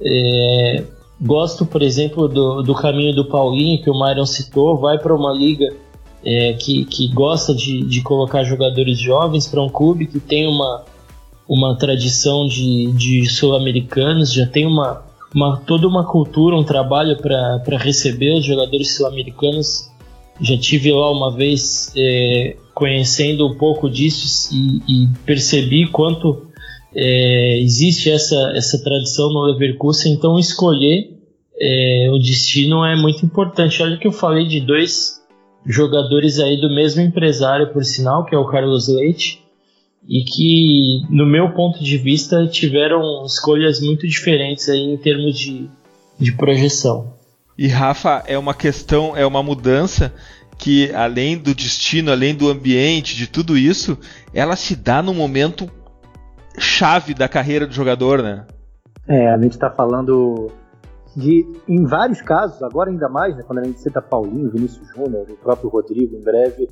É, 0.00 0.84
Gosto, 1.24 1.64
por 1.64 1.82
exemplo, 1.82 2.26
do, 2.26 2.62
do 2.62 2.74
caminho 2.74 3.14
do 3.14 3.24
Paulinho, 3.24 3.80
que 3.80 3.88
o 3.88 3.94
Myron 3.94 4.26
citou, 4.26 4.76
vai 4.76 4.98
para 4.98 5.14
uma 5.14 5.32
liga 5.32 5.72
é, 6.24 6.52
que, 6.54 6.84
que 6.84 7.06
gosta 7.06 7.54
de, 7.54 7.84
de 7.84 8.02
colocar 8.02 8.42
jogadores 8.42 8.98
jovens 8.98 9.46
para 9.46 9.62
um 9.62 9.68
clube 9.68 10.06
que 10.06 10.18
tem 10.18 10.48
uma, 10.48 10.82
uma 11.48 11.76
tradição 11.76 12.48
de, 12.48 12.90
de 12.92 13.24
sul-americanos, 13.26 14.32
já 14.32 14.46
tem 14.46 14.66
uma, 14.66 15.02
uma, 15.32 15.58
toda 15.64 15.86
uma 15.86 16.04
cultura, 16.04 16.56
um 16.56 16.64
trabalho 16.64 17.16
para 17.16 17.78
receber 17.78 18.32
os 18.38 18.44
jogadores 18.44 18.96
sul-americanos. 18.96 19.91
Já 20.42 20.58
tive 20.58 20.92
lá 20.92 21.10
uma 21.10 21.34
vez 21.34 21.92
é, 21.96 22.56
conhecendo 22.74 23.46
um 23.46 23.56
pouco 23.56 23.88
disso 23.88 24.50
e, 24.52 25.04
e 25.04 25.08
percebi 25.24 25.86
quanto 25.86 26.46
é, 26.94 27.58
existe 27.60 28.10
essa, 28.10 28.52
essa 28.54 28.82
tradição 28.82 29.32
no 29.32 29.42
Leverkusen, 29.42 30.12
então 30.12 30.38
escolher 30.38 31.10
é, 31.58 32.08
o 32.10 32.18
destino 32.18 32.84
é 32.84 32.96
muito 32.96 33.24
importante. 33.24 33.82
Olha 33.82 33.96
que 33.96 34.06
eu 34.06 34.12
falei 34.12 34.46
de 34.46 34.60
dois 34.60 35.20
jogadores 35.64 36.38
aí 36.38 36.60
do 36.60 36.68
mesmo 36.68 37.00
empresário, 37.02 37.72
por 37.72 37.84
sinal, 37.84 38.24
que 38.24 38.34
é 38.34 38.38
o 38.38 38.46
Carlos 38.46 38.88
Leite, 38.88 39.40
e 40.08 40.24
que, 40.24 41.02
no 41.08 41.24
meu 41.24 41.50
ponto 41.52 41.82
de 41.82 41.96
vista, 41.96 42.46
tiveram 42.48 43.24
escolhas 43.24 43.80
muito 43.80 44.06
diferentes 44.06 44.68
aí 44.68 44.80
em 44.80 44.96
termos 44.96 45.38
de, 45.38 45.68
de 46.18 46.32
projeção. 46.32 47.14
E 47.56 47.68
Rafa, 47.68 48.24
é 48.26 48.36
uma 48.36 48.54
questão, 48.54 49.16
é 49.16 49.24
uma 49.24 49.42
mudança 49.42 50.12
que, 50.62 50.94
além 50.94 51.36
do 51.36 51.52
destino, 51.52 52.12
além 52.12 52.36
do 52.36 52.48
ambiente, 52.48 53.16
de 53.16 53.26
tudo 53.26 53.58
isso, 53.58 53.98
ela 54.32 54.54
se 54.54 54.76
dá 54.76 55.02
no 55.02 55.12
momento 55.12 55.68
chave 56.56 57.14
da 57.14 57.28
carreira 57.28 57.66
do 57.66 57.74
jogador, 57.74 58.22
né? 58.22 58.46
É, 59.08 59.28
a 59.28 59.36
gente 59.38 59.54
está 59.54 59.68
falando 59.68 60.52
de, 61.16 61.44
em 61.66 61.84
vários 61.84 62.22
casos, 62.22 62.62
agora 62.62 62.90
ainda 62.90 63.08
mais, 63.08 63.36
né, 63.36 63.42
quando 63.44 63.58
a 63.58 63.64
gente 63.64 63.80
cita 63.80 64.00
Paulinho, 64.00 64.52
Vinícius 64.52 64.86
Júnior, 64.94 65.26
o 65.28 65.36
próprio 65.36 65.68
Rodrigo, 65.68 66.14
em 66.14 66.22
breve, 66.22 66.68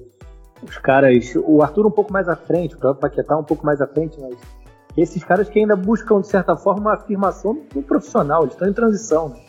os 0.63 0.79
caras, 0.79 1.35
o 1.45 1.61
Arthur 1.61 1.85
um 1.85 1.91
pouco 1.91 2.13
mais 2.13 2.29
à 2.29 2.37
frente, 2.37 2.77
o 2.77 2.79
próprio 2.79 3.01
Paquetá 3.01 3.37
um 3.37 3.43
pouco 3.43 3.67
mais 3.67 3.81
à 3.81 3.89
frente, 3.89 4.17
mas 4.21 4.39
esses 4.97 5.25
caras 5.25 5.49
que 5.49 5.59
ainda 5.59 5.75
buscam, 5.75 6.21
de 6.21 6.29
certa 6.29 6.55
forma, 6.55 6.81
uma 6.81 6.95
afirmação 6.95 7.61
no 7.75 7.83
profissional, 7.83 8.43
eles 8.43 8.53
estão 8.53 8.69
em 8.69 8.73
transição. 8.73 9.31
Né? 9.31 9.41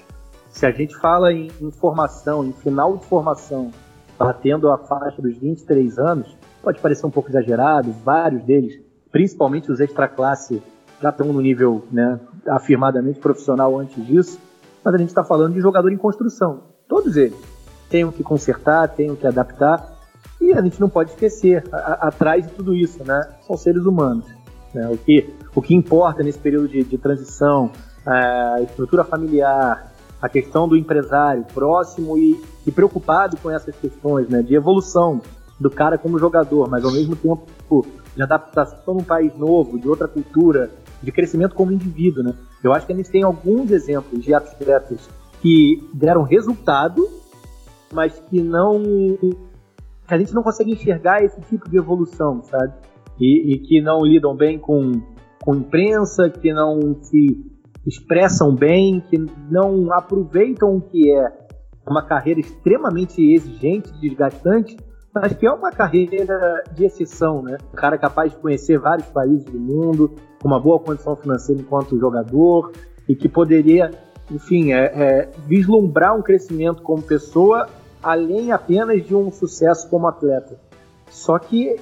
Se 0.49 0.65
a 0.65 0.71
gente 0.71 0.97
fala 0.97 1.31
em, 1.31 1.51
em 1.61 1.69
formação, 1.69 2.43
em 2.43 2.51
final 2.51 2.97
de 2.97 3.05
formação, 3.05 3.69
batendo 4.23 4.69
a 4.69 4.77
faixa 4.77 5.21
dos 5.21 5.35
23 5.37 5.97
anos, 5.97 6.37
pode 6.61 6.79
parecer 6.79 7.05
um 7.05 7.09
pouco 7.09 7.29
exagerado, 7.29 7.91
vários 8.03 8.43
deles, 8.43 8.79
principalmente 9.11 9.71
os 9.71 9.79
extra-classe, 9.79 10.61
já 11.01 11.09
estão 11.09 11.33
no 11.33 11.41
nível 11.41 11.83
né, 11.91 12.19
afirmadamente 12.47 13.19
profissional 13.19 13.79
antes 13.79 14.05
disso, 14.05 14.39
mas 14.83 14.93
a 14.93 14.97
gente 14.97 15.09
está 15.09 15.23
falando 15.23 15.53
de 15.53 15.59
jogador 15.59 15.91
em 15.91 15.97
construção. 15.97 16.61
Todos 16.87 17.17
eles 17.17 17.39
têm 17.89 18.05
o 18.05 18.11
que 18.11 18.23
consertar, 18.23 18.87
têm 18.89 19.09
o 19.09 19.15
que 19.15 19.25
adaptar, 19.25 19.91
e 20.39 20.53
a 20.53 20.61
gente 20.61 20.79
não 20.79 20.87
pode 20.87 21.11
esquecer, 21.11 21.63
a, 21.71 21.77
a, 21.77 21.93
atrás 22.09 22.45
de 22.45 22.53
tudo 22.53 22.75
isso, 22.75 23.03
né, 23.03 23.27
são 23.41 23.57
seres 23.57 23.85
humanos. 23.85 24.25
Né, 24.71 24.87
o, 24.87 24.97
que, 24.97 25.33
o 25.55 25.61
que 25.61 25.73
importa 25.73 26.21
nesse 26.21 26.37
período 26.37 26.67
de, 26.67 26.83
de 26.83 26.97
transição, 26.97 27.71
a 28.05 28.61
estrutura 28.61 29.03
familiar, 29.03 29.90
a 30.21 30.29
questão 30.29 30.67
do 30.67 30.77
empresário 30.77 31.45
próximo 31.53 32.17
e, 32.17 32.39
e 32.65 32.71
preocupado 32.71 33.37
com 33.37 33.49
essas 33.49 33.75
questões 33.75 34.29
né, 34.29 34.41
de 34.41 34.53
evolução 34.53 35.21
do 35.59 35.69
cara 35.69 35.97
como 35.97 36.19
jogador, 36.19 36.69
mas 36.69 36.83
ao 36.83 36.91
mesmo 36.91 37.15
tempo 37.15 37.85
de 38.15 38.21
adaptação 38.21 38.93
num 38.93 39.03
país 39.03 39.35
novo, 39.37 39.79
de 39.79 39.87
outra 39.87 40.07
cultura, 40.07 40.69
de 41.01 41.11
crescimento 41.11 41.55
como 41.55 41.71
indivíduo. 41.71 42.23
Né? 42.23 42.33
Eu 42.63 42.73
acho 42.73 42.85
que 42.85 42.93
a 42.93 42.95
gente 42.95 43.09
tem 43.09 43.23
alguns 43.23 43.71
exemplos 43.71 44.23
de 44.23 44.33
atletas 44.33 45.09
que 45.41 45.87
deram 45.93 46.23
resultado, 46.23 47.07
mas 47.91 48.19
que 48.29 48.41
não. 48.41 48.81
que 50.07 50.13
a 50.13 50.17
gente 50.17 50.33
não 50.33 50.43
consegue 50.43 50.71
enxergar 50.71 51.23
esse 51.23 51.39
tipo 51.41 51.69
de 51.69 51.77
evolução, 51.77 52.43
sabe? 52.43 52.73
E, 53.19 53.53
e 53.53 53.59
que 53.59 53.81
não 53.81 54.05
lidam 54.05 54.35
bem 54.35 54.59
com, 54.59 55.01
com 55.41 55.55
imprensa, 55.55 56.29
que 56.29 56.53
não 56.53 56.95
se 57.01 57.45
expressam 57.85 58.53
bem, 58.53 59.01
que 59.01 59.17
não 59.49 59.91
aproveitam 59.93 60.75
o 60.75 60.81
que 60.81 61.11
é 61.11 61.41
uma 61.87 62.03
carreira 62.03 62.39
extremamente 62.39 63.21
exigente, 63.33 63.91
desgastante, 63.99 64.77
mas 65.13 65.33
que 65.33 65.45
é 65.45 65.51
uma 65.51 65.71
carreira 65.71 66.63
de 66.73 66.85
exceção, 66.85 67.41
né? 67.41 67.57
Um 67.73 67.75
cara 67.75 67.97
capaz 67.97 68.31
de 68.31 68.37
conhecer 68.37 68.79
vários 68.79 69.07
países 69.07 69.45
do 69.45 69.59
mundo, 69.59 70.11
com 70.41 70.47
uma 70.47 70.59
boa 70.59 70.79
condição 70.79 71.15
financeira 71.15 71.61
enquanto 71.61 71.99
jogador, 71.99 72.71
e 73.09 73.15
que 73.15 73.27
poderia, 73.27 73.91
enfim, 74.29 74.71
é, 74.71 74.85
é, 74.85 75.29
vislumbrar 75.45 76.15
um 76.15 76.21
crescimento 76.21 76.81
como 76.81 77.01
pessoa, 77.01 77.67
além 78.01 78.51
apenas 78.51 79.05
de 79.05 79.13
um 79.13 79.31
sucesso 79.31 79.89
como 79.89 80.07
atleta. 80.07 80.57
Só 81.09 81.37
que 81.37 81.75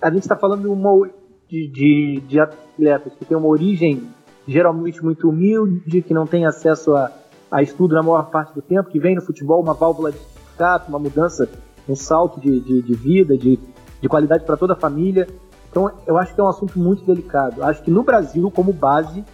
a 0.00 0.10
gente 0.10 0.22
está 0.22 0.36
falando 0.36 0.62
de, 0.62 0.68
uma, 0.68 1.10
de, 1.48 1.68
de, 1.68 2.22
de 2.26 2.40
atletas 2.40 3.12
que 3.14 3.26
têm 3.26 3.36
uma 3.36 3.48
origem 3.48 4.08
geralmente 4.46 5.02
muito 5.02 5.28
humilde, 5.28 6.02
que 6.02 6.14
não 6.14 6.26
tem 6.26 6.46
acesso 6.46 6.94
a, 6.96 7.10
a 7.50 7.62
estudo 7.62 7.94
na 7.94 8.02
maior 8.02 8.30
parte 8.30 8.54
do 8.54 8.62
tempo, 8.62 8.90
que 8.90 8.98
vem 8.98 9.14
no 9.14 9.22
futebol 9.22 9.62
uma 9.62 9.74
válvula 9.74 10.12
de 10.12 10.18
escape, 10.50 10.88
uma 10.88 10.98
mudança, 10.98 11.48
um 11.88 11.96
salto 11.96 12.40
de, 12.40 12.60
de, 12.60 12.82
de 12.82 12.94
vida, 12.94 13.36
de, 13.36 13.58
de 14.00 14.08
qualidade 14.08 14.44
para 14.44 14.56
toda 14.56 14.74
a 14.74 14.76
família. 14.76 15.26
Então, 15.70 15.90
eu 16.06 16.18
acho 16.18 16.34
que 16.34 16.40
é 16.40 16.44
um 16.44 16.48
assunto 16.48 16.78
muito 16.78 17.04
delicado. 17.04 17.62
Acho 17.62 17.82
que 17.82 17.90
no 17.90 18.02
Brasil, 18.02 18.50
como 18.50 18.72
base, 18.72 19.24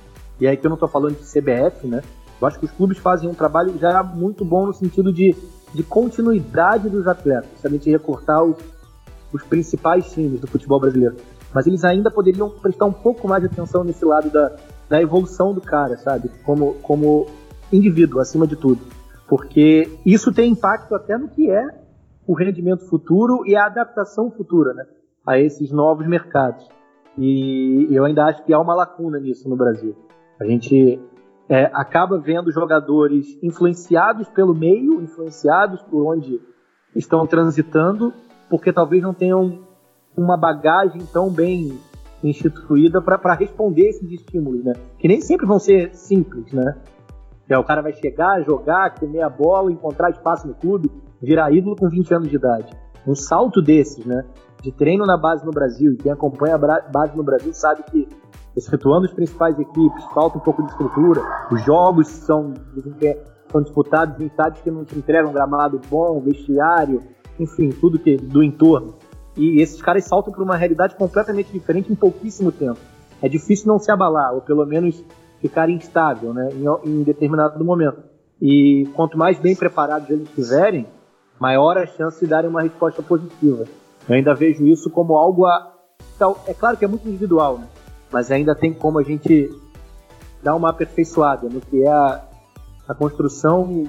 e 0.41 0.47
aí 0.47 0.57
que 0.57 0.67
eu 0.67 0.69
não 0.69 0.77
estou 0.77 0.89
falando 0.89 1.17
de 1.17 1.25
CBF, 1.25 1.87
né? 1.87 2.03
Eu 2.41 2.47
acho 2.47 2.59
que 2.59 2.67
os 2.67 2.71
clubes 2.71 2.99
fazem 2.99 3.29
um 3.29 3.35
trabalho 3.35 3.79
já 3.79 4.03
muito 4.03 4.45
bom 4.45 4.67
no 4.67 4.73
sentido 4.73 5.11
de, 5.13 5.35
de 5.73 5.83
continuidade 5.83 6.89
dos 6.91 7.07
atletas, 7.07 7.49
gente 7.71 7.91
recortar 7.91 8.43
os, 8.45 8.59
os 9.33 9.43
principais 9.43 10.13
times 10.13 10.41
do 10.41 10.47
futebol 10.47 10.79
brasileiro. 10.79 11.17
Mas 11.55 11.67
eles 11.67 11.85
ainda 11.85 12.11
poderiam 12.11 12.51
prestar 12.51 12.85
um 12.85 12.93
pouco 12.93 13.27
mais 13.27 13.43
de 13.43 13.49
atenção 13.49 13.83
nesse 13.83 14.05
lado 14.05 14.29
da, 14.29 14.55
da 14.89 15.01
evolução 15.01 15.53
do 15.53 15.61
cara, 15.61 15.97
sabe? 15.97 16.31
Como, 16.45 16.75
como 16.83 17.27
indivíduo, 17.73 18.21
acima 18.21 18.47
de 18.47 18.57
tudo. 18.57 18.81
Porque 19.29 19.99
isso 20.05 20.33
tem 20.33 20.53
impacto 20.53 20.95
até 20.95 21.19
no 21.19 21.29
que 21.29 21.51
é 21.51 21.69
o 22.27 22.35
rendimento 22.35 22.87
futuro 22.87 23.47
e 23.47 23.57
a 23.57 23.67
adaptação 23.67 24.31
futura, 24.31 24.75
né? 24.75 24.87
A 25.27 25.39
esses 25.39 25.71
novos 25.71 26.07
mercados. 26.07 26.69
E 27.19 27.89
eu 27.91 28.05
ainda 28.05 28.27
acho 28.27 28.45
que 28.45 28.53
há 28.53 28.61
uma 28.61 28.75
lacuna 28.75 29.19
nisso 29.19 29.49
no 29.49 29.57
Brasil. 29.57 29.97
A 30.39 30.45
gente 30.45 31.01
é, 31.49 31.71
acaba 31.73 32.19
vendo 32.19 32.53
jogadores 32.53 33.39
influenciados 33.43 34.29
pelo 34.29 34.55
meio, 34.55 35.01
influenciados 35.01 35.83
por 35.83 36.05
onde 36.07 36.41
estão 36.95 37.27
transitando, 37.27 38.13
porque 38.51 38.73
talvez 38.73 39.03
não 39.03 39.15
tenham 39.15 39.61
uma 40.17 40.37
bagagem 40.37 41.03
tão 41.13 41.31
bem 41.31 41.79
instituída 42.23 43.01
para 43.01 43.35
responder 43.35 43.89
esses 43.89 44.11
estímulos, 44.11 44.65
né? 44.65 44.73
Que 44.99 45.09
nem 45.09 45.21
sempre 45.21 45.47
vão 45.47 45.59
ser 45.59 45.95
simples, 45.95 46.53
né? 46.53 46.77
É, 47.49 47.57
o 47.57 47.65
cara 47.65 47.81
vai 47.81 47.93
chegar, 47.93 48.43
jogar, 48.43 48.95
comer 48.99 49.23
a 49.23 49.29
bola, 49.29 49.71
encontrar 49.71 50.11
espaço 50.11 50.49
no 50.49 50.55
clube, 50.55 50.91
virar 51.23 51.53
ídolo 51.53 51.77
com 51.77 51.89
20 51.89 52.15
anos 52.15 52.29
de 52.29 52.37
idade. 52.37 52.73
Um 53.07 53.15
salto 53.15 53.63
desses, 53.63 54.05
né? 54.05 54.25
De 54.63 54.73
treino 54.73 55.07
na 55.07 55.17
base 55.17 55.45
no 55.45 55.53
Brasil, 55.53 55.93
e 55.93 55.97
quem 55.97 56.11
acompanha 56.11 56.57
a 56.57 56.81
base 56.91 57.17
no 57.17 57.23
Brasil 57.23 57.53
sabe 57.53 57.85
que, 57.85 58.09
excetuando 58.57 59.07
as 59.07 59.13
principais 59.13 59.57
equipes, 59.59 60.05
falta 60.13 60.39
um 60.39 60.41
pouco 60.41 60.63
de 60.63 60.71
estrutura, 60.71 61.21
os 61.53 61.63
jogos 61.65 62.09
são, 62.09 62.53
são 63.53 63.63
disputados 63.63 64.19
em 64.21 64.27
estádios 64.27 64.63
que 64.63 64.71
não 64.71 64.85
te 64.85 64.99
entregam 64.99 65.33
gramado 65.33 65.81
bom, 65.89 66.21
vestiário, 66.21 67.01
enfim, 67.39 67.69
tudo 67.69 67.99
que 67.99 68.17
do 68.17 68.43
entorno. 68.43 68.95
E 69.37 69.61
esses 69.61 69.81
caras 69.83 70.05
saltam 70.05 70.33
para 70.33 70.43
uma 70.43 70.57
realidade 70.57 70.97
completamente 70.97 71.53
diferente 71.53 71.93
em 71.93 71.95
pouquíssimo 71.95 72.51
tempo. 72.51 72.79
É 73.21 73.29
difícil 73.29 73.67
não 73.67 73.79
se 73.79 73.91
abalar, 73.91 74.35
ou 74.35 74.41
pelo 74.41 74.65
menos 74.65 75.03
ficar 75.41 75.69
instável 75.69 76.33
né, 76.33 76.49
em, 76.53 76.91
em 76.91 77.03
determinado 77.03 77.63
momento. 77.65 78.03
E 78.41 78.89
quanto 78.95 79.17
mais 79.17 79.39
bem 79.39 79.55
preparados 79.55 80.09
eles 80.11 80.29
estiverem, 80.29 80.87
maior 81.39 81.77
a 81.77 81.87
chance 81.87 82.21
de 82.21 82.27
darem 82.27 82.49
uma 82.49 82.63
resposta 82.63 83.03
positiva. 83.03 83.65
Eu 84.09 84.15
ainda 84.15 84.35
vejo 84.35 84.67
isso 84.67 84.91
como 84.91 85.17
algo 85.17 85.47
a. 85.47 85.73
É 86.47 86.55
claro 86.55 86.77
que 86.77 86.85
é 86.85 86.89
muito 86.89 87.07
individual, 87.09 87.59
né? 87.59 87.67
mas 88.11 88.31
ainda 88.31 88.55
tem 88.55 88.73
como 88.73 88.99
a 88.99 89.03
gente 89.03 89.51
dar 90.43 90.55
uma 90.55 90.71
aperfeiçoada 90.71 91.49
no 91.49 91.61
que 91.61 91.83
é 91.83 91.89
a, 91.89 92.25
a 92.89 92.95
construção 92.95 93.85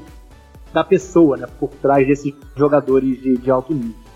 da 0.73 0.83
pessoa 0.83 1.37
né, 1.37 1.47
por 1.59 1.69
trás 1.69 2.05
desses 2.07 2.33
jogadores 2.55 3.21
de, 3.21 3.37
de 3.37 3.51
alto 3.51 3.73
nível. 3.73 4.06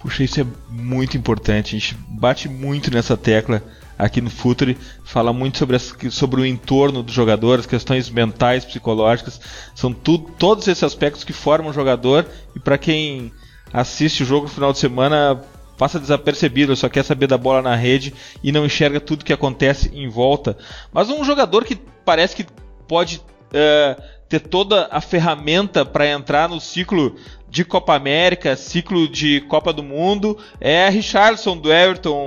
Puxa, 0.00 0.22
isso 0.22 0.40
é 0.40 0.46
muito 0.68 1.16
importante. 1.16 1.76
A 1.76 1.78
gente 1.78 1.96
bate 2.08 2.48
muito 2.48 2.90
nessa 2.90 3.16
tecla 3.16 3.62
aqui 3.98 4.20
no 4.20 4.30
Futuri, 4.30 4.78
fala 5.02 5.32
muito 5.32 5.58
sobre, 5.58 5.74
as, 5.74 5.94
sobre 6.10 6.40
o 6.40 6.46
entorno 6.46 7.02
do 7.02 7.10
jogador, 7.10 7.58
as 7.58 7.66
questões 7.66 8.08
mentais, 8.08 8.64
psicológicas, 8.64 9.40
são 9.74 9.92
tudo, 9.92 10.30
todos 10.38 10.68
esses 10.68 10.84
aspectos 10.84 11.24
que 11.24 11.32
formam 11.32 11.70
o 11.70 11.74
jogador 11.74 12.24
e 12.54 12.60
para 12.60 12.78
quem 12.78 13.32
assiste 13.72 14.22
o 14.22 14.26
jogo 14.26 14.46
no 14.46 14.52
final 14.52 14.72
de 14.72 14.78
semana 14.78 15.42
passa 15.76 15.98
desapercebido, 15.98 16.76
só 16.76 16.88
quer 16.88 17.04
saber 17.04 17.26
da 17.26 17.36
bola 17.36 17.60
na 17.60 17.74
rede 17.74 18.14
e 18.42 18.52
não 18.52 18.64
enxerga 18.64 19.00
tudo 19.00 19.24
que 19.24 19.32
acontece 19.32 19.90
em 19.92 20.08
volta. 20.08 20.56
Mas 20.92 21.10
um 21.10 21.24
jogador 21.24 21.64
que 21.64 21.76
parece 22.04 22.36
que 22.36 22.46
pode 22.86 23.20
uh, 23.52 24.02
ter 24.28 24.40
toda 24.40 24.88
a 24.90 25.00
ferramenta 25.00 25.84
para 25.84 26.06
entrar 26.06 26.48
no 26.48 26.60
ciclo 26.60 27.16
de 27.48 27.64
Copa 27.64 27.94
América, 27.94 28.56
ciclo 28.56 29.08
de 29.08 29.40
Copa 29.42 29.72
do 29.72 29.82
Mundo, 29.82 30.38
é 30.60 30.88
Richardson 30.90 31.56
do 31.56 31.72
Everton 31.72 32.26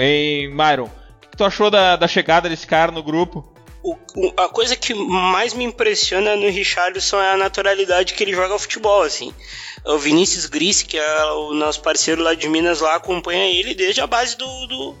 em 0.00 0.48
Myron. 0.48 0.84
O 0.84 1.30
que 1.30 1.36
tu 1.36 1.44
achou 1.44 1.70
da, 1.70 1.96
da 1.96 2.06
chegada 2.06 2.48
desse 2.48 2.66
cara 2.66 2.92
no 2.92 3.02
grupo? 3.02 3.50
O, 3.82 3.96
a 4.36 4.48
coisa 4.48 4.76
que 4.76 4.94
mais 4.94 5.54
me 5.54 5.64
impressiona 5.64 6.36
no 6.36 6.48
Richardson 6.48 7.20
é 7.20 7.32
a 7.32 7.36
naturalidade 7.36 8.14
que 8.14 8.22
ele 8.22 8.32
joga 8.32 8.58
futebol, 8.58 9.02
assim. 9.02 9.34
O 9.84 9.98
Vinícius 9.98 10.46
Gris, 10.46 10.82
que 10.82 10.96
é 10.96 11.24
o 11.32 11.52
nosso 11.54 11.82
parceiro 11.82 12.22
lá 12.22 12.34
de 12.34 12.48
Minas, 12.48 12.80
lá 12.80 12.94
acompanha 12.94 13.46
ele 13.46 13.74
desde 13.74 14.00
a 14.00 14.06
base 14.06 14.36
do, 14.36 14.66
do 14.66 14.94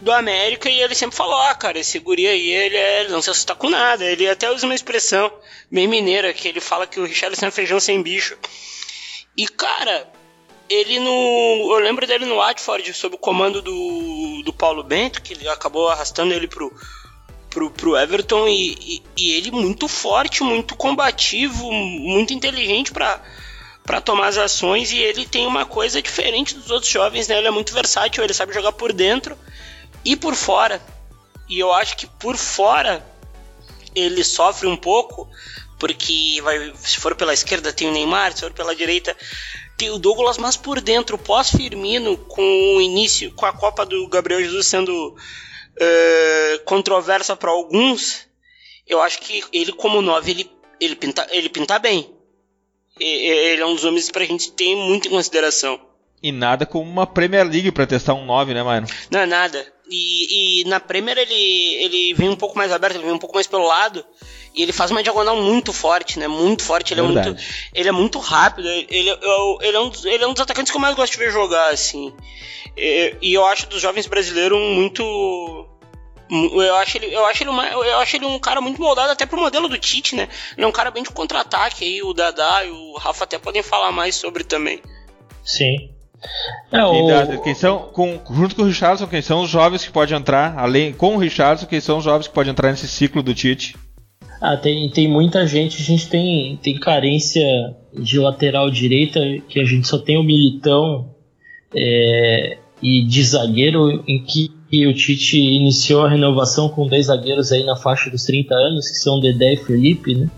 do 0.00 0.10
América 0.10 0.68
e 0.68 0.80
ele 0.80 0.94
sempre 0.94 1.16
falou, 1.16 1.36
ah, 1.36 1.54
cara, 1.54 1.78
esse 1.78 1.98
guri 1.98 2.26
aí, 2.26 2.50
ele, 2.50 2.76
é, 2.76 3.00
ele 3.00 3.10
não 3.10 3.20
se 3.20 3.30
assusta 3.30 3.54
com 3.54 3.68
nada. 3.68 4.04
Ele 4.04 4.28
até 4.28 4.50
usa 4.50 4.66
uma 4.66 4.74
expressão 4.74 5.30
bem 5.70 5.86
mineira, 5.86 6.32
que 6.32 6.48
ele 6.48 6.60
fala 6.60 6.86
que 6.86 6.98
o 6.98 7.04
Richarlison 7.04 7.46
é 7.46 7.50
feijão 7.50 7.78
sem 7.78 8.02
bicho. 8.02 8.36
E, 9.36 9.46
cara, 9.46 10.10
ele 10.68 10.98
no... 10.98 11.68
Eu 11.72 11.78
lembro 11.80 12.06
dele 12.06 12.24
no 12.24 12.36
Watford, 12.36 12.92
sob 12.94 13.16
o 13.16 13.18
comando 13.18 13.60
do, 13.60 14.42
do 14.42 14.52
Paulo 14.52 14.82
Bento, 14.82 15.20
que 15.20 15.34
ele 15.34 15.48
acabou 15.48 15.88
arrastando 15.88 16.32
ele 16.32 16.48
pro, 16.48 16.74
pro, 17.50 17.70
pro 17.70 17.96
Everton, 17.96 18.48
e, 18.48 18.72
e, 18.80 19.02
e 19.16 19.32
ele 19.32 19.50
muito 19.50 19.86
forte, 19.86 20.42
muito 20.42 20.74
combativo, 20.76 21.70
muito 21.70 22.32
inteligente 22.32 22.92
para 22.92 23.22
para 23.82 24.00
tomar 24.00 24.28
as 24.28 24.36
ações 24.36 24.92
e 24.92 24.98
ele 24.98 25.24
tem 25.26 25.46
uma 25.46 25.64
coisa 25.64 26.00
diferente 26.00 26.54
dos 26.54 26.70
outros 26.70 26.92
jovens, 26.92 27.26
né? 27.26 27.38
Ele 27.38 27.48
é 27.48 27.50
muito 27.50 27.72
versátil, 27.72 28.22
ele 28.22 28.34
sabe 28.34 28.52
jogar 28.52 28.70
por 28.70 28.92
dentro 28.92 29.36
e 30.04 30.16
por 30.16 30.34
fora. 30.34 30.80
E 31.48 31.58
eu 31.58 31.72
acho 31.72 31.96
que 31.96 32.06
por 32.06 32.36
fora 32.36 33.04
ele 33.94 34.22
sofre 34.22 34.68
um 34.68 34.76
pouco, 34.76 35.28
porque 35.78 36.40
vai, 36.42 36.72
se 36.76 36.98
for 36.98 37.14
pela 37.14 37.34
esquerda 37.34 37.72
tem 37.72 37.88
o 37.88 37.92
Neymar, 37.92 38.32
se 38.32 38.40
for 38.42 38.52
pela 38.52 38.74
direita 38.74 39.16
tem 39.80 39.88
o 39.88 39.98
Douglas, 39.98 40.36
mas 40.36 40.58
por 40.58 40.78
dentro, 40.78 41.16
pós-Firmino, 41.16 42.18
com 42.18 42.42
o 42.76 42.82
início, 42.82 43.32
com 43.32 43.46
a 43.46 43.52
Copa 43.52 43.86
do 43.86 44.06
Gabriel 44.08 44.42
Jesus 44.42 44.66
sendo 44.66 44.92
uh, 45.16 46.64
controversa 46.66 47.34
para 47.34 47.50
alguns, 47.50 48.26
eu 48.86 49.00
acho 49.00 49.20
que 49.20 49.42
ele 49.50 49.72
como 49.72 50.02
9, 50.02 50.30
ele, 50.30 50.50
ele, 50.78 50.94
pinta, 50.94 51.26
ele 51.30 51.48
pinta 51.48 51.78
bem. 51.78 52.14
ele 52.98 53.62
é 53.62 53.64
um 53.64 53.74
dos 53.74 53.84
homens 53.84 54.10
pra 54.10 54.26
gente 54.26 54.52
ter 54.52 54.76
muito 54.76 55.08
em 55.08 55.12
consideração. 55.12 55.80
E 56.22 56.30
nada 56.30 56.66
como 56.66 56.90
uma 56.90 57.06
Premier 57.06 57.48
League 57.48 57.72
para 57.72 57.86
testar 57.86 58.12
um 58.12 58.26
9, 58.26 58.52
né, 58.52 58.62
mano? 58.62 58.86
Não, 59.10 59.26
nada. 59.26 59.66
E, 59.90 60.60
e, 60.60 60.64
na 60.64 60.78
Premier 60.78 61.18
ele, 61.18 61.34
ele 61.34 62.14
vem 62.14 62.28
um 62.28 62.36
pouco 62.36 62.56
mais 62.56 62.70
aberto, 62.70 62.94
ele 62.94 63.04
vem 63.04 63.12
um 63.12 63.18
pouco 63.18 63.34
mais 63.34 63.48
pelo 63.48 63.66
lado. 63.66 64.04
E 64.54 64.62
ele 64.62 64.72
faz 64.72 64.90
uma 64.90 65.02
diagonal 65.02 65.36
muito 65.36 65.72
forte, 65.72 66.18
né? 66.18 66.28
Muito 66.28 66.62
forte. 66.62 66.94
Ele, 66.94 67.00
é 67.00 67.04
muito, 67.04 67.36
ele 67.74 67.88
é 67.88 67.92
muito 67.92 68.18
rápido. 68.18 68.68
Ele, 68.68 68.86
ele, 68.88 69.10
ele, 69.60 69.76
é 69.76 69.80
um 69.80 69.88
dos, 69.88 70.04
ele 70.04 70.22
é 70.22 70.26
um 70.26 70.32
dos 70.32 70.42
atacantes 70.42 70.70
que 70.70 70.76
eu 70.76 70.80
mais 70.80 70.94
gosto 70.94 71.12
de 71.12 71.18
ver 71.18 71.32
jogar, 71.32 71.72
assim. 71.72 72.12
E, 72.76 73.16
e 73.20 73.34
eu 73.34 73.44
acho 73.46 73.68
dos 73.68 73.80
jovens 73.80 74.06
brasileiros 74.06 74.58
muito. 74.58 75.02
Eu 76.30 76.76
acho, 76.76 76.96
ele, 76.96 77.12
eu, 77.12 77.26
acho 77.26 77.42
ele 77.42 77.50
uma, 77.50 77.66
eu 77.66 77.98
acho 77.98 78.16
ele 78.16 78.26
um 78.26 78.38
cara 78.38 78.60
muito 78.60 78.80
moldado 78.80 79.10
até 79.10 79.26
pro 79.26 79.40
modelo 79.40 79.68
do 79.68 79.78
Tite, 79.78 80.14
né? 80.14 80.28
Ele 80.56 80.64
é 80.64 80.68
um 80.68 80.72
cara 80.72 80.92
bem 80.92 81.02
de 81.02 81.10
contra-ataque 81.10 81.84
aí, 81.84 82.02
o 82.02 82.12
Dadá 82.12 82.64
e 82.64 82.70
o 82.70 82.96
Rafa 82.96 83.24
até 83.24 83.38
podem 83.38 83.62
falar 83.62 83.90
mais 83.90 84.14
sobre 84.14 84.44
também. 84.44 84.80
Sim. 85.44 85.90
É, 86.70 86.84
o... 86.84 87.42
quem 87.42 87.54
são, 87.54 87.78
com, 87.92 88.18
junto 88.30 88.54
com 88.54 88.62
o 88.62 88.66
Richardson, 88.66 89.06
quem 89.06 89.22
são 89.22 89.42
os 89.42 89.50
jovens 89.50 89.84
que 89.84 89.92
podem 89.92 90.16
entrar, 90.16 90.58
além 90.58 90.92
com 90.92 91.14
o 91.16 91.18
Richardson, 91.18 91.66
quem 91.66 91.80
são 91.80 91.98
os 91.98 92.04
jovens 92.04 92.28
que 92.28 92.34
podem 92.34 92.52
entrar 92.52 92.70
nesse 92.70 92.86
ciclo 92.86 93.22
do 93.22 93.34
Tite? 93.34 93.76
Ah, 94.40 94.56
tem, 94.56 94.88
tem 94.90 95.06
muita 95.06 95.46
gente, 95.46 95.82
a 95.82 95.84
gente 95.84 96.08
tem, 96.08 96.58
tem 96.62 96.78
carência 96.78 97.44
de 97.92 98.18
lateral 98.18 98.70
direita, 98.70 99.20
que 99.48 99.60
a 99.60 99.64
gente 99.64 99.86
só 99.86 99.98
tem 99.98 100.16
o 100.16 100.22
Militão 100.22 101.14
é, 101.74 102.56
e 102.82 103.02
de 103.02 103.22
zagueiro, 103.22 104.02
em 104.06 104.22
que 104.22 104.50
o 104.86 104.94
Tite 104.94 105.38
iniciou 105.38 106.06
a 106.06 106.08
renovação 106.08 106.68
com 106.68 106.86
dois 106.86 107.06
zagueiros 107.06 107.52
aí 107.52 107.64
na 107.64 107.76
faixa 107.76 108.08
dos 108.08 108.24
30 108.24 108.54
anos, 108.54 108.88
que 108.88 108.96
são 108.96 109.20
Dedé 109.20 109.54
e 109.54 109.56
Felipe, 109.56 110.14
né? 110.14 110.30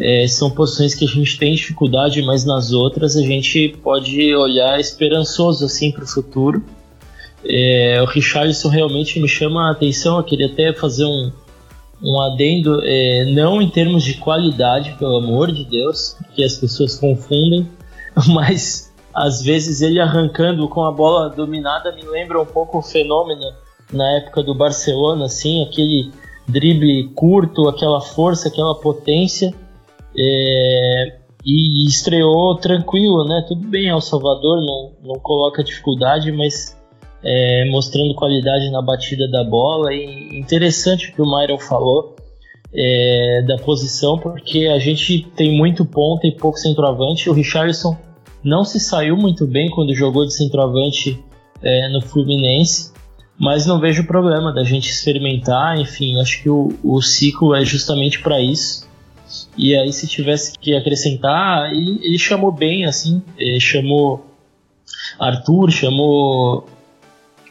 É, 0.00 0.26
são 0.26 0.50
posições 0.50 0.94
que 0.94 1.04
a 1.04 1.08
gente 1.08 1.38
tem 1.38 1.54
dificuldade, 1.54 2.22
mas 2.22 2.44
nas 2.44 2.72
outras 2.72 3.16
a 3.16 3.22
gente 3.22 3.76
pode 3.82 4.34
olhar 4.34 4.80
esperançoso 4.80 5.66
assim 5.66 5.92
para 5.92 6.04
o 6.04 6.06
futuro. 6.06 6.64
É, 7.44 8.00
o 8.02 8.06
Richardson 8.06 8.68
realmente 8.68 9.20
me 9.20 9.28
chama 9.28 9.68
a 9.68 9.72
atenção. 9.72 10.16
Eu 10.16 10.24
queria 10.24 10.46
até 10.46 10.72
fazer 10.72 11.04
um, 11.04 11.30
um 12.02 12.20
adendo, 12.22 12.80
é, 12.82 13.26
não 13.26 13.60
em 13.60 13.68
termos 13.68 14.02
de 14.02 14.14
qualidade, 14.14 14.96
pelo 14.98 15.16
amor 15.16 15.52
de 15.52 15.64
Deus, 15.64 16.16
que 16.34 16.42
as 16.42 16.56
pessoas 16.56 16.96
confundem, 16.96 17.68
mas 18.28 18.90
às 19.14 19.42
vezes 19.42 19.82
ele 19.82 20.00
arrancando 20.00 20.66
com 20.66 20.82
a 20.82 20.92
bola 20.92 21.28
dominada 21.28 21.92
me 21.92 22.04
lembra 22.04 22.40
um 22.40 22.46
pouco 22.46 22.78
o 22.78 22.82
fenômeno 22.82 23.52
na 23.92 24.08
época 24.16 24.42
do 24.42 24.54
Barcelona, 24.54 25.26
assim, 25.26 25.62
aquele 25.62 26.10
drible 26.48 27.08
curto, 27.14 27.68
aquela 27.68 28.00
força, 28.00 28.48
aquela 28.48 28.74
potência 28.74 29.52
é, 30.16 31.20
e 31.44 31.86
estreou 31.86 32.54
tranquilo, 32.56 33.24
né? 33.24 33.44
Tudo 33.48 33.66
bem, 33.66 33.88
El 33.88 34.00
Salvador 34.00 34.60
não, 34.60 34.92
não 35.02 35.20
coloca 35.20 35.64
dificuldade, 35.64 36.30
mas 36.32 36.76
é, 37.22 37.64
mostrando 37.70 38.14
qualidade 38.14 38.70
na 38.70 38.82
batida 38.82 39.28
da 39.28 39.44
bola. 39.44 39.92
E 39.94 40.38
interessante 40.38 41.10
o 41.10 41.14
que 41.14 41.22
o 41.22 41.26
Myron 41.26 41.58
falou 41.58 42.16
é, 42.72 43.42
da 43.46 43.56
posição, 43.56 44.18
porque 44.18 44.66
a 44.66 44.78
gente 44.78 45.26
tem 45.34 45.56
muito 45.56 45.84
ponta 45.84 46.26
e 46.26 46.32
pouco 46.32 46.58
centroavante. 46.58 47.28
O 47.28 47.32
Richardson 47.32 47.96
não 48.42 48.64
se 48.64 48.80
saiu 48.80 49.16
muito 49.16 49.46
bem 49.46 49.70
quando 49.70 49.94
jogou 49.94 50.24
de 50.24 50.34
centroavante 50.34 51.22
é, 51.62 51.88
no 51.88 52.00
Fluminense, 52.00 52.92
mas 53.38 53.66
não 53.66 53.80
vejo 53.80 54.06
problema 54.06 54.52
da 54.52 54.62
gente 54.62 54.90
experimentar. 54.90 55.78
Enfim, 55.78 56.20
acho 56.20 56.42
que 56.42 56.50
o, 56.50 56.68
o 56.84 57.00
ciclo 57.00 57.54
é 57.54 57.64
justamente 57.64 58.20
para 58.22 58.40
isso. 58.40 58.88
E 59.56 59.76
aí, 59.76 59.92
se 59.92 60.06
tivesse 60.06 60.58
que 60.58 60.74
acrescentar, 60.74 61.72
ele, 61.72 62.00
ele 62.02 62.18
chamou 62.18 62.50
bem, 62.50 62.84
assim, 62.84 63.22
ele 63.38 63.60
chamou 63.60 64.26
Arthur, 65.18 65.70
chamou 65.70 66.66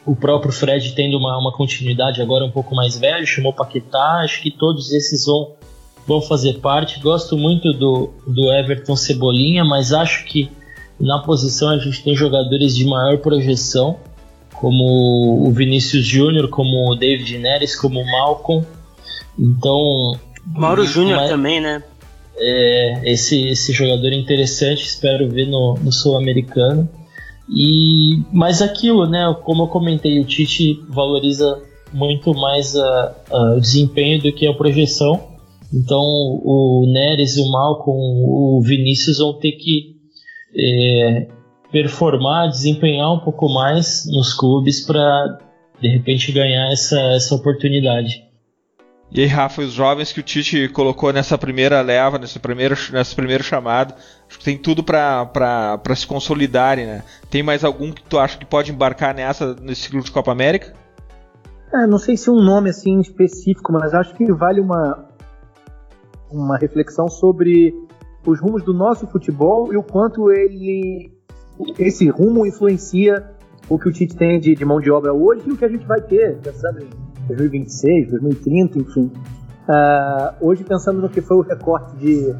o 0.04 0.16
próprio 0.16 0.52
Fred 0.52 0.92
tendo 0.94 1.18
uma, 1.18 1.38
uma 1.38 1.52
continuidade 1.52 2.20
agora 2.20 2.44
um 2.44 2.50
pouco 2.50 2.74
mais 2.74 2.98
velho, 2.98 3.26
chamou 3.26 3.52
Paquetá, 3.52 4.22
acho 4.24 4.42
que 4.42 4.50
todos 4.50 4.92
esses 4.92 5.26
vão, 5.26 5.52
vão 6.06 6.20
fazer 6.20 6.58
parte. 6.60 7.00
Gosto 7.00 7.36
muito 7.36 7.72
do, 7.72 8.10
do 8.26 8.50
Everton 8.52 8.96
Cebolinha, 8.96 9.64
mas 9.64 9.92
acho 9.92 10.24
que 10.24 10.50
na 10.98 11.18
posição 11.20 11.70
a 11.70 11.78
gente 11.78 12.02
tem 12.02 12.14
jogadores 12.14 12.74
de 12.74 12.84
maior 12.84 13.18
projeção, 13.18 13.98
como 14.52 15.46
o 15.46 15.50
Vinícius 15.50 16.04
Júnior, 16.04 16.48
como 16.48 16.90
o 16.90 16.94
David 16.94 17.38
Neres, 17.38 17.74
como 17.74 18.00
o 18.00 18.04
Malcolm. 18.04 18.66
Então, 19.38 20.12
Mauro 20.54 20.84
Júnior 20.84 21.28
também, 21.28 21.60
né? 21.60 21.82
É, 22.36 23.02
esse, 23.12 23.48
esse 23.48 23.72
jogador 23.72 24.08
é 24.08 24.16
interessante, 24.16 24.84
espero 24.84 25.28
ver 25.28 25.46
no, 25.46 25.74
no 25.74 25.92
Sul-Americano. 25.92 26.88
E 27.48 28.22
mas 28.32 28.62
aquilo, 28.62 29.06
né? 29.06 29.34
Como 29.42 29.64
eu 29.64 29.68
comentei, 29.68 30.20
o 30.20 30.24
Tite 30.24 30.80
valoriza 30.88 31.60
muito 31.92 32.32
mais 32.32 32.76
a, 32.76 33.16
a, 33.30 33.54
o 33.56 33.60
desempenho 33.60 34.22
do 34.22 34.32
que 34.32 34.46
a 34.46 34.54
projeção. 34.54 35.28
Então 35.72 36.00
o 36.00 36.86
Neres, 36.92 37.36
o 37.36 37.50
Malcom, 37.50 37.92
o 37.92 38.60
Vinícius 38.62 39.18
vão 39.18 39.34
ter 39.34 39.52
que 39.52 39.96
é, 40.56 41.26
performar, 41.70 42.48
desempenhar 42.48 43.12
um 43.12 43.20
pouco 43.20 43.48
mais 43.48 44.04
nos 44.06 44.32
clubes 44.32 44.80
para 44.84 45.38
de 45.80 45.88
repente 45.88 46.32
ganhar 46.32 46.70
essa, 46.72 47.00
essa 47.14 47.34
oportunidade. 47.34 48.29
E 49.12 49.20
aí, 49.20 49.26
Rafa, 49.26 49.62
os 49.62 49.72
jovens 49.72 50.12
que 50.12 50.20
o 50.20 50.22
Tite 50.22 50.68
colocou 50.68 51.12
nessa 51.12 51.36
primeira 51.36 51.80
leva, 51.80 52.16
nesse 52.16 52.38
primeiro, 52.38 52.76
nesse 52.92 53.14
primeiro 53.14 53.42
chamado, 53.42 53.92
acho 54.28 54.38
que 54.38 54.44
tem 54.44 54.56
tudo 54.56 54.84
para 54.84 55.80
se 55.96 56.06
consolidarem, 56.06 56.86
né? 56.86 57.02
Tem 57.28 57.42
mais 57.42 57.64
algum 57.64 57.90
que 57.90 58.02
tu 58.04 58.18
acha 58.18 58.38
que 58.38 58.46
pode 58.46 58.70
embarcar 58.70 59.12
nessa, 59.12 59.54
nesse 59.54 59.82
ciclo 59.82 60.00
de 60.00 60.12
Copa 60.12 60.30
América? 60.30 60.72
É, 61.74 61.86
não 61.88 61.98
sei 61.98 62.16
se 62.16 62.30
um 62.30 62.40
nome 62.40 62.70
assim 62.70 63.00
específico, 63.00 63.72
mas 63.72 63.94
acho 63.94 64.14
que 64.14 64.30
vale 64.32 64.60
uma, 64.60 65.08
uma 66.30 66.56
reflexão 66.56 67.08
sobre 67.08 67.74
os 68.24 68.40
rumos 68.40 68.62
do 68.62 68.72
nosso 68.72 69.08
futebol 69.08 69.72
e 69.72 69.76
o 69.76 69.82
quanto 69.82 70.30
ele 70.30 71.12
esse 71.78 72.08
rumo 72.08 72.46
influencia 72.46 73.28
o 73.68 73.78
que 73.78 73.88
o 73.88 73.92
Tite 73.92 74.16
tem 74.16 74.38
de, 74.38 74.54
de 74.54 74.64
mão 74.64 74.80
de 74.80 74.90
obra 74.90 75.12
hoje 75.12 75.42
e 75.46 75.52
o 75.52 75.56
que 75.56 75.64
a 75.64 75.68
gente 75.68 75.86
vai 75.86 76.00
ter, 76.00 76.38
pensando 76.38 76.80
em 76.80 77.09
2026, 77.30 78.10
2030, 78.10 78.78
enfim. 78.78 79.10
Uh, 79.68 80.34
hoje, 80.40 80.64
pensando 80.64 81.00
no 81.00 81.08
que 81.08 81.20
foi 81.20 81.36
o 81.36 81.42
recorte 81.42 81.96
de 81.96 82.34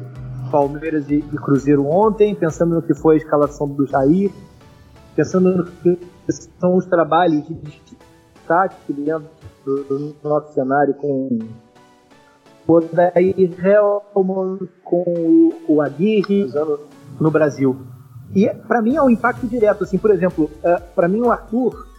Palmeiras 0.51 1.09
e, 1.09 1.15
e, 1.15 1.37
Cruzeiro 1.37 1.85
ontem, 1.87 2.35
pensando 2.35 2.75
no 2.75 2.81
que 2.81 2.93
foi 2.93 3.15
a 3.15 3.17
escalação 3.17 3.67
do 3.67 3.87
Jair, 3.87 4.31
pensando 5.15 5.55
no 5.55 5.65
que 5.65 5.97
são 6.59 6.75
os 6.75 6.85
trabalhos 6.85 7.47
de 7.47 7.53
destaque 7.53 8.91
dentro 8.91 9.29
do, 9.65 9.83
do 9.83 10.15
nosso 10.23 10.53
cenário 10.53 10.93
com 10.95 11.39
o 12.67 12.79
Daí 12.81 13.33
Helman, 13.63 14.59
com 14.83 15.53
o, 15.67 15.81
Aguirre, 15.81 16.51
no 17.19 17.31
Brasil. 17.31 17.77
E 18.35 18.49
para 18.49 18.81
mim 18.81 18.95
é 18.95 19.01
um 19.01 19.09
impacto 19.09 19.47
direto, 19.47 19.83
assim, 19.83 19.97
por 19.97 20.11
exemplo, 20.11 20.45
uh, 20.45 20.67
ah, 20.67 20.81
para 20.95 21.07
mim 21.07 21.21
o 21.21 21.31
Arthur 21.31 21.90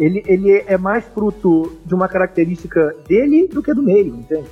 ele, 0.00 0.24
ele 0.26 0.64
é 0.66 0.78
mais 0.78 1.04
fruto 1.04 1.76
de 1.84 1.94
uma 1.94 2.08
característica 2.08 2.96
dele 3.06 3.46
do 3.46 3.62
que 3.62 3.74
do 3.74 3.82
meio, 3.82 4.14
entende? 4.14 4.48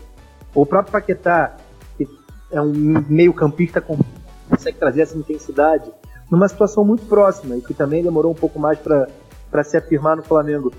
O 0.54 0.66
próprio 0.66 0.92
Paquetá, 0.92 1.56
que 1.96 2.06
é 2.52 2.60
um 2.60 3.02
meio 3.08 3.32
campista 3.32 3.80
com 3.80 3.98
consegue 4.50 4.78
trazer 4.78 5.02
essa 5.02 5.16
intensidade 5.16 5.90
numa 6.30 6.48
situação 6.48 6.84
muito 6.84 7.06
próxima 7.06 7.56
e 7.56 7.62
que 7.62 7.72
também 7.72 8.02
demorou 8.02 8.32
um 8.32 8.34
pouco 8.34 8.58
mais 8.58 8.78
para 8.78 9.64
se 9.64 9.76
afirmar 9.76 10.16
no 10.16 10.22
Flamengo. 10.22 10.70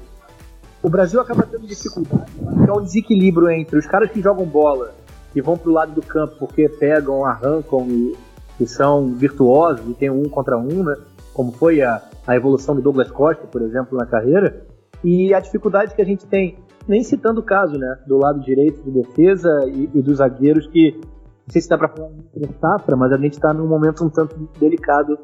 O 0.84 0.90
Brasil 0.90 1.20
acaba 1.20 1.44
tendo 1.44 1.66
dificuldade, 1.66 2.32
é 2.68 2.72
um 2.72 2.82
desequilíbrio 2.82 3.50
entre 3.50 3.78
os 3.78 3.88
caras 3.88 4.12
que 4.12 4.22
jogam 4.22 4.46
bola 4.46 4.94
e 5.36 5.42
vão 5.42 5.58
para 5.58 5.70
o 5.70 5.74
lado 5.74 5.94
do 5.94 6.02
campo 6.02 6.36
porque 6.38 6.70
pegam, 6.70 7.26
arrancam 7.26 7.88
e, 7.90 8.16
e 8.60 8.68
são 8.68 9.14
virtuosos 9.14 9.88
e 9.90 9.94
tem 9.96 10.12
um 10.12 10.30
contra 10.30 10.58
um, 10.58 10.84
né? 10.84 10.96
como 11.34 11.52
foi 11.52 11.82
a, 11.82 12.02
a 12.30 12.36
evolução 12.36 12.76
do 12.76 12.82
Douglas 12.82 13.10
Costa, 13.10 13.48
por 13.48 13.64
exemplo, 13.64 13.98
na 13.98 14.06
carreira, 14.06 14.68
e 15.04 15.34
a 15.34 15.40
dificuldade 15.40 15.96
que 15.96 16.02
a 16.02 16.06
gente 16.06 16.28
tem, 16.28 16.60
nem 16.88 17.02
citando 17.02 17.40
o 17.40 17.44
caso, 17.44 17.76
né, 17.76 17.98
do 18.06 18.18
lado 18.18 18.40
direito 18.42 18.84
de 18.84 18.92
defesa 18.92 19.50
e, 19.68 19.90
e 19.96 20.02
dos 20.02 20.18
zagueiros, 20.18 20.68
que 20.68 20.92
não 21.02 21.52
sei 21.52 21.62
se 21.64 21.68
dá 21.68 21.76
para 21.76 21.88
falar 21.88 22.10
em 22.36 22.54
safra, 22.62 22.96
mas 22.96 23.12
a 23.12 23.18
gente 23.18 23.34
está 23.34 23.52
num 23.52 23.66
momento 23.66 24.06
um 24.06 24.10
tanto 24.10 24.48
delicado 24.60 25.18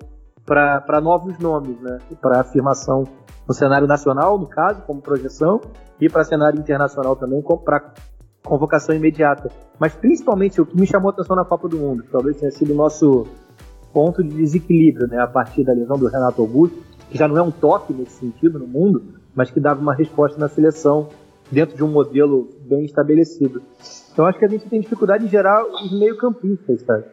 para 0.43 0.99
novos 0.99 1.37
nomes, 1.37 1.79
né, 1.79 1.99
para 2.19 2.39
afirmação 2.39 3.03
no 3.47 3.53
cenário 3.53 3.85
nacional, 3.85 4.39
no 4.39 4.47
caso, 4.47 4.81
como 4.87 4.99
projeção, 4.99 5.61
e 6.01 6.09
para 6.09 6.23
cenário 6.23 6.59
internacional 6.59 7.15
também, 7.15 7.43
para 7.63 7.93
convocação 8.43 8.95
imediata. 8.95 9.51
Mas 9.79 9.93
principalmente 9.93 10.59
o 10.59 10.65
que 10.65 10.75
me 10.75 10.87
chamou 10.87 11.11
a 11.11 11.13
atenção 11.13 11.35
na 11.35 11.45
Copa 11.45 11.69
do 11.69 11.77
Mundo, 11.77 12.03
talvez 12.11 12.37
tenha 12.37 12.51
sido 12.51 12.73
o 12.73 12.75
nosso 12.75 13.27
ponto 13.93 14.23
de 14.23 14.35
desequilíbrio, 14.35 15.07
né, 15.07 15.19
a 15.19 15.27
partir 15.27 15.63
da 15.63 15.71
lesão 15.71 15.97
do 15.97 16.07
Renato 16.07 16.41
Augusto, 16.41 16.94
que 17.09 17.17
já 17.17 17.27
não 17.27 17.37
é 17.37 17.41
um 17.41 17.51
top 17.51 17.93
nesse 17.93 18.19
sentido 18.19 18.59
no 18.59 18.67
mundo, 18.67 19.03
mas 19.35 19.51
que 19.51 19.59
dava 19.59 19.81
uma 19.81 19.93
resposta 19.93 20.39
na 20.39 20.47
seleção 20.47 21.09
dentro 21.51 21.75
de 21.75 21.83
um 21.83 21.87
modelo 21.87 22.49
bem 22.61 22.85
estabelecido. 22.85 23.61
Então 24.11 24.25
acho 24.25 24.39
que 24.39 24.45
a 24.45 24.47
gente 24.47 24.65
tem 24.65 24.81
dificuldade 24.81 25.25
em 25.25 25.29
gerar 25.29 25.63
os 25.65 25.91
meio-campistas, 25.91 26.81
sabe? 26.81 27.05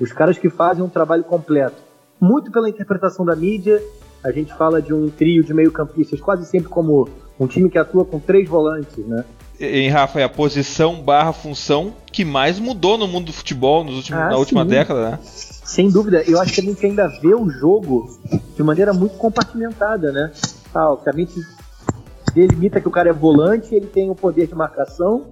Os 0.00 0.12
caras 0.12 0.38
que 0.38 0.50
fazem 0.50 0.84
um 0.84 0.88
trabalho 0.88 1.24
completo. 1.24 1.76
Muito 2.20 2.50
pela 2.50 2.68
interpretação 2.68 3.24
da 3.24 3.34
mídia, 3.34 3.82
a 4.22 4.30
gente 4.30 4.54
fala 4.54 4.80
de 4.80 4.94
um 4.94 5.08
trio 5.08 5.42
de 5.42 5.52
meio-campistas 5.52 6.20
quase 6.20 6.46
sempre 6.46 6.68
como 6.68 7.08
um 7.38 7.46
time 7.46 7.68
que 7.68 7.78
atua 7.78 8.04
com 8.04 8.20
três 8.20 8.48
volantes, 8.48 9.04
né? 9.06 9.24
Em 9.58 9.88
Rafa, 9.88 10.20
é 10.20 10.24
a 10.24 10.28
posição 10.28 11.00
barra 11.00 11.32
função 11.32 11.92
que 12.10 12.24
mais 12.24 12.58
mudou 12.58 12.98
no 12.98 13.06
mundo 13.06 13.26
do 13.26 13.32
futebol 13.32 13.84
nos 13.84 13.96
últimos, 13.96 14.20
ah, 14.20 14.28
na 14.30 14.36
última 14.36 14.62
sim. 14.62 14.70
década, 14.70 15.10
né? 15.10 15.18
Sem 15.64 15.90
dúvida, 15.90 16.22
eu 16.28 16.40
acho 16.40 16.52
que 16.52 16.60
a 16.60 16.64
gente 16.64 16.84
ainda 16.84 17.08
vê 17.20 17.34
o 17.34 17.48
jogo 17.48 18.08
de 18.56 18.62
maneira 18.62 18.92
muito 18.92 19.16
compartimentada, 19.16 20.10
né? 20.10 20.32
Ah, 20.74 20.96
a 21.06 21.12
gente 21.12 21.40
delimita 22.34 22.80
que 22.80 22.88
o 22.88 22.90
cara 22.90 23.10
é 23.10 23.12
volante, 23.12 23.74
ele 23.74 23.86
tem 23.86 24.10
o 24.10 24.14
poder 24.14 24.46
de 24.46 24.54
marcação, 24.54 25.26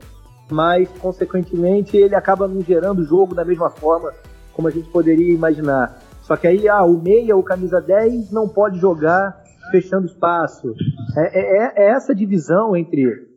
mas 0.51 0.89
consequentemente 1.01 1.97
ele 1.97 2.15
acaba 2.15 2.47
não 2.47 2.61
gerando 2.61 3.01
o 3.01 3.05
jogo 3.05 3.35
da 3.35 3.45
mesma 3.45 3.71
forma 3.71 4.13
como 4.53 4.69
a 4.69 4.71
gente 4.71 4.89
poderia 4.91 5.33
imaginar. 5.33 5.99
Só 6.23 6.37
que 6.37 6.47
aí, 6.47 6.69
ah, 6.69 6.85
o 6.85 7.01
meia, 7.01 7.37
o 7.37 7.43
camisa 7.43 7.81
10 7.81 8.31
não 8.31 8.49
pode 8.49 8.79
jogar 8.79 9.43
fechando 9.71 10.07
espaço. 10.07 10.75
É, 11.17 11.41
é, 11.41 11.73
é 11.77 11.91
essa 11.91 12.15
divisão 12.15 12.77
entre 12.77 13.29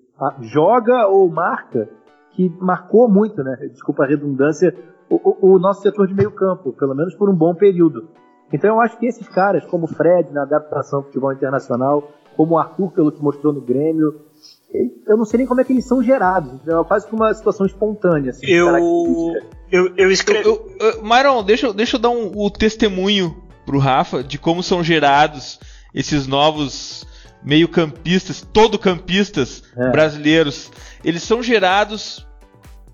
joga 0.41 1.07
ou 1.07 1.29
marca 1.29 1.89
que 2.31 2.51
marcou 2.59 3.07
muito, 3.07 3.43
né? 3.43 3.55
Desculpa 3.71 4.03
a 4.03 4.07
redundância, 4.07 4.75
o, 5.09 5.53
o, 5.53 5.59
nosso 5.59 5.81
setor 5.81 6.07
de 6.07 6.13
meio 6.13 6.31
campo, 6.31 6.73
pelo 6.73 6.95
menos 6.95 7.15
por 7.15 7.29
um 7.29 7.35
bom 7.35 7.53
período. 7.53 8.09
Então 8.51 8.69
eu 8.69 8.81
acho 8.81 8.97
que 8.97 9.05
esses 9.05 9.27
caras, 9.27 9.65
como 9.65 9.85
o 9.85 9.87
Fred 9.87 10.31
na 10.31 10.43
adaptação 10.43 10.99
ao 10.99 11.05
futebol 11.05 11.31
internacional, 11.31 12.11
como 12.35 12.55
o 12.55 12.57
Arthur 12.57 12.91
pelo 12.91 13.11
que 13.11 13.21
mostrou 13.21 13.53
no 13.53 13.61
Grêmio, 13.61 14.21
eu 15.07 15.17
não 15.17 15.25
sei 15.25 15.39
nem 15.39 15.47
como 15.47 15.61
é 15.61 15.63
que 15.63 15.71
eles 15.71 15.85
são 15.85 16.01
gerados. 16.01 16.67
É 16.67 16.83
quase 16.83 17.07
que 17.07 17.13
uma 17.13 17.33
situação 17.33 17.65
espontânea. 17.65 18.31
Assim, 18.31 18.45
eu, 18.47 19.35
eu, 19.71 19.93
eu 19.95 20.11
escrevi. 20.11 20.47
Eu, 20.47 20.75
eu, 20.79 21.03
Myron, 21.03 21.43
deixa, 21.43 21.71
deixa 21.73 21.97
eu 21.97 21.99
dar 21.99 22.09
um, 22.09 22.31
o 22.35 22.49
testemunho 22.49 23.43
pro 23.65 23.77
Rafa 23.77 24.23
de 24.23 24.37
como 24.37 24.63
são 24.63 24.83
gerados 24.83 25.59
esses 25.93 26.25
novos 26.25 27.05
meio-campistas, 27.43 28.45
todo-campistas 28.53 29.63
é. 29.77 29.91
brasileiros. 29.91 30.71
Eles 31.03 31.23
são 31.23 31.43
gerados 31.43 32.25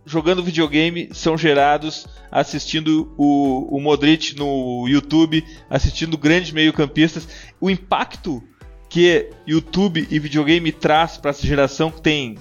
jogando 0.05 0.43
videogame, 0.43 1.09
são 1.13 1.37
gerados 1.37 2.07
assistindo 2.31 3.13
o, 3.17 3.75
o 3.75 3.79
Modric 3.79 4.35
no 4.35 4.87
YouTube, 4.87 5.45
assistindo 5.69 6.17
grandes 6.17 6.51
meio-campistas. 6.51 7.27
O 7.59 7.69
impacto 7.69 8.43
que 8.89 9.29
YouTube 9.45 10.07
e 10.09 10.19
videogame 10.19 10.71
traz 10.71 11.17
para 11.17 11.29
essa 11.29 11.45
geração 11.45 11.91
que 11.91 12.01
tem 12.01 12.37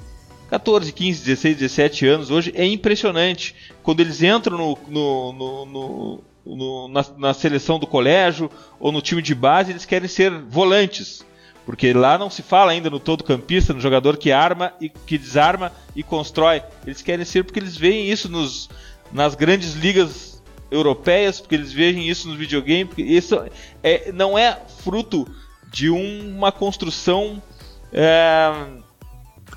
14, 0.48 0.92
15, 0.92 1.24
16, 1.24 1.56
17 1.58 2.06
anos 2.06 2.30
hoje 2.30 2.52
é 2.54 2.64
impressionante. 2.66 3.54
Quando 3.82 4.00
eles 4.00 4.22
entram 4.22 4.56
no, 4.56 4.78
no, 4.88 6.22
no, 6.46 6.88
na, 6.88 7.04
na, 7.18 7.34
seleção 7.34 7.78
do 7.78 7.86
colégio 7.86 8.50
ou 8.80 8.90
no 8.90 9.02
time 9.02 9.20
de 9.20 9.34
base, 9.34 9.72
eles 9.72 9.84
querem 9.84 10.08
ser 10.08 10.30
volantes. 10.30 11.22
Porque 11.68 11.92
lá 11.92 12.16
não 12.16 12.30
se 12.30 12.40
fala 12.42 12.72
ainda 12.72 12.88
no 12.88 12.98
todo 12.98 13.22
campista, 13.22 13.74
no 13.74 13.80
jogador 13.80 14.16
que 14.16 14.32
arma 14.32 14.72
e 14.80 14.88
que 14.88 15.18
desarma 15.18 15.70
e 15.94 16.02
constrói. 16.02 16.62
Eles 16.86 17.02
querem 17.02 17.26
ser 17.26 17.44
porque 17.44 17.60
eles 17.60 17.76
veem 17.76 18.10
isso 18.10 18.26
nos, 18.30 18.70
nas 19.12 19.34
grandes 19.34 19.74
ligas 19.74 20.42
europeias, 20.70 21.42
porque 21.42 21.54
eles 21.54 21.70
veem 21.70 22.08
isso 22.08 22.26
nos 22.26 22.38
videogames. 22.38 22.94
Isso 22.96 23.38
é, 23.82 24.10
não 24.12 24.38
é 24.38 24.58
fruto 24.82 25.28
de 25.70 25.90
uma 25.90 26.50
construção 26.50 27.42
é, 27.92 28.50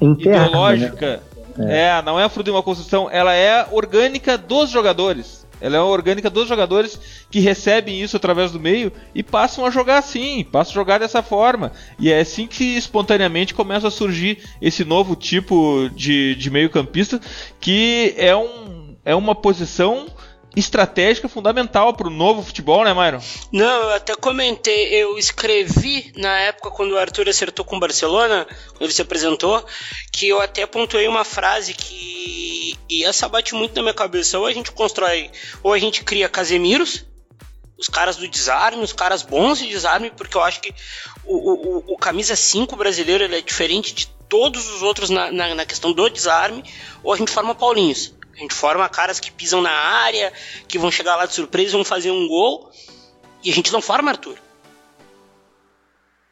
Interna, 0.01 0.47
ideológica. 0.47 1.23
Né? 1.55 1.73
É. 1.73 1.97
é, 1.97 2.01
não 2.01 2.19
é 2.19 2.27
fruto 2.27 2.47
de 2.47 2.51
uma 2.51 2.61
construção, 2.61 3.09
ela 3.09 3.33
é 3.33 3.65
orgânica 3.71 4.37
dos 4.37 4.69
jogadores. 4.69 5.40
Ela 5.61 5.77
é 5.77 5.81
orgânica 5.81 6.29
dos 6.29 6.47
jogadores 6.47 6.99
que 7.29 7.39
recebem 7.39 8.01
isso 8.01 8.17
através 8.17 8.51
do 8.51 8.59
meio 8.59 8.91
e 9.13 9.21
passam 9.21 9.65
a 9.65 9.69
jogar 9.69 9.99
assim, 9.99 10.43
passam 10.43 10.71
a 10.71 10.75
jogar 10.75 10.97
dessa 10.99 11.21
forma. 11.21 11.71
E 11.99 12.11
é 12.11 12.19
assim 12.19 12.47
que 12.47 12.75
espontaneamente 12.75 13.53
começa 13.53 13.87
a 13.87 13.91
surgir 13.91 14.39
esse 14.61 14.83
novo 14.83 15.15
tipo 15.15 15.89
de, 15.95 16.35
de 16.35 16.49
meio-campista 16.49 17.21
que 17.59 18.13
é, 18.17 18.35
um, 18.35 18.95
é 19.05 19.15
uma 19.15 19.35
posição 19.35 20.07
estratégica 20.55 21.29
fundamental 21.29 21.93
para 21.93 22.07
o 22.07 22.11
novo 22.11 22.43
futebol, 22.43 22.83
né, 22.83 22.93
Myron? 22.93 23.21
Não, 23.51 23.83
eu 23.83 23.89
até 23.91 24.13
comentei, 24.15 24.93
eu 24.93 25.17
escrevi 25.17 26.11
na 26.15 26.39
época 26.39 26.71
quando 26.71 26.91
o 26.91 26.97
Arthur 26.97 27.29
acertou 27.29 27.63
com 27.63 27.77
o 27.77 27.79
Barcelona, 27.79 28.45
quando 28.69 28.81
ele 28.81 28.93
se 28.93 29.01
apresentou, 29.01 29.65
que 30.11 30.27
eu 30.27 30.41
até 30.41 30.65
pontuei 30.65 31.07
uma 31.07 31.23
frase 31.23 31.73
que 31.73 32.77
e 32.91 33.05
essa 33.05 33.29
bate 33.29 33.55
muito 33.55 33.73
na 33.73 33.81
minha 33.81 33.93
cabeça. 33.93 34.37
Ou 34.37 34.45
a 34.45 34.51
gente 34.51 34.71
constrói, 34.71 35.31
ou 35.63 35.71
a 35.71 35.79
gente 35.79 36.03
cria 36.03 36.27
Casemiros, 36.27 37.05
os 37.77 37.87
caras 37.87 38.17
do 38.17 38.27
desarme, 38.27 38.83
os 38.83 38.93
caras 38.93 39.23
bons 39.23 39.59
de 39.59 39.67
desarme, 39.67 40.11
porque 40.11 40.35
eu 40.35 40.43
acho 40.43 40.59
que 40.59 40.73
o, 41.23 41.35
o, 41.35 41.93
o 41.93 41.97
camisa 41.97 42.35
5 42.35 42.75
brasileiro 42.75 43.23
é 43.23 43.41
diferente 43.41 43.93
de 43.93 44.07
todos 44.27 44.69
os 44.69 44.81
outros 44.81 45.09
na, 45.09 45.31
na, 45.31 45.55
na 45.55 45.65
questão 45.65 45.93
do 45.93 46.09
desarme, 46.09 46.63
ou 47.01 47.13
a 47.13 47.17
gente 47.17 47.31
forma 47.31 47.55
Paulinhos. 47.55 48.13
A 48.41 48.43
gente 48.43 48.55
forma 48.55 48.89
caras 48.89 49.19
que 49.19 49.29
pisam 49.29 49.61
na 49.61 49.69
área, 49.69 50.33
que 50.67 50.79
vão 50.79 50.89
chegar 50.89 51.15
lá 51.15 51.27
de 51.27 51.35
surpresa 51.35 51.73
vão 51.73 51.85
fazer 51.85 52.09
um 52.09 52.27
gol. 52.27 52.71
E 53.43 53.51
a 53.51 53.53
gente 53.53 53.71
não 53.71 53.83
forma 53.83 54.09
Arthur. 54.09 54.35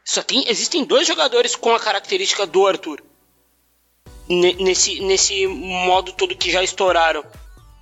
Só 0.03 0.23
tem, 0.23 0.49
existem 0.49 0.83
dois 0.83 1.07
jogadores 1.07 1.55
com 1.55 1.71
a 1.75 1.79
característica 1.79 2.47
do 2.47 2.65
Arthur. 2.65 3.03
nesse, 4.27 4.99
nesse 5.01 5.45
modo 5.45 6.11
todo 6.13 6.35
que 6.35 6.51
já 6.51 6.63
estouraram. 6.63 7.23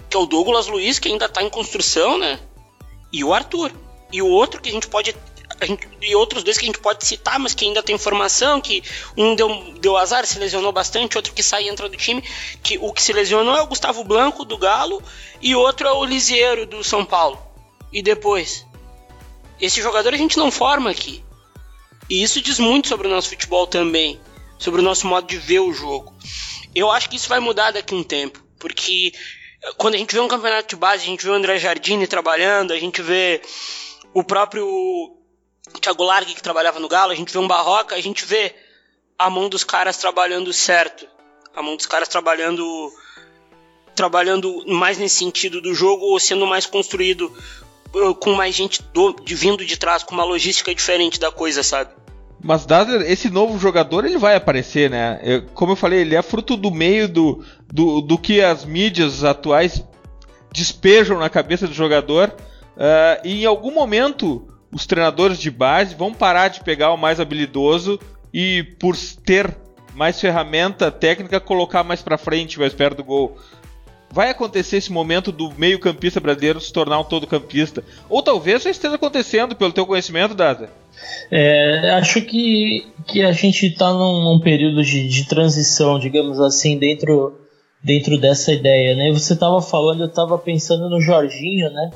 Que 0.09 0.17
é 0.17 0.19
o 0.19 0.25
Douglas 0.25 0.67
Luiz, 0.67 0.99
que 0.99 1.07
ainda 1.07 1.27
está 1.27 1.41
em 1.41 1.49
construção, 1.49 2.17
né? 2.17 2.37
E 3.13 3.23
o 3.23 3.33
Arthur. 3.33 3.71
E 4.11 4.21
o 4.21 4.27
outro 4.27 4.61
que 4.61 4.67
a 4.67 4.73
gente 4.73 4.89
pode 4.89 5.15
gente, 5.65 5.87
e 6.01 6.15
outros 6.15 6.43
dois 6.43 6.57
que 6.57 6.65
a 6.65 6.67
gente 6.67 6.79
pode 6.79 7.05
citar, 7.05 7.39
mas 7.39 7.53
que 7.53 7.65
ainda 7.65 7.81
tem 7.81 7.95
informação, 7.95 8.61
que 8.61 8.83
um 9.15 9.35
deu, 9.35 9.73
deu 9.79 9.97
azar, 9.97 10.25
se 10.25 10.37
lesionou 10.37 10.71
bastante, 10.71 11.17
outro 11.17 11.33
que 11.33 11.41
sai 11.41 11.63
e 11.63 11.69
entra 11.69 11.89
do 11.89 11.97
time, 11.97 12.23
que 12.61 12.77
o 12.77 12.93
que 12.93 13.01
se 13.01 13.13
lesionou 13.13 13.55
é 13.55 13.61
o 13.61 13.67
Gustavo 13.67 14.03
Blanco 14.03 14.45
do 14.45 14.57
Galo 14.57 15.01
e 15.41 15.55
outro 15.55 15.87
é 15.87 15.91
o 15.91 16.05
Lisieiro 16.05 16.65
do 16.65 16.83
São 16.83 17.03
Paulo. 17.03 17.41
E 17.91 18.01
depois? 18.01 18.65
Esse 19.59 19.81
jogador 19.81 20.13
a 20.13 20.17
gente 20.17 20.37
não 20.37 20.51
forma 20.51 20.91
aqui. 20.91 21.23
E 22.09 22.21
isso 22.21 22.41
diz 22.41 22.59
muito 22.59 22.87
sobre 22.87 23.07
o 23.07 23.09
nosso 23.09 23.29
futebol 23.29 23.65
também, 23.67 24.19
sobre 24.57 24.81
o 24.81 24.83
nosso 24.83 25.07
modo 25.07 25.27
de 25.27 25.37
ver 25.37 25.59
o 25.59 25.73
jogo. 25.73 26.13
Eu 26.73 26.91
acho 26.91 27.09
que 27.09 27.15
isso 27.15 27.27
vai 27.27 27.39
mudar 27.39 27.71
daqui 27.71 27.93
a 27.93 27.97
um 27.97 28.03
tempo, 28.03 28.41
porque 28.59 29.11
quando 29.77 29.95
a 29.95 29.97
gente 29.97 30.13
vê 30.13 30.21
um 30.21 30.27
campeonato 30.27 30.69
de 30.69 30.75
base, 30.75 31.03
a 31.03 31.07
gente 31.07 31.23
vê 31.23 31.31
o 31.31 31.33
André 31.33 31.57
Jardine 31.57 32.07
trabalhando, 32.07 32.71
a 32.71 32.79
gente 32.79 33.01
vê 33.01 33.41
o 34.13 34.23
próprio 34.23 35.16
Thiago 35.81 36.03
Largue 36.03 36.33
que 36.33 36.43
trabalhava 36.43 36.79
no 36.79 36.87
Galo, 36.87 37.11
a 37.11 37.15
gente 37.15 37.31
vê 37.31 37.39
um 37.39 37.47
Barroca, 37.47 37.95
a 37.95 38.01
gente 38.01 38.25
vê 38.25 38.53
a 39.17 39.29
mão 39.29 39.49
dos 39.49 39.63
caras 39.63 39.97
trabalhando 39.97 40.51
certo. 40.53 41.07
A 41.55 41.61
mão 41.61 41.75
dos 41.75 41.85
caras 41.85 42.07
trabalhando 42.07 42.91
trabalhando 43.95 44.63
mais 44.67 44.99
nesse 44.99 45.15
sentido 45.15 45.59
do 45.59 45.73
jogo 45.73 46.05
ou 46.05 46.19
sendo 46.19 46.45
mais 46.45 46.67
construído 46.67 47.33
uh, 47.95 48.13
com 48.13 48.33
mais 48.33 48.53
gente 48.53 48.83
do, 48.93 49.11
de, 49.13 49.33
vindo 49.33 49.65
de 49.65 49.75
trás, 49.75 50.03
com 50.03 50.13
uma 50.13 50.23
logística 50.23 50.73
diferente 50.73 51.19
da 51.19 51.31
coisa, 51.31 51.63
sabe? 51.63 51.89
Mas 52.39 52.65
Dazzler, 52.65 53.01
esse 53.09 53.31
novo 53.31 53.57
jogador, 53.57 54.05
ele 54.05 54.19
vai 54.19 54.35
aparecer, 54.35 54.87
né? 54.87 55.19
Eu, 55.23 55.47
como 55.47 55.71
eu 55.71 55.75
falei, 55.75 56.01
ele 56.01 56.15
é 56.15 56.21
fruto 56.21 56.55
do 56.55 56.69
meio 56.69 57.07
do, 57.09 57.43
do, 57.67 57.99
do 58.01 58.17
que 58.19 58.39
as 58.39 58.63
mídias 58.63 59.23
atuais 59.23 59.83
despejam 60.51 61.17
na 61.17 61.29
cabeça 61.29 61.67
do 61.67 61.73
jogador. 61.73 62.31
Uh, 62.75 63.25
e 63.25 63.41
em 63.41 63.45
algum 63.45 63.71
momento 63.71 64.47
os 64.71 64.85
treinadores 64.85 65.39
de 65.39 65.49
base 65.49 65.95
vão 65.95 66.13
parar 66.13 66.49
de 66.49 66.63
pegar 66.63 66.91
o 66.91 66.97
mais 66.97 67.19
habilidoso 67.19 67.99
e 68.33 68.63
por 68.79 68.95
ter 69.25 69.55
mais 69.95 70.19
ferramenta 70.19 70.91
técnica 70.91 71.39
colocar 71.39 71.83
mais 71.83 72.01
para 72.01 72.17
frente, 72.17 72.59
mais 72.59 72.73
perto 72.73 72.97
do 72.97 73.03
gol. 73.03 73.37
Vai 74.11 74.29
acontecer 74.29 74.77
esse 74.77 74.91
momento 74.91 75.31
do 75.31 75.51
meio-campista 75.57 76.19
brasileiro 76.19 76.61
se 76.61 76.71
tornar 76.71 76.99
um 76.99 77.03
todo-campista? 77.03 77.83
Ou 78.09 78.21
talvez 78.21 78.63
já 78.63 78.69
esteja 78.69 78.95
acontecendo 78.95 79.55
pelo 79.55 79.73
teu 79.73 79.85
conhecimento, 79.85 80.33
Daza? 80.33 80.69
É, 81.31 81.91
acho 81.91 82.21
que, 82.21 82.87
que 83.05 83.21
a 83.21 83.31
gente 83.31 83.67
está 83.67 83.91
num, 83.91 84.23
num, 84.23 84.39
período 84.39 84.81
de, 84.81 85.07
de, 85.07 85.27
transição, 85.27 85.99
digamos 85.99 86.39
assim, 86.39 86.77
dentro, 86.77 87.37
dentro 87.83 88.17
dessa 88.17 88.53
ideia. 88.53 88.95
Né? 88.95 89.11
Você 89.11 89.33
estava 89.33 89.61
falando, 89.61 90.01
eu 90.01 90.07
estava 90.07 90.37
pensando 90.37 90.89
no 90.89 91.01
Jorginho, 91.01 91.69
né? 91.69 91.91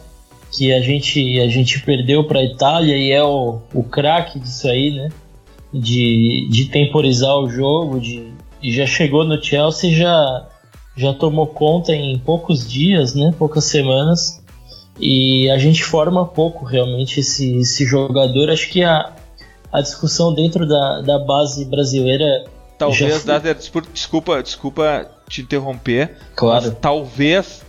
Que 0.52 0.74
a 0.74 0.82
gente, 0.82 1.40
a 1.40 1.48
gente 1.48 1.80
perdeu 1.82 2.26
para 2.26 2.40
a 2.40 2.44
Itália 2.44 2.98
e 2.98 3.12
é 3.12 3.24
o, 3.24 3.62
o 3.74 3.84
craque 3.84 4.38
disso 4.40 4.68
aí, 4.68 4.92
né? 4.92 5.10
De, 5.74 6.48
de 6.50 6.66
temporizar 6.66 7.36
o 7.38 7.50
jogo, 7.50 8.00
de, 8.00 8.34
e 8.62 8.72
já 8.74 8.86
chegou 8.86 9.24
no 9.24 9.42
Chelsea, 9.42 9.96
já, 9.96 10.48
já 10.96 11.14
tomou 11.14 11.48
conta 11.48 11.94
em 11.94 12.18
poucos 12.20 12.70
dias, 12.70 13.16
né? 13.16 13.34
Poucas 13.38 13.64
semanas. 13.64 14.42
E 15.00 15.50
a 15.50 15.58
gente 15.58 15.84
forma 15.84 16.28
pouco 16.28 16.66
realmente 16.66 17.22
esse, 17.22 17.58
esse 17.58 17.86
jogador. 17.86 18.50
Acho 18.50 18.70
que 18.70 18.84
a, 18.84 19.14
a 19.72 19.82
discussão 19.82 20.34
dentro 20.34 20.68
da, 20.68 21.02
da 21.02 21.18
base 21.18 21.64
brasileira. 21.66 22.44
Talvez, 22.78 23.24
já... 23.24 23.40
desculpa, 23.94 24.44
desculpa 24.44 25.10
te 25.30 25.42
interromper. 25.42 26.18
Claro. 26.36 26.72
talvez 26.72 27.64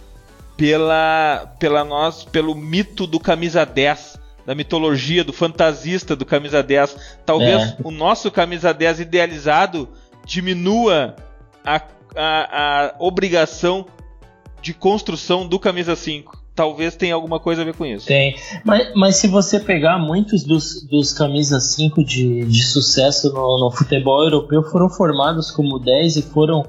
pela, 0.62 1.52
pela 1.58 1.82
nós, 1.82 2.22
pelo 2.22 2.54
mito 2.54 3.04
do 3.04 3.18
camisa 3.18 3.66
10, 3.66 4.16
da 4.46 4.54
mitologia 4.54 5.24
do 5.24 5.32
fantasista 5.32 6.14
do 6.14 6.24
camisa 6.24 6.62
10. 6.62 7.16
Talvez 7.26 7.60
é. 7.60 7.76
o 7.82 7.90
nosso 7.90 8.30
camisa 8.30 8.72
10 8.72 9.00
idealizado 9.00 9.88
diminua 10.24 11.16
a, 11.64 11.82
a, 12.14 12.84
a 12.90 12.94
obrigação 13.00 13.86
de 14.62 14.72
construção 14.72 15.48
do 15.48 15.58
camisa 15.58 15.96
5 15.96 16.40
talvez 16.54 16.94
tenha 16.94 17.14
alguma 17.14 17.40
coisa 17.40 17.62
a 17.62 17.64
ver 17.64 17.74
com 17.74 17.84
isso. 17.84 18.06
Tem. 18.06 18.36
Mas, 18.62 18.92
mas 18.94 19.16
se 19.16 19.26
você 19.26 19.58
pegar 19.58 19.98
muitos 19.98 20.44
dos, 20.44 20.82
dos 20.82 21.12
camisas 21.12 21.72
5 21.72 22.04
de, 22.04 22.44
de 22.44 22.62
sucesso 22.62 23.32
no, 23.32 23.58
no, 23.58 23.70
futebol 23.70 24.22
europeu 24.22 24.62
foram 24.62 24.88
formados 24.88 25.50
como 25.50 25.78
10 25.78 26.16
e 26.18 26.22
foram 26.22 26.62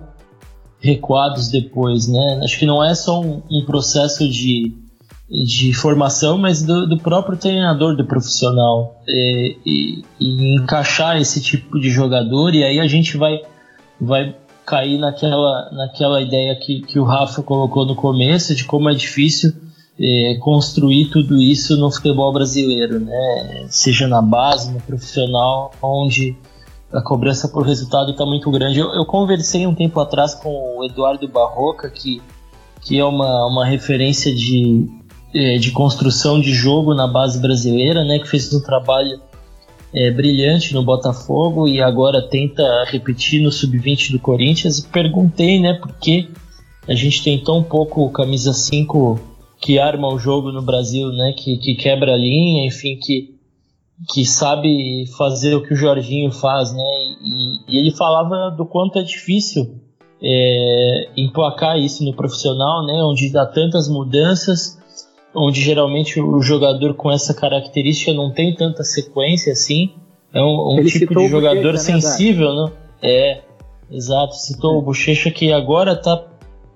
recuados 0.83 1.47
depois, 1.47 2.09
né? 2.09 2.41
Acho 2.43 2.59
que 2.59 2.65
não 2.65 2.83
é 2.83 2.93
só 2.93 3.21
um, 3.21 3.41
um 3.49 3.63
processo 3.65 4.27
de, 4.27 4.73
de 5.29 5.73
formação, 5.73 6.37
mas 6.37 6.61
do, 6.61 6.85
do 6.85 6.97
próprio 6.97 7.37
treinador, 7.37 7.95
do 7.95 8.05
profissional. 8.05 9.01
E, 9.07 9.57
e, 9.65 10.03
e, 10.19 10.55
encaixar 10.55 11.15
esse 11.15 11.41
tipo 11.41 11.79
de 11.79 11.89
jogador, 11.89 12.53
e 12.53 12.65
aí 12.65 12.81
a 12.81 12.87
gente 12.87 13.15
vai, 13.15 13.41
vai 13.99 14.35
cair 14.65 14.97
naquela, 14.97 15.71
naquela 15.71 16.21
ideia 16.21 16.53
que, 16.57 16.81
que 16.81 16.99
o 16.99 17.05
Rafa 17.05 17.41
colocou 17.41 17.85
no 17.85 17.95
começo, 17.95 18.53
de 18.53 18.65
como 18.65 18.89
é 18.89 18.93
difícil 18.93 19.53
é, 19.97 20.35
construir 20.41 21.05
tudo 21.05 21.41
isso 21.41 21.77
no 21.77 21.89
futebol 21.89 22.33
brasileiro, 22.33 22.99
né? 22.99 23.67
Seja 23.69 24.05
na 24.05 24.21
base, 24.21 24.69
no 24.69 24.81
profissional, 24.81 25.71
onde 25.81 26.35
a 26.93 27.01
cobrança 27.01 27.47
por 27.47 27.65
resultado 27.65 28.11
está 28.11 28.25
muito 28.25 28.49
grande. 28.51 28.79
Eu, 28.79 28.93
eu, 28.93 29.05
conversei 29.05 29.65
um 29.65 29.73
tempo 29.73 29.99
atrás 29.99 30.35
com 30.35 30.77
o 30.77 30.85
Eduardo 30.85 31.27
Barroca, 31.27 31.89
que, 31.89 32.21
que 32.81 32.99
é 32.99 33.03
uma, 33.03 33.47
uma 33.47 33.65
referência 33.65 34.33
de, 34.33 34.87
é, 35.33 35.57
de 35.57 35.71
construção 35.71 36.39
de 36.39 36.53
jogo 36.53 36.93
na 36.93 37.07
base 37.07 37.39
brasileira, 37.39 38.03
né? 38.03 38.19
Que 38.19 38.29
fez 38.29 38.53
um 38.53 38.61
trabalho 38.61 39.19
é, 39.91 40.11
brilhante 40.11 40.73
no 40.73 40.83
Botafogo 40.83 41.67
e 41.67 41.81
agora 41.81 42.21
tenta 42.21 42.63
repetir 42.85 43.41
no 43.41 43.51
sub-20 43.51 44.11
do 44.11 44.19
Corinthians. 44.19 44.77
E 44.77 44.87
perguntei, 44.87 45.59
né, 45.59 45.73
por 45.73 45.93
que 45.93 46.29
a 46.87 46.93
gente 46.93 47.23
tem 47.23 47.43
tão 47.43 47.63
pouco 47.63 48.07
camisa 48.11 48.53
5 48.53 49.19
que 49.59 49.79
arma 49.79 50.13
o 50.13 50.19
jogo 50.19 50.51
no 50.51 50.61
Brasil, 50.61 51.07
né? 51.07 51.33
Que, 51.35 51.57
que 51.57 51.73
quebra 51.73 52.13
a 52.13 52.17
linha, 52.17 52.67
enfim, 52.67 52.99
que, 53.01 53.32
que 54.09 54.25
sabe 54.25 55.05
fazer 55.17 55.55
o 55.55 55.61
que 55.61 55.73
o 55.73 55.77
Jorginho 55.77 56.31
faz, 56.31 56.73
né? 56.73 56.83
E, 57.21 57.75
e 57.75 57.79
ele 57.79 57.95
falava 57.95 58.49
do 58.55 58.65
quanto 58.65 58.99
é 58.99 59.03
difícil 59.03 59.79
é, 60.21 61.09
emplacar 61.17 61.77
isso 61.77 62.03
no 62.03 62.13
profissional, 62.13 62.85
né? 62.85 62.93
Onde 63.03 63.29
dá 63.31 63.45
tantas 63.45 63.87
mudanças, 63.87 64.79
onde 65.35 65.61
geralmente 65.61 66.19
o 66.19 66.41
jogador 66.41 66.93
com 66.93 67.11
essa 67.11 67.33
característica 67.33 68.13
não 68.13 68.31
tem 68.31 68.55
tanta 68.55 68.83
sequência 68.83 69.51
assim. 69.51 69.93
É 70.33 70.41
um, 70.41 70.79
um 70.79 70.85
tipo 70.85 71.15
de 71.15 71.27
jogador 71.27 71.73
né, 71.73 71.79
sensível, 71.79 72.53
né? 72.53 72.71
É, 73.01 73.41
exato. 73.91 74.35
Citou 74.35 74.75
é. 74.75 74.77
o 74.77 74.81
Bochecha 74.81 75.29
que 75.29 75.51
agora 75.51 75.95
tá. 75.95 76.25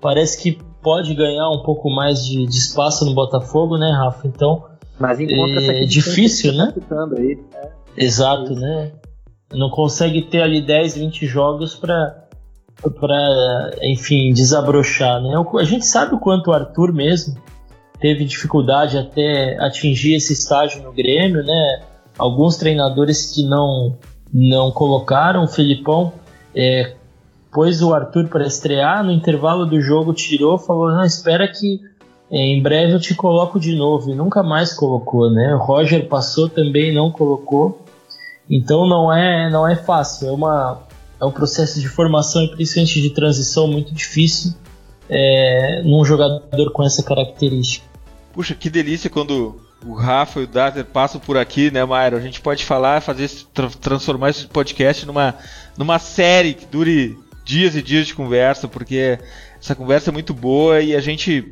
Parece 0.00 0.40
que 0.40 0.58
pode 0.80 1.12
ganhar 1.14 1.50
um 1.50 1.62
pouco 1.62 1.90
mais 1.90 2.24
de, 2.24 2.46
de 2.46 2.56
espaço 2.56 3.04
no 3.04 3.14
Botafogo, 3.14 3.76
né, 3.76 3.90
Rafa? 3.90 4.28
Então, 4.28 4.64
Mas 4.98 5.20
é 5.20 5.84
difícil, 5.84 6.52
né? 6.52 6.72
Aí, 7.16 7.38
é. 7.54 7.70
Exato, 7.96 8.54
né? 8.54 8.92
Não 9.52 9.70
consegue 9.70 10.22
ter 10.22 10.42
ali 10.42 10.60
10, 10.60 10.96
20 10.96 11.26
jogos 11.26 11.74
para 11.74 12.24
para 13.00 13.72
enfim 13.82 14.32
desabrochar, 14.32 15.20
né? 15.20 15.30
A 15.58 15.64
gente 15.64 15.84
sabe 15.84 16.14
o 16.14 16.20
quanto 16.20 16.50
o 16.50 16.52
Arthur 16.52 16.92
mesmo 16.92 17.36
teve 18.00 18.24
dificuldade 18.24 18.96
até 18.96 19.58
atingir 19.58 20.14
esse 20.14 20.32
estágio 20.32 20.82
no 20.82 20.92
Grêmio, 20.92 21.42
né? 21.42 21.80
Alguns 22.16 22.56
treinadores 22.56 23.32
que 23.32 23.44
não 23.44 23.96
não 24.32 24.70
colocaram 24.70 25.44
o 25.44 25.48
Filipão 25.48 26.12
é, 26.54 26.94
pôs 27.52 27.82
o 27.82 27.94
Arthur 27.94 28.28
para 28.28 28.46
estrear, 28.46 29.02
no 29.02 29.10
intervalo 29.10 29.64
do 29.66 29.80
jogo 29.80 30.12
tirou, 30.12 30.58
falou: 30.58 30.90
não, 30.90 31.04
espera 31.04 31.48
que 31.48 31.80
é, 31.80 31.97
em 32.30 32.62
breve 32.62 32.92
eu 32.92 33.00
te 33.00 33.14
coloco 33.14 33.58
de 33.58 33.74
novo. 33.74 34.10
E 34.10 34.14
nunca 34.14 34.42
mais 34.42 34.72
colocou, 34.72 35.30
né? 35.30 35.54
O 35.54 35.58
Roger 35.58 36.06
passou 36.08 36.48
também 36.48 36.94
não 36.94 37.10
colocou. 37.10 37.84
Então 38.50 38.86
não 38.86 39.12
é, 39.12 39.50
não 39.50 39.68
é 39.68 39.76
fácil, 39.76 40.28
é, 40.28 40.32
uma, 40.32 40.80
é 41.20 41.24
um 41.24 41.30
processo 41.30 41.80
de 41.80 41.88
formação 41.88 42.42
e 42.42 42.48
principalmente 42.48 43.02
de 43.02 43.10
transição 43.10 43.68
muito 43.68 43.92
difícil 43.92 44.54
é, 45.08 45.82
num 45.84 46.04
jogador 46.04 46.72
com 46.72 46.82
essa 46.82 47.02
característica. 47.02 47.86
Puxa, 48.32 48.54
que 48.54 48.70
delícia 48.70 49.10
quando 49.10 49.60
o 49.84 49.94
Rafa 49.94 50.40
e 50.40 50.44
o 50.44 50.46
Darter 50.46 50.84
passam 50.84 51.20
por 51.20 51.36
aqui, 51.36 51.70
né, 51.70 51.84
Mairo? 51.84 52.16
A 52.16 52.20
gente 52.20 52.40
pode 52.40 52.64
falar, 52.64 53.02
fazer 53.02 53.30
transformar 53.80 54.30
esse 54.30 54.46
podcast 54.46 55.04
numa, 55.04 55.34
numa 55.76 55.98
série 55.98 56.54
que 56.54 56.66
dure 56.66 57.18
dias 57.44 57.76
e 57.76 57.82
dias 57.82 58.06
de 58.06 58.14
conversa, 58.14 58.66
porque 58.66 59.18
essa 59.60 59.74
conversa 59.74 60.10
é 60.10 60.12
muito 60.12 60.32
boa 60.32 60.80
e 60.80 60.94
a 60.94 61.00
gente 61.00 61.50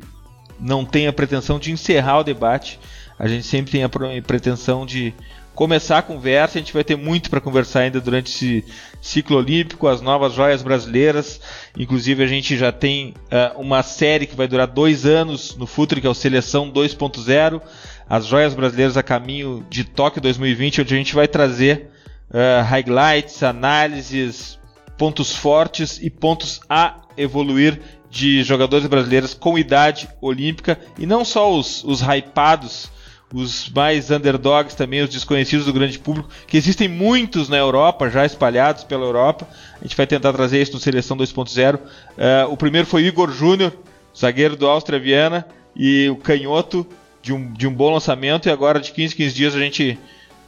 não 0.59 0.85
tem 0.85 1.07
a 1.07 1.13
pretensão 1.13 1.59
de 1.59 1.71
encerrar 1.71 2.19
o 2.19 2.23
debate. 2.23 2.79
A 3.19 3.27
gente 3.27 3.45
sempre 3.45 3.71
tem 3.71 3.83
a 3.83 3.89
pretensão 4.25 4.85
de 4.85 5.13
começar 5.57 5.97
a 5.97 6.01
conversa. 6.03 6.59
A 6.59 6.61
gente 6.61 6.71
vai 6.71 6.83
ter 6.83 6.95
muito 6.95 7.31
para 7.31 7.41
conversar 7.41 7.79
ainda 7.79 7.99
durante 7.99 8.31
esse 8.31 8.63
ciclo 9.01 9.37
olímpico, 9.37 9.87
as 9.87 10.01
novas 10.01 10.33
joias 10.33 10.61
brasileiras. 10.61 11.41
Inclusive, 11.75 12.23
a 12.23 12.27
gente 12.27 12.55
já 12.55 12.71
tem 12.71 13.15
uh, 13.31 13.59
uma 13.59 13.81
série 13.81 14.27
que 14.27 14.35
vai 14.35 14.47
durar 14.47 14.67
dois 14.67 15.03
anos 15.03 15.55
no 15.57 15.65
Futre, 15.65 15.99
que 15.99 16.05
é 16.05 16.09
o 16.09 16.13
Seleção 16.13 16.71
2.0. 16.71 17.59
As 18.07 18.27
joias 18.27 18.53
brasileiras 18.53 18.97
a 18.97 19.03
caminho 19.03 19.65
de 19.67 19.83
Tóquio 19.83 20.21
2020, 20.21 20.81
onde 20.81 20.93
a 20.93 20.97
gente 20.97 21.15
vai 21.15 21.27
trazer 21.27 21.89
uh, 22.29 22.63
highlights, 22.63 23.41
análises, 23.41 24.59
pontos 24.95 25.35
fortes 25.35 25.99
e 26.01 26.09
pontos 26.11 26.61
a 26.69 27.01
evoluir 27.17 27.81
de 28.09 28.43
jogadores 28.43 28.87
brasileiros 28.87 29.33
com 29.33 29.57
idade 29.57 30.09
olímpica 30.21 30.79
e 30.97 31.05
não 31.05 31.25
só 31.25 31.53
os, 31.53 31.83
os 31.83 32.01
hypados, 32.01 32.89
os 33.33 33.69
mais 33.69 34.09
underdogs 34.09 34.75
também, 34.75 35.01
os 35.01 35.09
desconhecidos 35.09 35.65
do 35.65 35.73
grande 35.73 35.99
público, 35.99 36.29
que 36.47 36.57
existem 36.57 36.87
muitos 36.87 37.49
na 37.49 37.57
Europa, 37.57 38.09
já 38.09 38.25
espalhados 38.25 38.83
pela 38.83 39.03
Europa. 39.03 39.47
A 39.79 39.83
gente 39.83 39.97
vai 39.97 40.07
tentar 40.07 40.31
trazer 40.31 40.61
isso 40.61 40.73
no 40.73 40.79
Seleção 40.79 41.17
2.0. 41.17 41.75
Uh, 41.75 41.79
eh, 42.17 42.45
o 42.45 42.55
primeiro 42.55 42.87
foi 42.87 43.03
Igor 43.03 43.31
Júnior, 43.31 43.73
zagueiro 44.17 44.55
do 44.55 44.67
Áustria 44.67 44.99
Viena, 44.99 45.45
e 45.75 46.09
o 46.09 46.15
canhoto 46.15 46.87
de 47.21 47.33
um, 47.33 47.51
de 47.51 47.67
um 47.67 47.73
bom 47.73 47.93
lançamento. 47.93 48.47
E 48.47 48.51
agora, 48.51 48.79
de 48.79 48.91
15 48.91 49.15
15 49.15 49.35
dias, 49.35 49.55
a 49.55 49.59
gente 49.59 49.99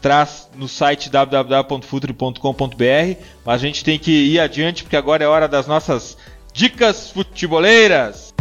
traz 0.01 0.49
no 0.55 0.68
site 0.68 1.10
www.futre.com.br, 1.10 3.22
mas 3.45 3.62
a 3.62 3.66
gente 3.66 3.84
tem 3.84 3.99
que 3.99 4.12
ir 4.12 4.39
adiante 4.39 4.84
porque 4.84 4.95
agora 4.95 5.24
é 5.24 5.28
hora 5.28 5.47
das 5.47 5.68
nossas 5.68 6.18
dicas 6.60 7.12
futeboleiras. 7.12 8.34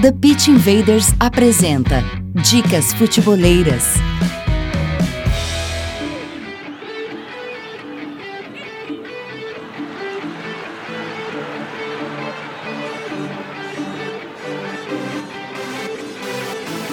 The 0.00 0.10
Pitch 0.10 0.48
Invaders 0.48 1.08
apresenta 1.20 2.02
Dicas 2.34 2.94
Futeboleiras. 2.94 3.92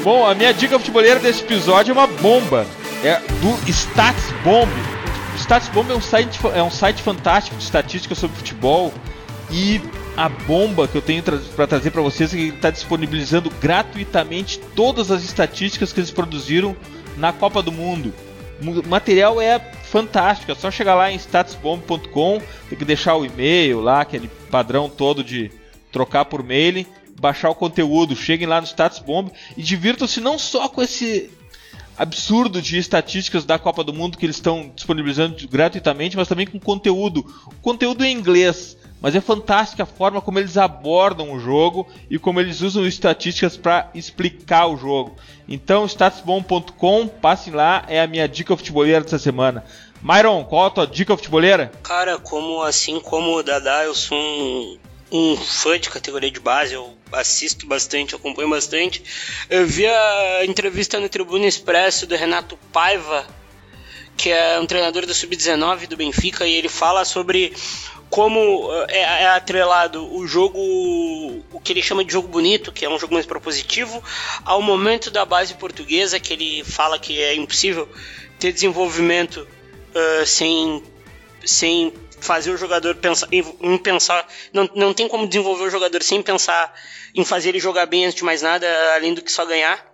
Bom, 0.03 0.28
a 0.28 0.36
minha 0.36 0.53
dica 0.53 0.78
futeboleira 0.78 1.21
desse 1.21 1.41
episódio 1.43 1.91
é 1.91 1.93
uma 1.93 2.07
bomba 2.07 2.67
é 3.01 3.21
do 3.39 3.71
Stats 3.71 4.34
Bomb. 4.43 4.69
O 5.34 5.38
Stats 5.38 5.69
Bomb 5.69 5.89
é 5.89 5.95
um 5.95 6.01
site, 6.01 6.38
é 6.53 6.61
um 6.61 6.69
site 6.69 7.01
fantástico 7.01 7.55
de 7.55 7.63
estatística 7.63 8.13
sobre 8.13 8.36
futebol 8.36 8.93
e 9.49 9.82
a 10.18 10.28
bomba 10.28 10.88
que 10.88 10.95
eu 10.95 11.01
tenho 11.01 11.22
tra 11.22 11.38
para 11.55 11.68
trazer 11.68 11.91
para 11.91 12.01
vocês 12.01 12.34
é 12.34 12.38
que 12.38 12.47
está 12.47 12.72
disponibilizando 12.72 13.51
gratuitamente 13.61 14.59
todas 14.76 15.11
as 15.11 15.24
estatísticas 15.24 15.93
que 15.93 15.99
eles 15.99 16.09
produziram 16.09 16.76
na 17.15 17.32
Copa 17.32 17.61
do 17.61 17.72
Mundo. 17.72 18.11
O 18.59 18.89
material 18.89 19.39
é 19.39 19.59
fantástico, 19.84 20.51
é 20.51 20.55
só 20.55 20.72
chegar 20.72 20.95
lá 20.95 21.11
em 21.11 21.15
statsbomb.com, 21.18 22.41
tem 22.68 22.78
que 22.78 22.84
deixar 22.84 23.15
o 23.15 23.24
e-mail 23.24 23.80
lá, 23.80 24.01
aquele 24.01 24.28
padrão 24.49 24.89
todo 24.89 25.24
de 25.24 25.51
trocar 25.91 26.26
por 26.26 26.43
mail, 26.43 26.84
baixar 27.22 27.51
o 27.51 27.55
conteúdo, 27.55 28.15
cheguem 28.15 28.47
lá 28.47 28.59
no 28.59 28.65
Status 28.65 28.97
Bomb 28.97 29.32
e 29.55 29.61
divirtam-se 29.61 30.20
não 30.20 30.39
só 30.39 30.68
com 30.68 30.82
esse 30.82 31.30
absurdo 31.97 32.61
de 32.61 32.78
estatísticas 32.78 33.43
da 33.43 33.57
Copa 33.57 33.84
do 33.84 33.93
Mundo 33.93 34.18
que 34.18 34.26
eles 34.26 34.36
estão 34.36 34.72
disponibilizando 34.76 35.47
gratuitamente, 35.47 36.15
mas 36.15 36.28
também 36.28 36.45
com 36.45 36.59
conteúdo. 36.59 37.24
Conteúdo 37.61 38.05
em 38.05 38.15
inglês, 38.15 38.76
mas 39.02 39.16
é 39.16 39.22
fantástica 39.22 39.84
a 39.84 39.86
forma 39.86 40.22
como 40.22 40.39
eles 40.39 40.58
abordam 40.58 41.32
o 41.32 41.39
jogo 41.39 41.88
e 42.10 42.18
como 42.18 42.39
eles 42.39 42.62
usam 42.62 42.86
estatísticas 42.86 43.56
para 43.56 43.89
explicar 43.93 44.68
o 44.68 44.78
jogo. 44.78 45.16
Então, 45.48 45.86
statsbom.com, 45.86 47.08
passem 47.08 47.54
lá, 47.54 47.86
é 47.88 48.02
a 48.02 48.08
minha 48.08 48.28
dica 48.28 48.58
futeboleira 48.58 49.02
dessa 49.02 49.20
semana. 49.20 49.64
Myron, 50.02 50.43
qual 50.45 50.66
a 50.66 50.70
tua 50.70 50.88
dica 50.88 51.16
futeboleira? 51.16 51.72
Cara, 51.84 52.18
como 52.20 52.62
assim 52.62 53.00
como 53.00 53.38
o 53.38 53.43
Dada, 53.43 53.84
eu 53.84 53.95
sou 53.95 54.18
um 54.18 54.78
um 55.12 55.38
fã 55.38 55.80
de 55.80 55.89
categoria 55.89 56.30
de 56.30 56.39
base, 56.39 56.74
eu 56.74 56.98
assisto 57.12 57.66
bastante, 57.66 58.16
acompanho 58.16 58.50
bastante. 58.50 59.02
Eu 59.50 59.66
vi 59.66 59.86
a 59.86 60.45
entrevista 60.45 61.00
no 61.00 61.10
Tribuna 61.10 61.45
Expresso 61.45 62.06
do 62.06 62.16
Renato 62.16 62.58
Paiva, 62.74 63.26
que 64.18 64.30
é 64.30 64.60
um 64.60 64.66
treinador 64.66 65.06
do 65.06 65.14
Sub-19 65.14 65.88
do 65.88 65.95
Benfica, 65.95 66.45
e 66.45 66.54
ele 66.54 66.68
fala 66.68 67.06
sobre 67.06 67.54
como 68.10 68.72
é, 68.88 69.01
é, 69.24 69.28
atrelado 69.28 70.14
o 70.16 70.26
jogo, 70.28 70.60
o 70.60 71.60
que 71.62 71.74
ele 71.74 71.82
chama 71.82 72.05
de 72.05 72.14
jogo 72.14 72.28
bonito, 72.28 72.72
que 72.72 72.86
é 72.86 72.89
um 72.89 72.97
jogo 72.97 73.14
mais 73.14 73.26
propositivo, 73.26 74.01
ao 74.45 74.62
momento 74.62 75.12
da 75.12 75.26
base 75.26 75.53
portuguesa, 75.55 76.20
que 76.20 76.34
ele 76.34 76.64
fala 76.64 76.97
que 76.97 77.22
é 77.22 77.36
impossível 77.36 77.88
ter 78.39 78.51
desenvolvimento 78.53 79.38
uh, 79.38 80.26
sem, 80.26 80.84
sem 81.45 81.93
fazer 82.20 82.51
o 82.51 82.58
jogador 82.58 82.95
pensar 82.95 83.28
em 83.32 83.78
pensar. 83.78 84.28
Não, 84.53 84.70
não 84.74 84.93
tem 84.93 85.08
como 85.08 85.28
desenvolver 85.28 85.66
o 85.66 85.70
jogador 85.70 86.01
sem 86.01 86.22
pensar 86.22 86.74
em 87.14 87.26
fazer 87.26 87.49
ele 87.49 87.60
jogar 87.60 87.86
bem 87.86 88.05
antes 88.05 88.16
de 88.16 88.24
mais 88.24 88.41
nada, 88.41 88.68
além 88.95 89.14
do 89.14 89.22
que 89.22 89.32
só 89.32 89.45
ganhar. 89.45 89.86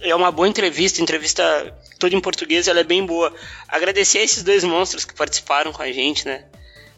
É 0.00 0.14
uma 0.14 0.30
boa 0.30 0.48
entrevista, 0.48 1.00
entrevista 1.00 1.74
toda 1.98 2.14
em 2.14 2.20
português, 2.20 2.68
ela 2.68 2.80
é 2.80 2.84
bem 2.84 3.06
boa. 3.06 3.32
Agradecer 3.68 4.18
a 4.18 4.22
esses 4.22 4.42
dois 4.42 4.64
monstros 4.64 5.04
que 5.04 5.14
participaram 5.14 5.72
com 5.72 5.82
a 5.82 5.90
gente, 5.92 6.26
né? 6.26 6.44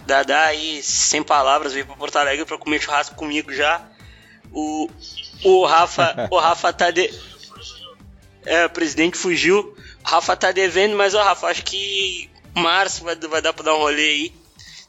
Dadá 0.07 0.45
aí, 0.45 0.81
sem 0.85 1.23
palavras, 1.23 1.73
veio 1.73 1.85
para 1.85 1.97
Porto 1.97 2.17
Alegre 2.17 2.45
para 2.45 2.57
comer 2.57 2.81
churrasco 2.81 3.17
comigo 3.17 3.53
já. 3.53 3.85
O, 4.53 4.89
o 5.43 5.67
Rafa, 5.67 6.29
o 6.31 6.39
Rafa 6.39 6.73
tá 6.73 6.91
de. 6.93 7.13
É, 8.45 8.67
o 8.67 8.71
presidente 8.71 9.17
fugiu. 9.17 9.77
O 10.05 10.09
Rafa 10.09 10.37
tá 10.37 10.53
devendo, 10.53 10.97
mas 10.97 11.15
o 11.15 11.19
Rafa, 11.19 11.49
acho 11.49 11.65
que 11.65 12.31
março 12.55 13.03
vai, 13.03 13.17
vai 13.17 13.43
dar 13.43 13.53
para 13.53 13.65
dar 13.65 13.75
um 13.75 13.79
rolê 13.79 14.09
aí. 14.09 14.33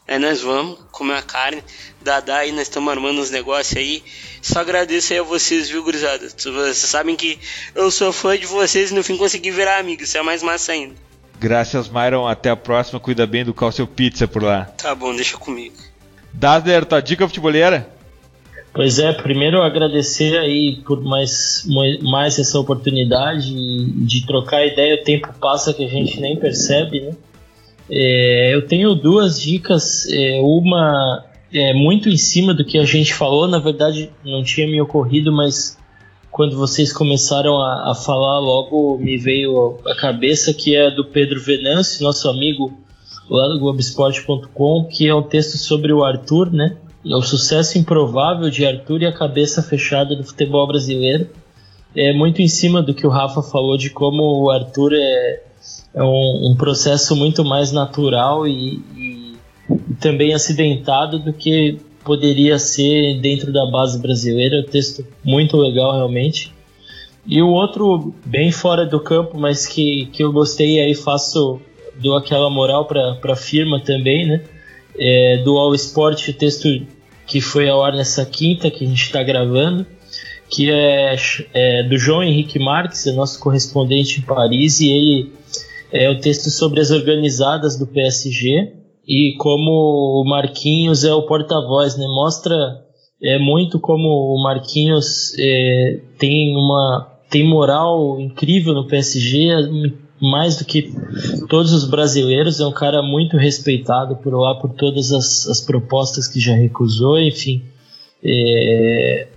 Aí 0.06 0.18
nós 0.20 0.40
vamos 0.40 0.78
comer 0.92 1.16
a 1.16 1.22
carne. 1.22 1.64
Dadá 2.00 2.38
aí, 2.38 2.52
nós 2.52 2.62
estamos 2.62 2.90
armando 2.90 3.20
uns 3.20 3.30
negócios 3.30 3.76
aí. 3.76 4.04
Só 4.40 4.60
agradeço 4.60 5.12
aí 5.12 5.18
a 5.18 5.24
vocês, 5.24 5.68
viu, 5.68 5.82
gurizada? 5.82 6.28
Vocês 6.28 6.76
sabem 6.78 7.16
que 7.16 7.40
eu 7.74 7.90
sou 7.90 8.12
fã 8.12 8.38
de 8.38 8.46
vocês 8.46 8.92
e 8.92 8.94
no 8.94 9.02
fim 9.02 9.16
consegui 9.16 9.50
virar 9.50 9.78
amigo. 9.78 10.04
Isso 10.04 10.16
é 10.16 10.22
mais 10.22 10.44
massa 10.44 10.72
ainda. 10.72 11.07
Graças, 11.40 11.88
Myron. 11.88 12.26
Até 12.26 12.50
a 12.50 12.56
próxima. 12.56 12.98
Cuida 12.98 13.26
bem 13.26 13.44
do 13.44 13.54
Calcio 13.54 13.86
Pizza 13.86 14.26
por 14.26 14.42
lá. 14.42 14.64
Tá 14.64 14.94
bom, 14.94 15.14
deixa 15.14 15.36
comigo. 15.36 15.76
Dasler, 16.32 16.84
tua 16.84 17.00
dica 17.00 17.26
futeboleira? 17.26 17.88
Pois 18.72 18.98
é, 18.98 19.12
primeiro 19.12 19.62
agradecer 19.62 20.38
aí 20.38 20.76
por 20.86 21.02
mais, 21.02 21.66
mais 22.02 22.38
essa 22.38 22.58
oportunidade 22.58 23.52
de 23.52 24.26
trocar 24.26 24.66
ideia. 24.66 25.00
O 25.00 25.04
tempo 25.04 25.32
passa 25.40 25.72
que 25.72 25.84
a 25.84 25.88
gente 25.88 26.20
nem 26.20 26.36
percebe, 26.36 27.00
né? 27.00 27.12
É, 27.90 28.54
eu 28.54 28.66
tenho 28.66 28.94
duas 28.94 29.40
dicas. 29.40 30.06
É, 30.10 30.38
uma 30.42 31.24
é 31.52 31.72
muito 31.72 32.08
em 32.08 32.16
cima 32.16 32.52
do 32.52 32.64
que 32.64 32.78
a 32.78 32.84
gente 32.84 33.14
falou, 33.14 33.48
na 33.48 33.58
verdade 33.58 34.10
não 34.22 34.42
tinha 34.42 34.66
me 34.66 34.80
ocorrido, 34.80 35.32
mas 35.32 35.77
quando 36.38 36.56
vocês 36.56 36.92
começaram 36.92 37.60
a, 37.60 37.90
a 37.90 37.94
falar, 37.96 38.38
logo 38.38 38.96
me 38.98 39.16
veio 39.16 39.80
a 39.84 39.96
cabeça 39.96 40.54
que 40.54 40.76
é 40.76 40.88
do 40.88 41.04
Pedro 41.04 41.40
Venâncio, 41.40 42.04
nosso 42.04 42.28
amigo 42.28 42.78
lá 43.28 43.48
do 43.48 43.58
Globoesporte.com, 43.58 44.84
que 44.84 45.08
é 45.08 45.12
um 45.12 45.24
texto 45.24 45.58
sobre 45.58 45.92
o 45.92 46.04
Arthur, 46.04 46.52
né? 46.52 46.76
É 47.04 47.16
o 47.16 47.22
sucesso 47.22 47.76
improvável 47.76 48.48
de 48.50 48.64
Arthur 48.64 49.02
e 49.02 49.06
a 49.06 49.12
cabeça 49.12 49.64
fechada 49.64 50.14
do 50.14 50.22
futebol 50.22 50.64
brasileiro. 50.64 51.28
É 51.92 52.12
muito 52.12 52.40
em 52.40 52.46
cima 52.46 52.80
do 52.80 52.94
que 52.94 53.04
o 53.04 53.10
Rafa 53.10 53.42
falou 53.42 53.76
de 53.76 53.90
como 53.90 54.44
o 54.44 54.48
Arthur 54.48 54.92
é, 54.94 55.42
é 55.92 56.02
um, 56.04 56.52
um 56.52 56.56
processo 56.56 57.16
muito 57.16 57.44
mais 57.44 57.72
natural 57.72 58.46
e, 58.46 58.80
e, 58.96 59.36
e, 59.68 59.94
também 59.94 60.32
acidentado 60.32 61.18
do 61.18 61.32
que 61.32 61.80
poderia 62.08 62.58
ser 62.58 63.20
dentro 63.20 63.52
da 63.52 63.66
base 63.66 63.98
brasileira. 64.00 64.60
É 64.60 64.62
texto 64.62 65.06
muito 65.22 65.58
legal, 65.58 65.94
realmente. 65.94 66.54
E 67.26 67.42
o 67.42 67.50
outro, 67.50 68.14
bem 68.24 68.50
fora 68.50 68.86
do 68.86 68.98
campo, 68.98 69.38
mas 69.38 69.66
que, 69.66 70.06
que 70.06 70.24
eu 70.24 70.32
gostei 70.32 70.80
aí, 70.80 70.94
faço, 70.94 71.60
dou 71.96 72.16
aquela 72.16 72.48
moral 72.48 72.86
para 72.86 73.18
a 73.22 73.36
firma 73.36 73.78
também, 73.78 74.26
né? 74.26 74.42
É, 74.98 75.36
do 75.44 75.58
All 75.58 75.74
Sport, 75.74 76.28
o 76.28 76.32
texto 76.32 76.66
que 77.26 77.42
foi 77.42 77.68
ao 77.68 77.84
ar 77.84 77.92
nessa 77.92 78.24
quinta, 78.24 78.70
que 78.70 78.86
a 78.86 78.88
gente 78.88 79.02
está 79.02 79.22
gravando, 79.22 79.84
que 80.48 80.70
é, 80.70 81.14
é, 81.52 81.82
do 81.82 81.98
João 81.98 82.22
Henrique 82.22 82.58
Marques, 82.58 83.06
é 83.06 83.12
nosso 83.12 83.38
correspondente 83.38 84.20
em 84.20 84.22
Paris, 84.22 84.80
e 84.80 84.90
ele 84.90 85.32
é 85.92 86.08
o 86.08 86.18
texto 86.18 86.48
sobre 86.48 86.80
as 86.80 86.90
organizadas 86.90 87.78
do 87.78 87.86
PSG 87.86 88.77
e 89.08 89.34
como 89.38 90.20
o 90.20 90.24
Marquinhos 90.28 91.02
é 91.02 91.14
o 91.14 91.22
porta-voz, 91.22 91.96
né? 91.96 92.06
Mostra 92.06 92.54
é, 93.22 93.38
muito 93.38 93.80
como 93.80 94.06
o 94.06 94.42
Marquinhos 94.42 95.32
é, 95.38 96.00
tem 96.18 96.54
uma 96.54 97.14
tem 97.30 97.46
moral 97.46 98.20
incrível 98.20 98.74
no 98.74 98.86
PSG, 98.86 99.48
mais 100.20 100.56
do 100.56 100.64
que 100.64 100.92
todos 101.48 101.72
os 101.72 101.84
brasileiros, 101.84 102.60
é 102.60 102.66
um 102.66 102.72
cara 102.72 103.02
muito 103.02 103.36
respeitado 103.36 104.16
por 104.16 104.34
lá 104.34 104.54
por 104.54 104.70
todas 104.70 105.12
as, 105.12 105.46
as 105.46 105.60
propostas 105.60 106.26
que 106.26 106.40
já 106.40 106.54
recusou, 106.54 107.18
enfim. 107.18 107.62
É, 108.22 109.28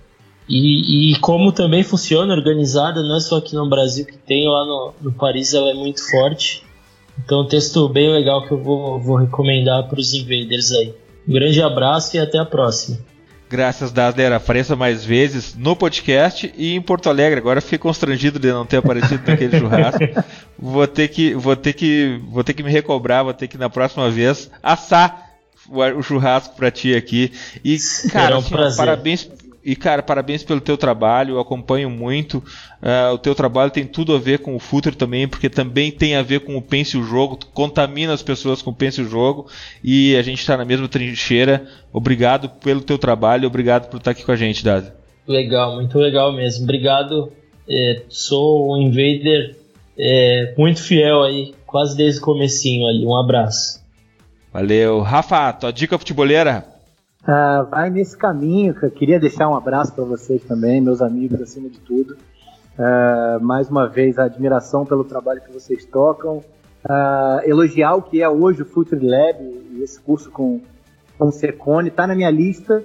e, 0.48 1.12
e, 1.12 1.16
como 1.16 1.52
também 1.52 1.82
funciona 1.82 2.34
organizada, 2.34 3.02
não 3.02 3.16
é 3.16 3.20
só 3.20 3.36
aqui 3.36 3.54
no 3.54 3.68
Brasil 3.68 4.04
que 4.04 4.18
tem, 4.18 4.48
lá 4.48 4.64
no, 4.64 4.92
no 5.00 5.12
Paris 5.12 5.54
ela 5.54 5.70
é 5.70 5.74
muito 5.74 6.02
forte. 6.10 6.62
Então, 7.24 7.42
um 7.42 7.46
texto 7.46 7.88
bem 7.88 8.10
legal 8.10 8.46
que 8.46 8.52
eu 8.52 8.62
vou, 8.62 8.98
vou 9.00 9.16
recomendar 9.16 9.88
para 9.88 10.00
os 10.00 10.12
invaders 10.14 10.72
aí. 10.72 10.94
Um 11.28 11.32
grande 11.32 11.62
abraço 11.62 12.16
e 12.16 12.20
até 12.20 12.38
a 12.38 12.44
próxima. 12.44 12.98
Graças, 13.52 13.92
Dasler. 13.92 14.32
Apareça 14.32 14.74
mais 14.74 15.04
vezes 15.04 15.54
no 15.54 15.76
podcast 15.76 16.52
e 16.56 16.74
em 16.74 16.80
Porto 16.80 17.10
Alegre. 17.10 17.38
Agora 17.38 17.60
fiquei 17.60 17.78
constrangido 17.78 18.38
de 18.38 18.50
não 18.50 18.64
ter 18.64 18.78
aparecido 18.78 19.22
naquele 19.26 19.58
churrasco. 19.58 20.00
Vou 20.58 20.86
ter 20.86 21.08
que, 21.08 21.34
vou 21.34 21.56
ter 21.56 21.72
que, 21.72 22.20
vou 22.28 22.44
ter 22.44 22.54
que 22.54 22.62
me 22.62 22.70
recobrar. 22.70 23.24
Vou 23.24 23.34
ter 23.34 23.48
que 23.48 23.58
na 23.58 23.68
próxima 23.68 24.08
vez 24.08 24.48
assar 24.62 25.32
o 25.68 26.02
churrasco 26.02 26.54
para 26.54 26.70
ti 26.70 26.94
aqui. 26.94 27.32
E 27.64 27.76
cara, 28.10 28.36
um 28.36 28.38
assim, 28.38 28.76
parabéns 28.76 29.28
e, 29.64 29.76
cara, 29.76 30.02
parabéns 30.02 30.42
pelo 30.42 30.60
teu 30.60 30.76
trabalho, 30.76 31.36
eu 31.36 31.40
acompanho 31.40 31.88
muito. 31.88 32.38
Uh, 32.82 33.14
o 33.14 33.18
teu 33.18 33.34
trabalho 33.34 33.70
tem 33.70 33.86
tudo 33.86 34.14
a 34.14 34.18
ver 34.18 34.40
com 34.40 34.56
o 34.56 34.58
futuro 34.58 34.96
também, 34.96 35.28
porque 35.28 35.48
também 35.48 35.92
tem 35.92 36.16
a 36.16 36.22
ver 36.22 36.40
com 36.40 36.56
o 36.56 36.62
Pense 36.62 36.98
o 36.98 37.04
Jogo, 37.04 37.36
tu 37.36 37.46
contamina 37.46 38.12
as 38.12 38.22
pessoas 38.22 38.60
com 38.60 38.70
o 38.70 38.74
Pense 38.74 39.00
o 39.00 39.08
Jogo 39.08 39.46
e 39.82 40.16
a 40.16 40.22
gente 40.22 40.40
está 40.40 40.56
na 40.56 40.64
mesma 40.64 40.88
trincheira. 40.88 41.64
Obrigado 41.92 42.48
pelo 42.48 42.80
teu 42.80 42.98
trabalho, 42.98 43.46
obrigado 43.46 43.88
por 43.88 43.98
estar 43.98 44.10
aqui 44.10 44.24
com 44.24 44.32
a 44.32 44.36
gente, 44.36 44.64
Dado. 44.64 44.90
Legal, 45.28 45.76
muito 45.76 45.96
legal 45.98 46.32
mesmo. 46.32 46.64
Obrigado. 46.64 47.32
É, 47.68 48.02
sou 48.08 48.74
um 48.74 48.82
invader 48.82 49.56
é, 49.96 50.54
muito 50.58 50.82
fiel 50.82 51.22
aí, 51.22 51.54
quase 51.64 51.96
desde 51.96 52.20
o 52.20 52.24
comecinho 52.24 52.88
ali. 52.88 53.06
Um 53.06 53.16
abraço. 53.16 53.80
Valeu. 54.52 55.00
Rafa, 55.00 55.52
tua 55.52 55.72
dica 55.72 55.96
futeboleira? 55.96 56.71
Uh, 57.22 57.64
vai 57.70 57.88
nesse 57.88 58.16
caminho. 58.16 58.76
Eu 58.82 58.90
queria 58.90 59.20
deixar 59.20 59.48
um 59.48 59.54
abraço 59.54 59.94
para 59.94 60.04
vocês 60.04 60.42
também, 60.42 60.80
meus 60.80 61.00
amigos, 61.00 61.40
acima 61.40 61.68
de 61.68 61.78
tudo. 61.78 62.16
Uh, 62.76 63.40
mais 63.40 63.70
uma 63.70 63.88
vez, 63.88 64.18
a 64.18 64.24
admiração 64.24 64.84
pelo 64.84 65.04
trabalho 65.04 65.40
que 65.40 65.52
vocês 65.52 65.84
tocam. 65.84 66.38
Uh, 66.84 67.40
elogiar 67.44 67.94
o 67.94 68.02
que 68.02 68.20
é 68.20 68.28
hoje 68.28 68.62
o 68.62 68.66
Future 68.66 69.06
Lab 69.06 69.40
e 69.40 69.82
esse 69.82 70.00
curso 70.00 70.30
com, 70.30 70.60
com 71.16 71.26
o 71.28 71.32
Secone. 71.32 71.90
Está 71.90 72.08
na 72.08 72.14
minha 72.16 72.30
lista, 72.30 72.82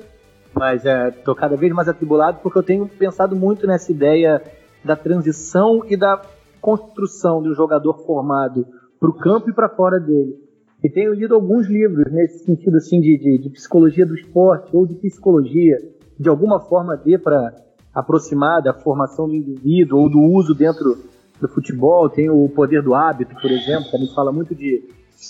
mas 0.54 0.84
estou 0.86 1.34
uh, 1.34 1.38
cada 1.38 1.56
vez 1.56 1.74
mais 1.74 1.88
atribulado 1.88 2.40
porque 2.44 2.60
eu 2.60 2.64
tenho 2.64 2.88
pensado 2.88 3.36
muito 3.36 3.66
nessa 3.66 3.92
ideia 3.92 4.44
da 4.84 4.96
transição 4.96 5.84
e 5.88 5.98
da 5.98 6.22
construção 6.62 7.42
de 7.42 7.50
um 7.50 7.56
jogador 7.56 8.06
formado 8.06 8.68
para 9.00 9.10
o 9.10 9.14
campo 9.14 9.50
e 9.50 9.54
para 9.54 9.68
fora 9.68 10.00
dele. 10.00 10.47
E 10.84 10.90
tenho 10.90 11.14
lido 11.14 11.34
alguns 11.34 11.68
livros 11.68 12.12
nesse 12.12 12.46
sentido 12.46 12.78
assim 12.78 13.02
de, 13.02 13.18
de, 13.18 13.38
de 13.40 13.50
psicologia 13.50 14.06
do 14.06 14.14
esporte 14.14 14.76
ou 14.76 14.86
de 14.86 14.96
psicologia, 14.96 15.78
de 16.20 16.30
alguma 16.30 16.60
forma 16.60 16.96
dê 16.96 17.18
para 17.18 17.54
aproximar 17.94 18.62
da 18.62 18.74
formação 18.74 19.28
do 19.28 19.34
indivíduo 19.34 20.02
ou 20.02 20.10
do 20.10 20.20
uso 20.20 20.54
dentro 20.54 20.98
do 21.42 21.48
futebol. 21.48 22.08
Tem 22.10 22.30
o 22.30 22.48
poder 22.50 22.84
do 22.84 22.94
hábito, 22.94 23.36
por 23.42 23.50
exemplo, 23.50 23.90
também 23.90 24.08
fala 24.14 24.32
muito 24.32 24.54
de 24.54 24.84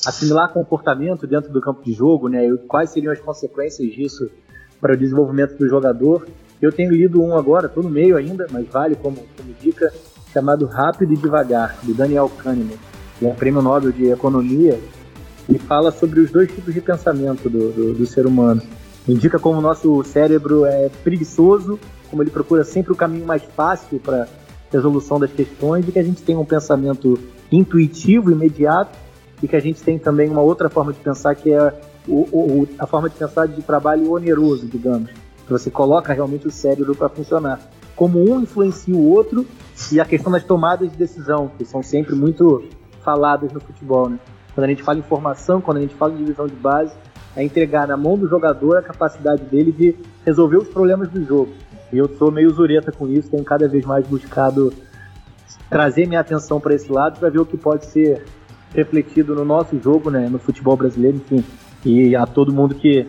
assimilar 0.05 0.51
comportamento 0.51 1.25
dentro 1.25 1.51
do 1.51 1.61
campo 1.61 1.81
de 1.81 1.93
jogo, 1.93 2.27
né? 2.27 2.45
E 2.45 2.57
quais 2.67 2.89
seriam 2.89 3.13
as 3.13 3.19
consequências 3.21 3.89
disso 3.89 4.29
para 4.81 4.93
o 4.93 4.97
desenvolvimento 4.97 5.57
do 5.57 5.67
jogador. 5.67 6.27
Eu 6.61 6.73
tenho 6.73 6.91
lido 6.91 7.21
um 7.21 7.37
agora, 7.37 7.67
estou 7.67 7.83
no 7.83 7.89
meio 7.89 8.17
ainda, 8.17 8.47
mas 8.51 8.67
vale 8.67 8.95
como, 8.95 9.15
como 9.15 9.53
dica, 9.61 9.93
chamado 10.33 10.65
Rápido 10.65 11.13
e 11.13 11.17
Devagar, 11.17 11.79
do 11.83 11.93
Daniel 11.93 12.29
Kahneman, 12.29 12.77
que 13.17 13.25
é 13.25 13.29
um 13.29 13.35
prêmio 13.35 13.61
Nobel 13.61 13.91
de 13.91 14.09
Economia 14.09 14.77
e 15.49 15.57
fala 15.57 15.91
sobre 15.91 16.19
os 16.19 16.31
dois 16.31 16.51
tipos 16.51 16.73
de 16.73 16.81
pensamento 16.81 17.49
do, 17.49 17.71
do, 17.71 17.93
do 17.93 18.05
ser 18.05 18.25
humano. 18.25 18.61
Indica 19.07 19.39
como 19.39 19.59
o 19.59 19.61
nosso 19.61 20.03
cérebro 20.03 20.65
é 20.65 20.89
preguiçoso, 21.03 21.79
como 22.09 22.21
ele 22.21 22.29
procura 22.29 22.63
sempre 22.63 22.91
o 22.91 22.95
caminho 22.95 23.25
mais 23.25 23.43
fácil 23.55 23.99
para 23.99 24.27
resolução 24.71 25.19
das 25.19 25.31
questões, 25.31 25.87
e 25.87 25.91
que 25.91 25.99
a 25.99 26.03
gente 26.03 26.21
tem 26.21 26.35
um 26.35 26.43
pensamento 26.43 27.17
intuitivo, 27.51 28.31
imediato, 28.31 28.97
e 29.41 29.47
que 29.47 29.55
a 29.55 29.59
gente 29.61 29.81
tem 29.81 29.97
também 29.97 30.29
uma 30.29 30.41
outra 30.41 30.69
forma 30.69 30.91
de 30.91 30.99
pensar 30.99 31.35
que 31.35 31.51
é 31.51 31.73
o, 32.07 32.21
o, 32.31 32.67
a 32.79 32.85
forma 32.85 33.09
de 33.09 33.15
pensar 33.15 33.47
de 33.47 33.61
trabalho 33.61 34.11
oneroso, 34.11 34.67
digamos. 34.67 35.11
Você 35.47 35.71
coloca 35.71 36.13
realmente 36.13 36.47
o 36.47 36.51
cérebro 36.51 36.93
para 36.95 37.07
funcionar. 37.07 37.59
Como 37.95 38.19
um 38.19 38.41
influencia 38.41 38.93
o 38.93 39.09
outro 39.09 39.45
e 39.91 39.99
a 39.99 40.05
questão 40.05 40.31
das 40.31 40.43
tomadas 40.43 40.91
de 40.91 40.97
decisão, 40.97 41.49
que 41.57 41.63
são 41.63 41.81
sempre 41.81 42.15
muito 42.15 42.65
faladas 43.01 43.51
no 43.53 43.59
futebol. 43.61 44.09
Né? 44.09 44.19
Quando 44.57 44.65
a 44.65 44.69
gente 44.69 44.81
fala 44.81 44.97
em 44.97 45.03
formação, 45.03 45.61
quando 45.61 45.77
a 45.77 45.81
gente 45.81 45.93
fala 45.93 46.13
em 46.13 46.17
divisão 46.17 46.47
de 46.47 46.55
base, 46.55 46.91
é 47.35 47.43
entregar 47.43 47.87
na 47.87 47.95
mão 47.95 48.17
do 48.17 48.27
jogador 48.27 48.75
a 48.75 48.81
capacidade 48.81 49.43
dele 49.43 49.71
de 49.71 49.95
resolver 50.25 50.57
os 50.57 50.67
problemas 50.67 51.09
do 51.09 51.23
jogo. 51.23 51.53
E 51.93 51.97
eu 51.99 52.09
sou 52.17 52.31
meio 52.31 52.49
zureta 52.49 52.91
com 52.91 53.07
isso, 53.07 53.29
tenho 53.29 53.43
cada 53.43 53.67
vez 53.67 53.85
mais 53.85 54.07
buscado 54.07 54.73
trazer 55.69 56.07
minha 56.07 56.21
atenção 56.21 56.59
para 56.59 56.73
esse 56.73 56.91
lado 56.91 57.19
para 57.19 57.29
ver 57.29 57.37
o 57.37 57.45
que 57.45 57.55
pode 57.55 57.85
ser 57.85 58.25
refletido 58.73 59.35
no 59.35 59.45
nosso 59.45 59.79
jogo, 59.79 60.09
né, 60.09 60.27
no 60.27 60.39
futebol 60.39 60.75
brasileiro, 60.75 61.17
enfim, 61.17 61.43
e 61.85 62.15
a 62.15 62.25
todo 62.25 62.51
mundo 62.51 62.73
que, 62.73 63.05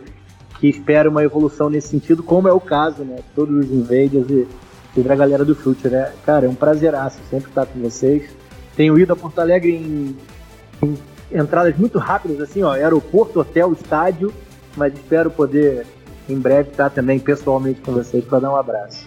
que 0.60 0.68
espera 0.68 1.08
uma 1.08 1.24
evolução 1.24 1.70
nesse 1.70 1.88
sentido, 1.88 2.22
como 2.22 2.46
é 2.46 2.52
o 2.52 2.60
caso, 2.60 3.04
né, 3.04 3.20
todos 3.34 3.64
os 3.64 3.70
invaders 3.70 4.28
e, 4.28 4.46
e 4.94 5.00
da 5.00 5.16
galera 5.16 5.46
do 5.46 5.54
Future, 5.54 5.94
né, 5.94 6.12
cara, 6.26 6.44
é 6.44 6.48
um 6.50 6.54
prazeraço 6.54 7.18
sempre 7.30 7.48
estar 7.48 7.64
com 7.64 7.80
vocês. 7.80 8.28
Tenho 8.76 8.98
ido 8.98 9.14
a 9.14 9.16
Porto 9.16 9.38
Alegre 9.38 9.74
em, 9.74 10.14
em 10.82 10.94
entradas 11.32 11.76
muito 11.76 11.98
rápidas, 11.98 12.40
assim, 12.40 12.62
ó, 12.62 12.72
aeroporto, 12.72 13.40
hotel, 13.40 13.72
estádio, 13.72 14.32
mas 14.76 14.92
espero 14.94 15.30
poder 15.30 15.86
em 16.28 16.38
breve 16.38 16.70
estar 16.70 16.90
também 16.90 17.18
pessoalmente 17.18 17.80
com 17.80 17.92
vocês 17.92 18.24
para 18.24 18.40
dar 18.40 18.50
um 18.50 18.56
abraço. 18.56 19.06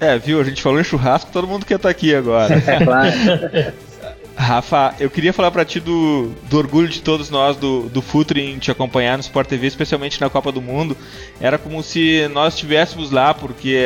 É, 0.00 0.16
viu? 0.18 0.40
A 0.40 0.44
gente 0.44 0.62
falou 0.62 0.80
em 0.80 0.84
churrasco, 0.84 1.30
todo 1.32 1.46
mundo 1.46 1.66
quer 1.66 1.76
estar 1.76 1.88
aqui 1.88 2.14
agora. 2.14 2.54
É 2.66 2.84
claro. 2.84 3.12
Rafa, 4.38 4.94
eu 5.00 5.10
queria 5.10 5.32
falar 5.32 5.50
para 5.50 5.64
ti 5.64 5.80
do, 5.80 6.30
do, 6.48 6.58
orgulho 6.58 6.86
de 6.86 7.02
todos 7.02 7.28
nós 7.28 7.56
do, 7.56 7.88
do 7.88 8.00
Futre 8.00 8.40
em 8.40 8.56
te 8.56 8.70
acompanhar 8.70 9.18
no 9.18 9.20
Sport 9.20 9.48
TV, 9.48 9.66
especialmente 9.66 10.20
na 10.20 10.30
Copa 10.30 10.52
do 10.52 10.62
Mundo. 10.62 10.96
Era 11.40 11.58
como 11.58 11.82
se 11.82 12.28
nós 12.28 12.54
estivéssemos 12.54 13.10
lá, 13.10 13.34
porque 13.34 13.84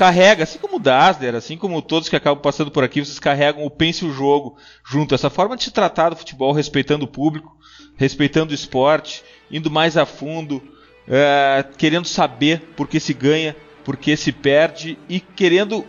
carrega, 0.00 0.44
assim 0.44 0.58
como 0.58 0.76
o 0.76 0.80
Dasler, 0.80 1.34
assim 1.34 1.58
como 1.58 1.82
todos 1.82 2.08
que 2.08 2.16
acabam 2.16 2.40
passando 2.40 2.70
por 2.70 2.82
aqui, 2.82 3.04
vocês 3.04 3.18
carregam 3.18 3.66
o 3.66 3.70
pense 3.70 4.02
o 4.02 4.10
jogo 4.10 4.56
junto. 4.82 5.14
Essa 5.14 5.28
forma 5.28 5.58
de 5.58 5.64
se 5.64 5.70
tratar 5.70 6.08
do 6.08 6.16
futebol, 6.16 6.54
respeitando 6.54 7.04
o 7.04 7.08
público, 7.08 7.54
respeitando 7.96 8.52
o 8.52 8.54
esporte, 8.54 9.22
indo 9.50 9.70
mais 9.70 9.98
a 9.98 10.06
fundo, 10.06 10.62
é, 11.06 11.62
querendo 11.76 12.06
saber 12.06 12.62
por 12.74 12.88
que 12.88 12.98
se 12.98 13.12
ganha, 13.12 13.54
por 13.84 13.98
que 13.98 14.16
se 14.16 14.32
perde 14.32 14.98
e 15.06 15.20
querendo 15.20 15.84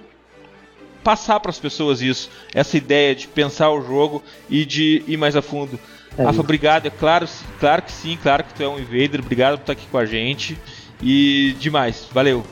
passar 1.01 1.39
para 1.39 1.51
as 1.51 1.57
pessoas 1.57 2.01
isso, 2.01 2.30
essa 2.53 2.76
ideia 2.76 3.16
de 3.16 3.30
pensar 3.30 3.72
o 3.72 3.82
jogo 3.82 4.22
e 4.49 4.66
de 4.66 5.05
ir 5.07 5.16
mais 5.16 5.38
a 5.38 5.41
fundo. 5.41 5.80
É 6.18 6.24
Rafa, 6.24 6.41
obrigado. 6.41 6.86
É 6.86 6.89
claro, 6.89 7.26
claro 7.62 7.82
que 7.82 7.93
sim, 7.93 8.20
claro 8.22 8.43
que 8.43 8.53
tu 8.55 8.62
é 8.62 8.68
um 8.68 8.78
invader. 8.78 9.22
Obrigado 9.22 9.55
por 9.55 9.62
estar 9.62 9.72
aqui 9.72 9.88
com 9.89 9.97
a 9.97 10.05
gente. 10.05 10.57
E 11.01 11.55
demais. 11.62 12.09
Valeu. 12.12 12.45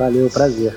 Valeu, 0.00 0.30
prazer. 0.30 0.74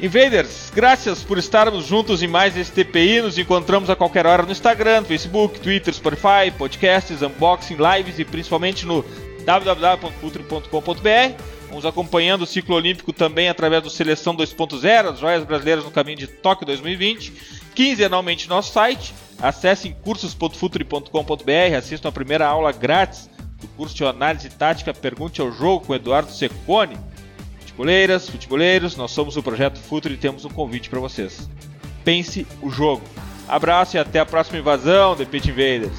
Invaders, 0.00 0.72
graças 0.74 1.22
por 1.22 1.38
estarmos 1.38 1.86
juntos 1.86 2.20
em 2.20 2.26
mais 2.26 2.56
esse 2.56 2.72
TPI. 2.72 3.22
Nos 3.22 3.38
encontramos 3.38 3.88
a 3.88 3.94
qualquer 3.94 4.26
hora 4.26 4.42
no 4.42 4.50
Instagram, 4.50 5.04
Facebook, 5.04 5.60
Twitter, 5.60 5.94
Spotify, 5.94 6.50
podcasts, 6.58 7.22
unboxing, 7.22 7.76
lives 7.76 8.18
e 8.18 8.24
principalmente 8.24 8.84
no 8.84 9.04
www.futre.com.br. 9.44 11.42
Vamos 11.68 11.86
acompanhando 11.86 12.42
o 12.42 12.46
ciclo 12.46 12.74
olímpico 12.74 13.12
também 13.12 13.48
através 13.48 13.84
do 13.84 13.90
Seleção 13.90 14.36
2.0, 14.36 15.12
as 15.12 15.20
joias 15.20 15.44
brasileiras 15.44 15.84
no 15.84 15.92
caminho 15.92 16.18
de 16.18 16.26
Tóquio 16.26 16.66
2020. 16.66 17.32
Quinzenalmente 17.72 18.48
no 18.48 18.56
nosso 18.56 18.72
site. 18.72 19.14
Acessem 19.40 19.96
cursos.futre.com.br, 20.02 21.76
assistam 21.78 22.08
a 22.08 22.12
primeira 22.12 22.48
aula 22.48 22.72
grátis 22.72 23.30
do 23.60 23.68
curso 23.68 23.94
de 23.94 24.04
análise 24.04 24.50
tática 24.50 24.92
Pergunte 24.92 25.40
ao 25.40 25.52
Jogo 25.52 25.86
com 25.86 25.94
Eduardo 25.94 26.32
Secone. 26.32 26.98
Futeboleiras, 27.80 28.28
futeboleiros, 28.28 28.94
nós 28.94 29.10
somos 29.10 29.38
o 29.38 29.42
Projeto 29.42 29.78
Futre 29.78 30.12
e 30.12 30.16
temos 30.18 30.44
um 30.44 30.50
convite 30.50 30.90
para 30.90 31.00
vocês. 31.00 31.48
Pense 32.04 32.46
o 32.60 32.68
jogo. 32.68 33.02
Abraço 33.48 33.96
e 33.96 33.98
até 33.98 34.20
a 34.20 34.26
próxima 34.26 34.58
invasão, 34.58 35.16
The 35.16 35.24
Pit 35.24 35.48
Invaders. 35.48 35.98